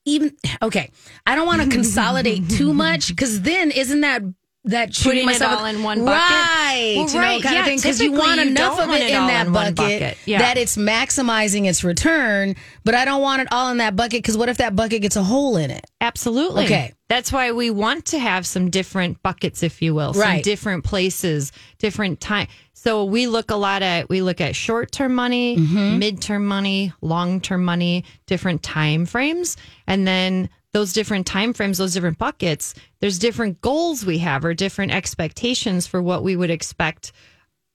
even, 0.06 0.36
okay, 0.62 0.91
I 1.25 1.36
don't 1.36 1.47
want 1.47 1.62
to 1.62 1.69
consolidate 1.77 2.49
too 2.49 2.73
much 2.73 3.08
because 3.10 3.41
then 3.41 3.71
isn't 3.71 4.01
that. 4.01 4.21
That 4.65 4.93
shooting 4.93 5.12
Putting 5.12 5.24
it 5.24 5.26
myself 5.26 5.60
all 5.62 5.65
in 5.65 5.82
one 5.82 6.06
bucket? 6.06 6.13
right? 6.21 6.93
Well, 6.95 7.08
you 7.08 7.13
know, 7.15 7.19
right, 7.19 7.41
kind 7.41 7.56
yeah, 7.56 7.60
of 7.62 7.65
thing 7.65 7.78
because 7.78 8.00
you 8.00 8.12
want 8.12 8.39
you 8.39 8.47
enough 8.47 8.80
of 8.80 8.91
it 8.91 9.02
it 9.02 9.10
in 9.10 9.26
that 9.28 9.47
in 9.47 9.54
bucket, 9.54 9.76
bucket. 9.76 10.17
Yeah. 10.26 10.38
that 10.38 10.58
it's 10.58 10.78
maximizing 10.78 11.67
its 11.67 11.84
return, 11.84 12.56
but 12.84 12.93
I 12.93 13.04
don't 13.04 13.24
want 13.24 13.41
it 13.41 13.47
all 13.52 13.71
in 13.71 13.78
that 13.78 13.95
bucket 13.95 14.19
because 14.19 14.38
what 14.38 14.50
if 14.50 14.58
that 14.58 14.76
bucket 14.76 15.02
gets 15.02 15.15
a 15.15 15.24
hole 15.24 15.58
in 15.58 15.71
it? 15.71 15.86
Absolutely. 16.00 16.65
Okay. 16.65 16.93
That's 17.10 17.32
why 17.34 17.52
we 17.54 17.71
want 17.71 18.06
to 18.08 18.19
have 18.19 18.45
some 18.45 18.69
different 18.69 19.21
buckets, 19.24 19.63
if 19.63 19.82
you 19.82 19.95
will, 19.95 20.13
some 20.13 20.21
Right. 20.21 20.43
different 20.43 20.84
places, 20.84 21.52
different 21.80 22.21
time. 22.21 22.47
So 22.74 23.04
we 23.06 23.26
look 23.26 23.50
a 23.50 23.56
lot 23.56 23.82
at 23.82 24.10
we 24.10 24.21
look 24.21 24.41
at 24.41 24.56
short 24.56 24.91
term 24.91 25.15
money, 25.15 25.58
Mm-hmm. 25.58 25.97
mid-term 25.97 26.45
money, 26.45 26.93
long-term 27.02 27.65
money, 27.65 28.06
different 28.28 28.62
time 28.62 29.08
frames, 29.08 29.58
and 29.88 30.08
then 30.08 30.50
those 30.73 30.93
different 30.93 31.27
time 31.27 31.53
frames, 31.53 31.77
those 31.77 31.93
different 31.93 32.17
buckets, 32.17 32.73
there's 32.99 33.19
different 33.19 33.62
goals 33.62 34.05
we 34.05 34.19
have 34.19 34.45
or 34.45 34.53
different 34.53 34.91
expectations 34.91 35.88
for 35.88 36.01
what 36.01 36.23
we 36.23 36.36
would 36.36 36.49
expect 36.49 37.12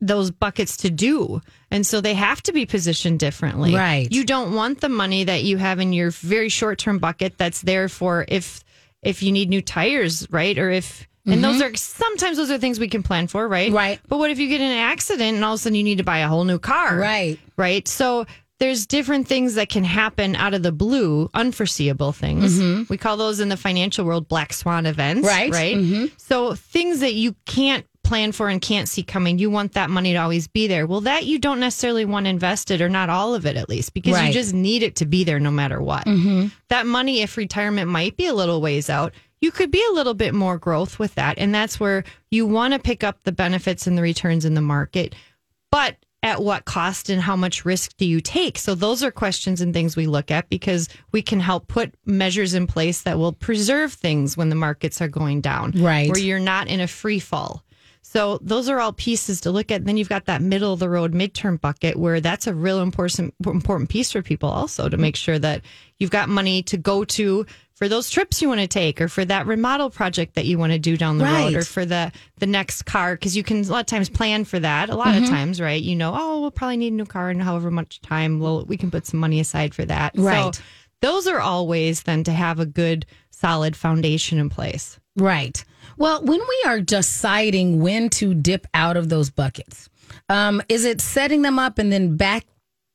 those 0.00 0.30
buckets 0.30 0.76
to 0.78 0.90
do. 0.90 1.40
And 1.70 1.86
so 1.86 2.00
they 2.00 2.14
have 2.14 2.42
to 2.44 2.52
be 2.52 2.66
positioned 2.66 3.18
differently. 3.18 3.74
Right. 3.74 4.10
You 4.10 4.24
don't 4.24 4.54
want 4.54 4.80
the 4.80 4.88
money 4.88 5.24
that 5.24 5.42
you 5.42 5.56
have 5.56 5.80
in 5.80 5.92
your 5.92 6.10
very 6.10 6.48
short 6.48 6.78
term 6.78 6.98
bucket 6.98 7.38
that's 7.38 7.62
there 7.62 7.88
for 7.88 8.24
if 8.28 8.62
if 9.02 9.22
you 9.22 9.32
need 9.32 9.48
new 9.48 9.62
tires, 9.62 10.26
right? 10.30 10.56
Or 10.58 10.70
if 10.70 11.06
and 11.28 11.42
those 11.42 11.60
are 11.60 11.74
sometimes 11.74 12.36
those 12.36 12.50
are 12.50 12.58
things 12.58 12.78
we 12.78 12.88
can 12.88 13.02
plan 13.02 13.26
for, 13.26 13.48
right? 13.48 13.68
Mm-hmm. 13.68 13.76
Right. 13.76 14.00
But 14.06 14.18
what 14.18 14.30
if 14.30 14.38
you 14.38 14.48
get 14.48 14.60
in 14.60 14.70
an 14.70 14.78
accident 14.78 15.34
and 15.34 15.44
all 15.44 15.54
of 15.54 15.60
a 15.60 15.62
sudden 15.62 15.74
you 15.74 15.82
need 15.82 15.98
to 15.98 16.04
buy 16.04 16.18
a 16.18 16.28
whole 16.28 16.44
new 16.44 16.58
car? 16.58 16.96
Right. 16.96 17.38
Right. 17.56 17.86
So 17.88 18.26
there's 18.58 18.86
different 18.86 19.28
things 19.28 19.54
that 19.54 19.68
can 19.68 19.84
happen 19.84 20.34
out 20.36 20.54
of 20.54 20.62
the 20.62 20.72
blue, 20.72 21.28
unforeseeable 21.34 22.12
things. 22.12 22.88
We 22.88 22.96
call 22.96 23.16
those 23.16 23.40
in 23.40 23.48
the 23.50 23.56
financial 23.56 24.04
world 24.04 24.28
black 24.28 24.52
swan 24.52 24.86
events. 24.86 25.28
Mm-hmm. 25.28 25.52
Right. 25.52 26.02
Right. 26.04 26.12
So 26.16 26.54
things 26.54 27.00
that 27.00 27.14
you 27.14 27.34
can't 27.44 27.84
plan 28.02 28.30
for 28.30 28.48
and 28.48 28.62
can't 28.62 28.88
see 28.88 29.02
coming, 29.02 29.38
you 29.38 29.50
want 29.50 29.72
that 29.72 29.90
money 29.90 30.12
to 30.12 30.18
always 30.18 30.46
be 30.46 30.68
there. 30.68 30.86
Well, 30.86 31.00
that 31.02 31.26
you 31.26 31.38
don't 31.40 31.58
necessarily 31.60 32.04
want 32.04 32.26
invested 32.28 32.80
or 32.80 32.88
not 32.88 33.10
all 33.10 33.34
of 33.34 33.44
it 33.46 33.56
at 33.56 33.68
least 33.68 33.92
because 33.94 34.14
Right. 34.14 34.28
you 34.28 34.32
just 34.32 34.54
need 34.54 34.82
it 34.84 34.96
to 34.96 35.06
be 35.06 35.24
there 35.24 35.40
no 35.40 35.50
matter 35.50 35.82
what. 35.82 36.04
That 36.68 36.86
money, 36.86 37.20
if 37.22 37.36
retirement 37.36 37.90
might 37.90 38.16
be 38.16 38.26
a 38.26 38.32
little 38.34 38.60
ways 38.60 38.88
out, 38.88 39.12
you 39.40 39.50
could 39.50 39.70
be 39.70 39.84
a 39.90 39.92
little 39.92 40.14
bit 40.14 40.34
more 40.34 40.56
growth 40.56 40.98
with 40.98 41.14
that. 41.16 41.36
And 41.38 41.54
that's 41.54 41.78
where 41.80 42.04
you 42.30 42.46
want 42.46 42.72
to 42.74 42.78
pick 42.78 43.02
up 43.04 43.18
the 43.24 43.32
benefits 43.32 43.86
and 43.86 43.98
the 43.98 44.02
returns 44.02 44.44
in 44.44 44.54
the 44.54 44.60
market. 44.62 45.14
But 45.70 45.96
at 46.26 46.42
what 46.42 46.64
cost 46.64 47.08
and 47.08 47.22
how 47.22 47.36
much 47.36 47.64
risk 47.64 47.96
do 47.96 48.04
you 48.04 48.20
take? 48.20 48.58
So 48.58 48.74
those 48.74 49.04
are 49.04 49.12
questions 49.12 49.60
and 49.60 49.72
things 49.72 49.96
we 49.96 50.06
look 50.06 50.30
at 50.32 50.48
because 50.50 50.88
we 51.12 51.22
can 51.22 51.38
help 51.38 51.68
put 51.68 51.94
measures 52.04 52.52
in 52.52 52.66
place 52.66 53.02
that 53.02 53.16
will 53.16 53.32
preserve 53.32 53.92
things 53.92 54.36
when 54.36 54.48
the 54.48 54.56
markets 54.56 55.00
are 55.00 55.08
going 55.08 55.40
down. 55.40 55.70
Right. 55.70 56.10
Where 56.10 56.18
you're 56.18 56.40
not 56.40 56.66
in 56.66 56.80
a 56.80 56.88
free 56.88 57.20
fall. 57.20 57.62
So 58.08 58.38
those 58.40 58.68
are 58.68 58.78
all 58.78 58.92
pieces 58.92 59.40
to 59.42 59.50
look 59.50 59.72
at. 59.72 59.80
And 59.80 59.86
then 59.88 59.96
you've 59.96 60.08
got 60.08 60.26
that 60.26 60.40
middle 60.40 60.72
of 60.72 60.78
the 60.78 60.88
road 60.88 61.12
midterm 61.12 61.60
bucket 61.60 61.96
where 61.96 62.20
that's 62.20 62.46
a 62.46 62.54
real 62.54 62.80
important 62.80 63.34
important 63.44 63.90
piece 63.90 64.12
for 64.12 64.22
people 64.22 64.48
also 64.48 64.88
to 64.88 64.96
make 64.96 65.16
sure 65.16 65.38
that 65.40 65.62
you've 65.98 66.12
got 66.12 66.28
money 66.28 66.62
to 66.62 66.76
go 66.76 67.04
to 67.04 67.44
for 67.74 67.88
those 67.88 68.08
trips 68.08 68.40
you 68.40 68.48
want 68.48 68.60
to 68.60 68.68
take 68.68 69.00
or 69.00 69.08
for 69.08 69.24
that 69.24 69.46
remodel 69.46 69.90
project 69.90 70.34
that 70.36 70.46
you 70.46 70.56
want 70.56 70.72
to 70.72 70.78
do 70.78 70.96
down 70.96 71.18
the 71.18 71.24
Right. 71.24 71.44
road 71.46 71.54
or 71.56 71.62
for 71.64 71.84
the 71.84 72.12
the 72.38 72.46
next 72.46 72.82
car 72.86 73.16
because 73.16 73.36
you 73.36 73.42
can 73.42 73.64
a 73.64 73.68
lot 73.68 73.80
of 73.80 73.86
times 73.86 74.08
plan 74.08 74.44
for 74.44 74.60
that. 74.60 74.88
A 74.88 74.94
lot 74.96 75.08
Mm-hmm. 75.08 75.24
of 75.24 75.28
times, 75.30 75.60
right? 75.60 75.82
You 75.82 75.96
know, 75.96 76.14
oh, 76.16 76.40
we'll 76.42 76.52
probably 76.52 76.76
need 76.76 76.92
a 76.92 76.96
new 76.96 77.06
car 77.06 77.28
in 77.30 77.40
however 77.40 77.70
much 77.72 78.00
time. 78.02 78.38
Well, 78.38 78.64
we 78.66 78.76
can 78.76 78.90
put 78.90 79.04
some 79.04 79.18
money 79.18 79.40
aside 79.40 79.74
for 79.74 79.84
that. 79.84 80.12
Right. 80.16 80.54
So 80.54 80.62
those 81.02 81.26
are 81.26 81.40
all 81.40 81.66
ways 81.66 82.04
then 82.04 82.22
to 82.24 82.32
have 82.32 82.60
a 82.60 82.66
good 82.66 83.04
solid 83.30 83.74
foundation 83.76 84.38
in 84.38 84.48
place. 84.48 84.98
Right. 85.16 85.62
Well, 85.96 86.22
when 86.22 86.40
we 86.40 86.64
are 86.66 86.80
deciding 86.80 87.80
when 87.80 88.10
to 88.10 88.34
dip 88.34 88.66
out 88.74 88.96
of 88.96 89.08
those 89.08 89.30
buckets, 89.30 89.88
um, 90.28 90.62
is 90.68 90.84
it 90.84 91.00
setting 91.00 91.42
them 91.42 91.58
up 91.58 91.78
and 91.78 91.92
then 91.92 92.16
back 92.16 92.44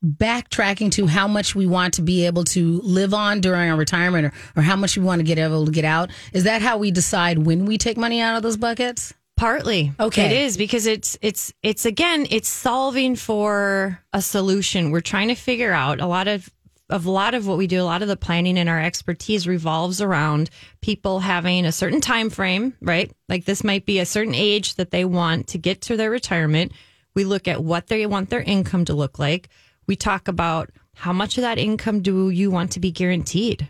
backtracking 0.04 0.92
to 0.92 1.06
how 1.06 1.28
much 1.28 1.54
we 1.54 1.68
want 1.68 1.94
to 1.94 2.02
be 2.02 2.26
able 2.26 2.44
to 2.44 2.82
live 2.82 3.14
on 3.14 3.40
during 3.40 3.70
our 3.70 3.78
retirement 3.78 4.26
or, 4.26 4.34
or 4.56 4.64
how 4.64 4.76
much 4.76 4.98
we 4.98 5.04
want 5.04 5.20
to 5.20 5.24
get 5.24 5.38
able 5.38 5.66
to 5.66 5.72
get 5.72 5.86
out? 5.86 6.10
Is 6.34 6.44
that 6.46 6.62
how 6.62 6.78
we 6.78 6.92
decide 6.92 7.38
when 7.40 7.66
we 7.66 7.78
take 7.78 7.98
money 7.98 8.20
out 8.20 8.36
of 8.36 8.44
those 8.44 8.58
buckets? 8.58 9.14
Partly. 9.38 9.92
Okay. 10.00 10.26
It 10.26 10.32
is 10.34 10.58
because 10.58 10.86
it's 10.86 11.18
it's 11.22 11.54
it's 11.64 11.86
again, 11.86 12.28
it's 12.30 12.50
solving 12.50 13.16
for 13.16 14.00
a 14.14 14.22
solution. 14.22 14.92
We're 14.92 15.02
trying 15.02 15.30
to 15.30 15.36
figure 15.36 15.72
out 15.72 16.00
a 16.00 16.06
lot 16.06 16.28
of 16.28 16.50
of 16.92 17.06
a 17.06 17.12
lot 17.12 17.34
of 17.34 17.48
what 17.48 17.58
we 17.58 17.68
do, 17.68 17.82
a 17.82 17.84
lot 17.84 18.02
of 18.02 18.08
the 18.08 18.18
planning 18.18 18.58
and 18.58 18.70
our 18.70 18.82
expertise 18.82 19.48
revolves 19.48 20.02
around 20.02 20.50
people 20.82 21.20
having 21.20 21.66
a 21.66 21.72
certain 21.72 22.02
time 22.02 22.30
frame, 22.30 22.76
right? 22.82 23.12
Like 23.30 23.46
this 23.46 23.64
might 23.64 23.86
be 23.86 24.00
a 24.00 24.06
certain 24.06 24.36
age 24.36 24.76
that 24.76 24.92
they 24.92 25.06
want 25.06 25.48
to 25.50 25.58
get 25.58 25.82
to 25.84 25.98
their 25.98 26.12
retirement. 26.12 26.74
We 27.16 27.24
look 27.24 27.48
at 27.48 27.64
what 27.64 27.88
they 27.88 28.06
want 28.06 28.30
their 28.30 28.42
income 28.42 28.86
to 28.86 28.94
look 28.94 29.18
like. 29.18 29.50
We 29.88 29.96
talk 29.96 30.28
about 30.28 30.70
how 30.94 31.14
much 31.14 31.38
of 31.38 31.42
that 31.42 31.58
income 31.58 32.02
do 32.02 32.30
you 32.30 32.52
want 32.52 32.74
to 32.74 32.80
be 32.80 32.92
guaranteed? 32.92 33.68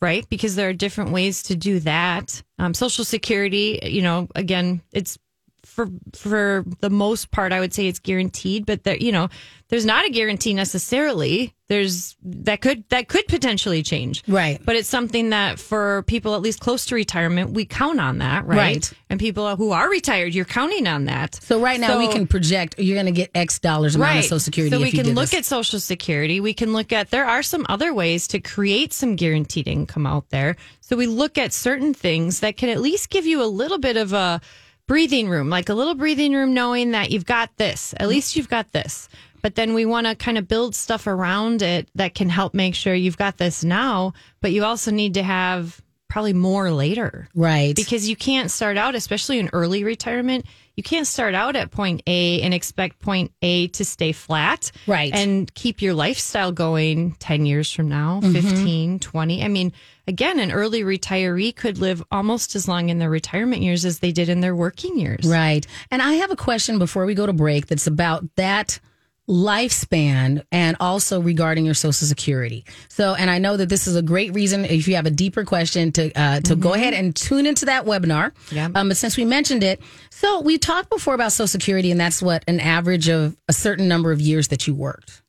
right? 0.00 0.28
Because 0.28 0.54
there 0.54 0.68
are 0.68 0.74
different 0.74 1.10
ways 1.10 1.42
to 1.44 1.56
do 1.56 1.80
that. 1.80 2.42
Um, 2.58 2.72
Social 2.74 3.04
Security, 3.04 3.80
you 3.82 4.02
know, 4.02 4.28
again, 4.34 4.80
it's 4.92 5.18
for 5.78 5.88
for 6.12 6.64
the 6.80 6.90
most 6.90 7.30
part, 7.30 7.52
I 7.52 7.60
would 7.60 7.72
say 7.72 7.86
it's 7.86 8.00
guaranteed. 8.00 8.66
But 8.66 8.82
there, 8.82 8.96
you 8.96 9.12
know, 9.12 9.28
there's 9.68 9.86
not 9.86 10.04
a 10.04 10.10
guarantee 10.10 10.52
necessarily. 10.52 11.54
There's 11.68 12.16
that 12.24 12.60
could 12.60 12.88
that 12.88 13.06
could 13.06 13.28
potentially 13.28 13.84
change, 13.84 14.24
Right. 14.26 14.58
But 14.64 14.74
it's 14.74 14.88
something 14.88 15.30
that 15.30 15.60
for 15.60 16.02
people 16.04 16.34
at 16.34 16.40
least 16.40 16.58
close 16.58 16.86
to 16.86 16.96
retirement, 16.96 17.50
we 17.50 17.64
count 17.64 18.00
on 18.00 18.18
that, 18.18 18.44
right? 18.46 18.56
Right. 18.56 18.92
And 19.08 19.20
people 19.20 19.54
who 19.54 19.70
are 19.70 19.88
retired, 19.88 20.34
you're 20.34 20.44
counting 20.46 20.88
on 20.88 21.04
that. 21.04 21.36
So 21.36 21.60
right 21.60 21.78
now 21.78 21.98
we 21.98 22.08
can 22.08 22.26
project 22.26 22.74
you're 22.78 22.96
going 22.96 23.06
to 23.06 23.12
get 23.12 23.30
X 23.36 23.60
dollars 23.60 23.94
amount 23.94 24.18
of 24.18 24.24
Social 24.24 24.40
Security. 24.40 24.74
So 24.74 24.82
we 24.82 24.90
can 24.90 25.14
look 25.14 25.30
this. 25.30 25.40
at 25.40 25.44
Social 25.44 25.78
Security. 25.78 26.40
We 26.40 26.54
can 26.54 26.72
look 26.72 26.92
at 26.92 27.10
there 27.10 27.26
are 27.26 27.44
some 27.44 27.64
other 27.68 27.94
ways 27.94 28.26
to 28.28 28.40
create 28.40 28.92
some 28.92 29.14
guaranteed 29.14 29.68
income 29.68 30.06
out 30.06 30.30
there. 30.30 30.56
So 30.80 30.96
we 30.96 31.06
look 31.06 31.38
at 31.38 31.52
certain 31.52 31.94
things 31.94 32.40
that 32.40 32.56
can 32.56 32.70
at 32.70 32.80
least 32.80 33.10
give 33.10 33.26
you 33.26 33.42
a 33.42 33.46
little 33.46 33.78
bit 33.78 33.96
of 33.96 34.12
a 34.12 34.40
breathing 34.88 35.28
room, 35.28 35.48
like 35.48 35.68
a 35.68 35.74
little 35.74 35.94
breathing 35.94 36.32
room, 36.32 36.52
knowing 36.52 36.90
that 36.90 37.12
you've 37.12 37.26
got 37.26 37.56
this. 37.58 37.92
At 37.92 38.00
mm-hmm. 38.00 38.08
least 38.08 38.34
you've 38.34 38.48
got 38.48 38.72
this. 38.72 39.08
But 39.40 39.54
then 39.54 39.74
we 39.74 39.86
want 39.86 40.08
to 40.08 40.16
kind 40.16 40.36
of 40.36 40.48
build 40.48 40.74
stuff 40.74 41.06
around 41.06 41.62
it 41.62 41.88
that 41.94 42.14
can 42.14 42.28
help 42.28 42.54
make 42.54 42.74
sure 42.74 42.92
you've 42.92 43.16
got 43.16 43.36
this 43.36 43.62
now, 43.62 44.14
but 44.40 44.50
you 44.50 44.64
also 44.64 44.90
need 44.90 45.14
to 45.14 45.22
have 45.22 45.80
probably 46.08 46.32
more 46.32 46.70
later 46.70 47.28
right 47.34 47.76
because 47.76 48.08
you 48.08 48.16
can't 48.16 48.50
start 48.50 48.76
out, 48.76 48.94
especially 48.94 49.38
in 49.38 49.50
early 49.52 49.84
retirement, 49.84 50.46
you 50.74 50.82
can't 50.82 51.06
start 51.08 51.34
out 51.34 51.56
at 51.56 51.70
point 51.72 52.02
A 52.06 52.40
and 52.42 52.54
expect 52.54 53.00
point 53.00 53.32
A 53.42 53.66
to 53.68 53.84
stay 53.84 54.12
flat. 54.12 54.70
Right. 54.86 55.12
And 55.12 55.52
keep 55.54 55.82
your 55.82 55.92
lifestyle 55.92 56.52
going 56.52 57.16
10 57.18 57.46
years 57.46 57.72
from 57.72 57.88
now, 57.88 58.20
Mm-hmm. 58.22 58.32
15, 58.32 58.98
20. 59.00 59.44
I 59.44 59.48
mean, 59.48 59.72
again, 60.06 60.38
an 60.38 60.52
early 60.52 60.82
retiree 60.82 61.54
could 61.54 61.78
live 61.78 62.02
almost 62.12 62.54
as 62.54 62.68
long 62.68 62.90
in 62.90 62.98
their 62.98 63.10
retirement 63.10 63.62
years 63.62 63.84
as 63.84 63.98
they 63.98 64.12
did 64.12 64.28
in 64.28 64.40
their 64.40 64.54
working 64.54 64.98
years. 64.98 65.26
Right. 65.26 65.66
And 65.90 66.00
I 66.00 66.14
have 66.14 66.30
a 66.30 66.36
question 66.36 66.78
before 66.78 67.06
we 67.06 67.14
go 67.14 67.26
to 67.26 67.32
break 67.32 67.66
that's 67.66 67.86
about 67.88 68.24
that 68.36 68.78
lifespan 69.28 70.42
and 70.50 70.76
also 70.80 71.20
regarding 71.20 71.64
your 71.64 71.74
social 71.74 72.06
security. 72.06 72.64
So, 72.88 73.14
and 73.14 73.30
I 73.30 73.38
know 73.38 73.56
that 73.56 73.68
this 73.68 73.86
is 73.86 73.94
a 73.94 74.02
great 74.02 74.34
reason 74.34 74.64
if 74.64 74.88
you 74.88 74.96
have 74.96 75.06
a 75.06 75.10
deeper 75.10 75.44
question 75.44 75.92
to 75.92 76.12
uh, 76.12 76.40
to 76.40 76.56
go 76.56 76.74
ahead 76.74 76.94
and 76.94 77.14
tune 77.14 77.46
into 77.46 77.66
that 77.66 77.84
webinar. 77.84 78.32
Yeah. 78.50 78.68
Um, 78.74 78.88
but 78.88 78.96
since 78.96 79.16
we 79.16 79.24
mentioned 79.24 79.62
it, 79.62 79.80
so 80.10 80.40
we 80.40 80.58
talked 80.58 80.90
before 80.90 81.14
about 81.14 81.32
social 81.32 81.48
security, 81.48 81.90
and 81.90 82.00
that's 82.00 82.22
what 82.22 82.42
an 82.48 82.60
average 82.60 83.08
of 83.08 83.36
a 83.48 83.52
certain 83.52 83.88
number 83.88 84.12
of 84.12 84.20
years 84.20 84.48
that 84.48 84.66
you 84.66 84.74
worked. 84.74 85.22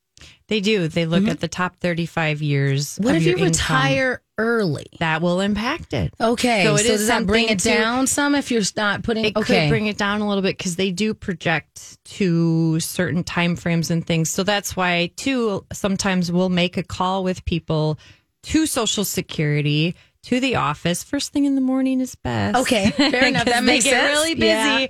They 0.47 0.61
do. 0.61 0.87
They 0.87 1.05
look 1.05 1.27
at 1.27 1.39
the 1.39 1.47
top 1.47 1.75
35 1.75 2.41
years. 2.41 2.87
Mm-hmm. 2.87 3.03
What 3.03 3.15
if 3.15 3.23
you 3.23 3.33
income. 3.33 3.45
retire 3.45 4.21
early? 4.39 4.87
That 4.99 5.21
will 5.21 5.41
impact 5.41 5.93
it. 5.93 6.13
Okay, 6.19 6.63
so, 6.63 6.75
So 6.77 6.83
it 6.83 6.85
is 6.89 6.99
does 7.01 7.07
that 7.07 7.27
bring 7.27 7.49
it 7.49 7.59
to- 7.59 7.69
down 7.69 8.07
some 8.07 8.33
if 8.33 8.49
you're 8.49 8.63
not 8.75 9.03
putting? 9.03 9.25
It 9.25 9.35
okay, 9.37 9.65
could 9.65 9.69
bring 9.69 9.85
it 9.85 9.97
down 9.97 10.21
a 10.21 10.27
little 10.27 10.41
bit 10.41 10.57
because 10.57 10.75
they 10.77 10.91
do 10.91 11.13
project 11.13 12.03
to 12.15 12.79
certain 12.79 13.23
time 13.23 13.55
frames 13.55 13.91
and 13.91 14.05
things. 14.05 14.31
So 14.31 14.43
that's 14.43 14.75
why 14.75 15.11
too 15.15 15.65
sometimes 15.71 16.31
we'll 16.31 16.49
make 16.49 16.77
a 16.77 16.83
call 16.83 17.23
with 17.23 17.45
people 17.45 17.99
to 18.43 18.65
Social 18.65 19.05
Security 19.05 19.95
to 20.23 20.39
the 20.39 20.55
office 20.55 21.03
first 21.03 21.31
thing 21.31 21.45
in 21.45 21.55
the 21.55 21.61
morning 21.61 22.01
is 22.01 22.15
best. 22.15 22.57
Okay, 22.57 22.89
fair 22.91 23.25
enough. 23.27 23.45
That 23.45 23.63
makes 23.63 23.83
they 23.85 23.91
get 23.91 24.01
sense. 24.01 24.17
really 24.17 24.35
busy. 24.35 24.45
Yeah. 24.47 24.87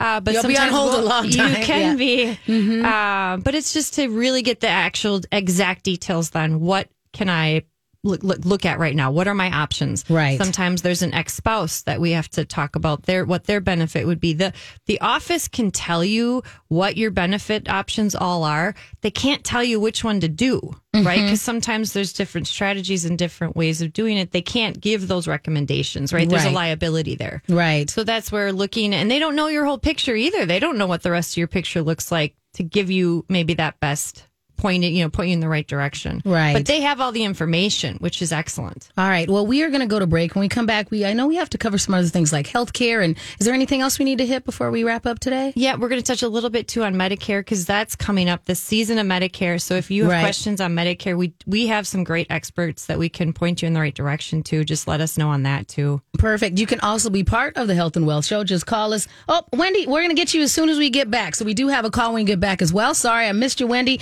Uh, 0.00 0.20
but 0.20 0.34
You'll 0.34 0.44
be 0.44 0.56
on 0.56 0.68
hold 0.68 0.94
a 0.94 0.98
we'll- 0.98 1.08
long 1.08 1.28
time. 1.30 1.50
You 1.60 1.64
can 1.66 1.98
Yeah. 1.98 2.34
Mm-hmm. 2.46 2.80
be, 2.80 2.82
uh, 2.82 3.36
but 3.38 3.54
it's 3.56 3.72
just 3.72 3.94
to 3.94 4.06
really 4.08 4.42
get 4.42 4.60
the 4.60 4.68
actual 4.68 5.20
exact 5.32 5.82
details. 5.84 6.30
Then 6.30 6.60
what 6.60 6.88
can 7.12 7.28
I 7.28 7.62
look, 8.04 8.22
look, 8.22 8.44
look 8.44 8.66
at 8.66 8.78
right 8.78 8.94
now? 8.94 9.10
What 9.10 9.28
are 9.28 9.34
my 9.34 9.50
options? 9.50 10.04
Right. 10.08 10.38
Sometimes 10.38 10.82
there's 10.82 11.02
an 11.02 11.14
ex 11.14 11.34
spouse 11.34 11.82
that 11.82 12.00
we 12.00 12.12
have 12.12 12.28
to 12.30 12.44
talk 12.44 12.76
about 12.76 13.04
their 13.04 13.24
what 13.24 13.44
their 13.44 13.60
benefit 13.60 14.06
would 14.06 14.20
be. 14.20 14.32
the 14.32 14.52
The 14.86 15.00
office 15.00 15.48
can 15.48 15.70
tell 15.70 16.04
you 16.04 16.42
what 16.68 16.96
your 16.96 17.10
benefit 17.10 17.68
options 17.68 18.14
all 18.14 18.44
are. 18.44 18.74
They 19.02 19.10
can't 19.10 19.44
tell 19.44 19.64
you 19.64 19.80
which 19.80 20.04
one 20.04 20.20
to 20.20 20.28
do. 20.28 20.60
Right, 20.94 21.18
mm-hmm. 21.18 21.26
because 21.26 21.42
sometimes 21.42 21.92
there's 21.92 22.14
different 22.14 22.48
strategies 22.48 23.04
and 23.04 23.18
different 23.18 23.54
ways 23.54 23.82
of 23.82 23.92
doing 23.92 24.16
it. 24.16 24.32
They 24.32 24.40
can't 24.40 24.80
give 24.80 25.06
those 25.06 25.28
recommendations, 25.28 26.12
right? 26.12 26.28
There's 26.28 26.46
a 26.46 26.50
liability 26.50 27.14
there. 27.14 27.42
right. 27.48 27.88
So 27.88 28.04
that's 28.04 28.32
where 28.32 28.52
looking, 28.52 28.94
and 28.94 29.10
they 29.10 29.18
don't 29.18 29.36
know 29.36 29.48
your 29.48 29.66
whole 29.66 29.78
picture 29.78 30.16
either. 30.16 30.46
They 30.46 30.58
don't 30.58 30.78
know 30.78 30.86
what 30.86 31.02
the 31.02 31.10
rest 31.10 31.34
of 31.34 31.36
your 31.36 31.46
picture 31.46 31.82
looks 31.82 32.10
like 32.10 32.34
to 32.54 32.64
give 32.64 32.90
you 32.90 33.26
maybe 33.28 33.54
that 33.54 33.78
best 33.80 34.24
point, 34.58 34.82
you 34.84 35.02
know, 35.02 35.08
point 35.08 35.28
you 35.30 35.34
in 35.34 35.40
the 35.40 35.48
right 35.48 35.66
direction. 35.66 36.20
Right. 36.24 36.52
But 36.52 36.66
they 36.66 36.82
have 36.82 37.00
all 37.00 37.12
the 37.12 37.24
information, 37.24 37.96
which 37.98 38.20
is 38.20 38.32
excellent. 38.32 38.88
All 38.98 39.08
right. 39.08 39.28
Well, 39.30 39.46
we 39.46 39.62
are 39.62 39.68
going 39.68 39.80
to 39.80 39.86
go 39.86 39.98
to 39.98 40.06
break. 40.06 40.34
When 40.34 40.40
we 40.40 40.48
come 40.48 40.66
back, 40.66 40.90
we 40.90 41.06
I 41.06 41.12
know 41.14 41.26
we 41.26 41.36
have 41.36 41.48
to 41.50 41.58
cover 41.58 41.78
some 41.78 41.94
other 41.94 42.08
things 42.08 42.32
like 42.32 42.46
healthcare. 42.46 43.02
And 43.02 43.16
is 43.38 43.46
there 43.46 43.54
anything 43.54 43.80
else 43.80 43.98
we 43.98 44.04
need 44.04 44.18
to 44.18 44.26
hit 44.26 44.44
before 44.44 44.70
we 44.70 44.84
wrap 44.84 45.06
up 45.06 45.18
today? 45.20 45.52
Yeah, 45.56 45.76
we're 45.76 45.88
going 45.88 46.00
to 46.02 46.06
touch 46.06 46.22
a 46.22 46.28
little 46.28 46.50
bit 46.50 46.68
too 46.68 46.82
on 46.84 46.94
Medicare 46.94 47.40
because 47.40 47.64
that's 47.64 47.96
coming 47.96 48.28
up 48.28 48.44
this 48.44 48.60
season 48.60 48.98
of 48.98 49.06
Medicare. 49.06 49.60
So 49.60 49.74
if 49.76 49.90
you 49.90 50.02
have 50.04 50.12
Right. 50.12 50.20
questions 50.20 50.60
on 50.60 50.74
Medicare, 50.74 51.16
we 51.16 51.32
we 51.46 51.68
have 51.68 51.86
some 51.86 52.04
great 52.04 52.26
experts 52.30 52.86
that 52.86 52.98
we 52.98 53.08
can 53.08 53.32
point 53.32 53.62
you 53.62 53.66
in 53.68 53.72
the 53.74 53.80
right 53.80 53.94
direction 53.94 54.42
to. 54.44 54.64
Just 54.64 54.88
let 54.88 55.00
us 55.00 55.16
know 55.16 55.28
on 55.30 55.44
that 55.44 55.68
too. 55.68 56.02
Perfect. 56.18 56.58
You 56.58 56.66
can 56.66 56.80
also 56.80 57.08
be 57.10 57.22
part 57.24 57.56
of 57.56 57.68
the 57.68 57.74
Health 57.74 57.96
and 57.96 58.06
Wealth 58.06 58.24
Show. 58.24 58.42
Just 58.44 58.66
call 58.66 58.92
us. 58.92 59.06
Oh, 59.28 59.42
Wendy, 59.52 59.86
we're 59.86 60.00
going 60.00 60.10
to 60.10 60.14
get 60.16 60.34
you 60.34 60.42
as 60.42 60.52
soon 60.52 60.68
as 60.68 60.78
we 60.78 60.90
get 60.90 61.10
back. 61.10 61.34
So 61.36 61.44
we 61.44 61.54
do 61.54 61.68
have 61.68 61.84
a 61.84 61.90
call 61.90 62.12
when 62.12 62.22
we 62.22 62.24
get 62.24 62.40
back 62.40 62.60
as 62.60 62.72
well. 62.72 62.94
Sorry, 62.94 63.26
I 63.28 63.32
missed 63.32 63.60
you, 63.60 63.66
Wendy. 63.66 64.00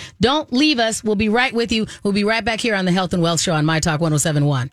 Leave 0.50 0.78
us. 0.78 1.02
We'll 1.02 1.16
be 1.16 1.28
right 1.28 1.52
with 1.52 1.72
you. 1.72 1.86
We'll 2.02 2.12
be 2.12 2.24
right 2.24 2.44
back 2.44 2.60
here 2.60 2.74
on 2.74 2.84
the 2.84 2.92
Health 2.92 3.12
and 3.12 3.22
Wealth 3.22 3.40
Show 3.40 3.54
on 3.54 3.64
My 3.64 3.80
Talk 3.80 4.00
1071. 4.00 4.64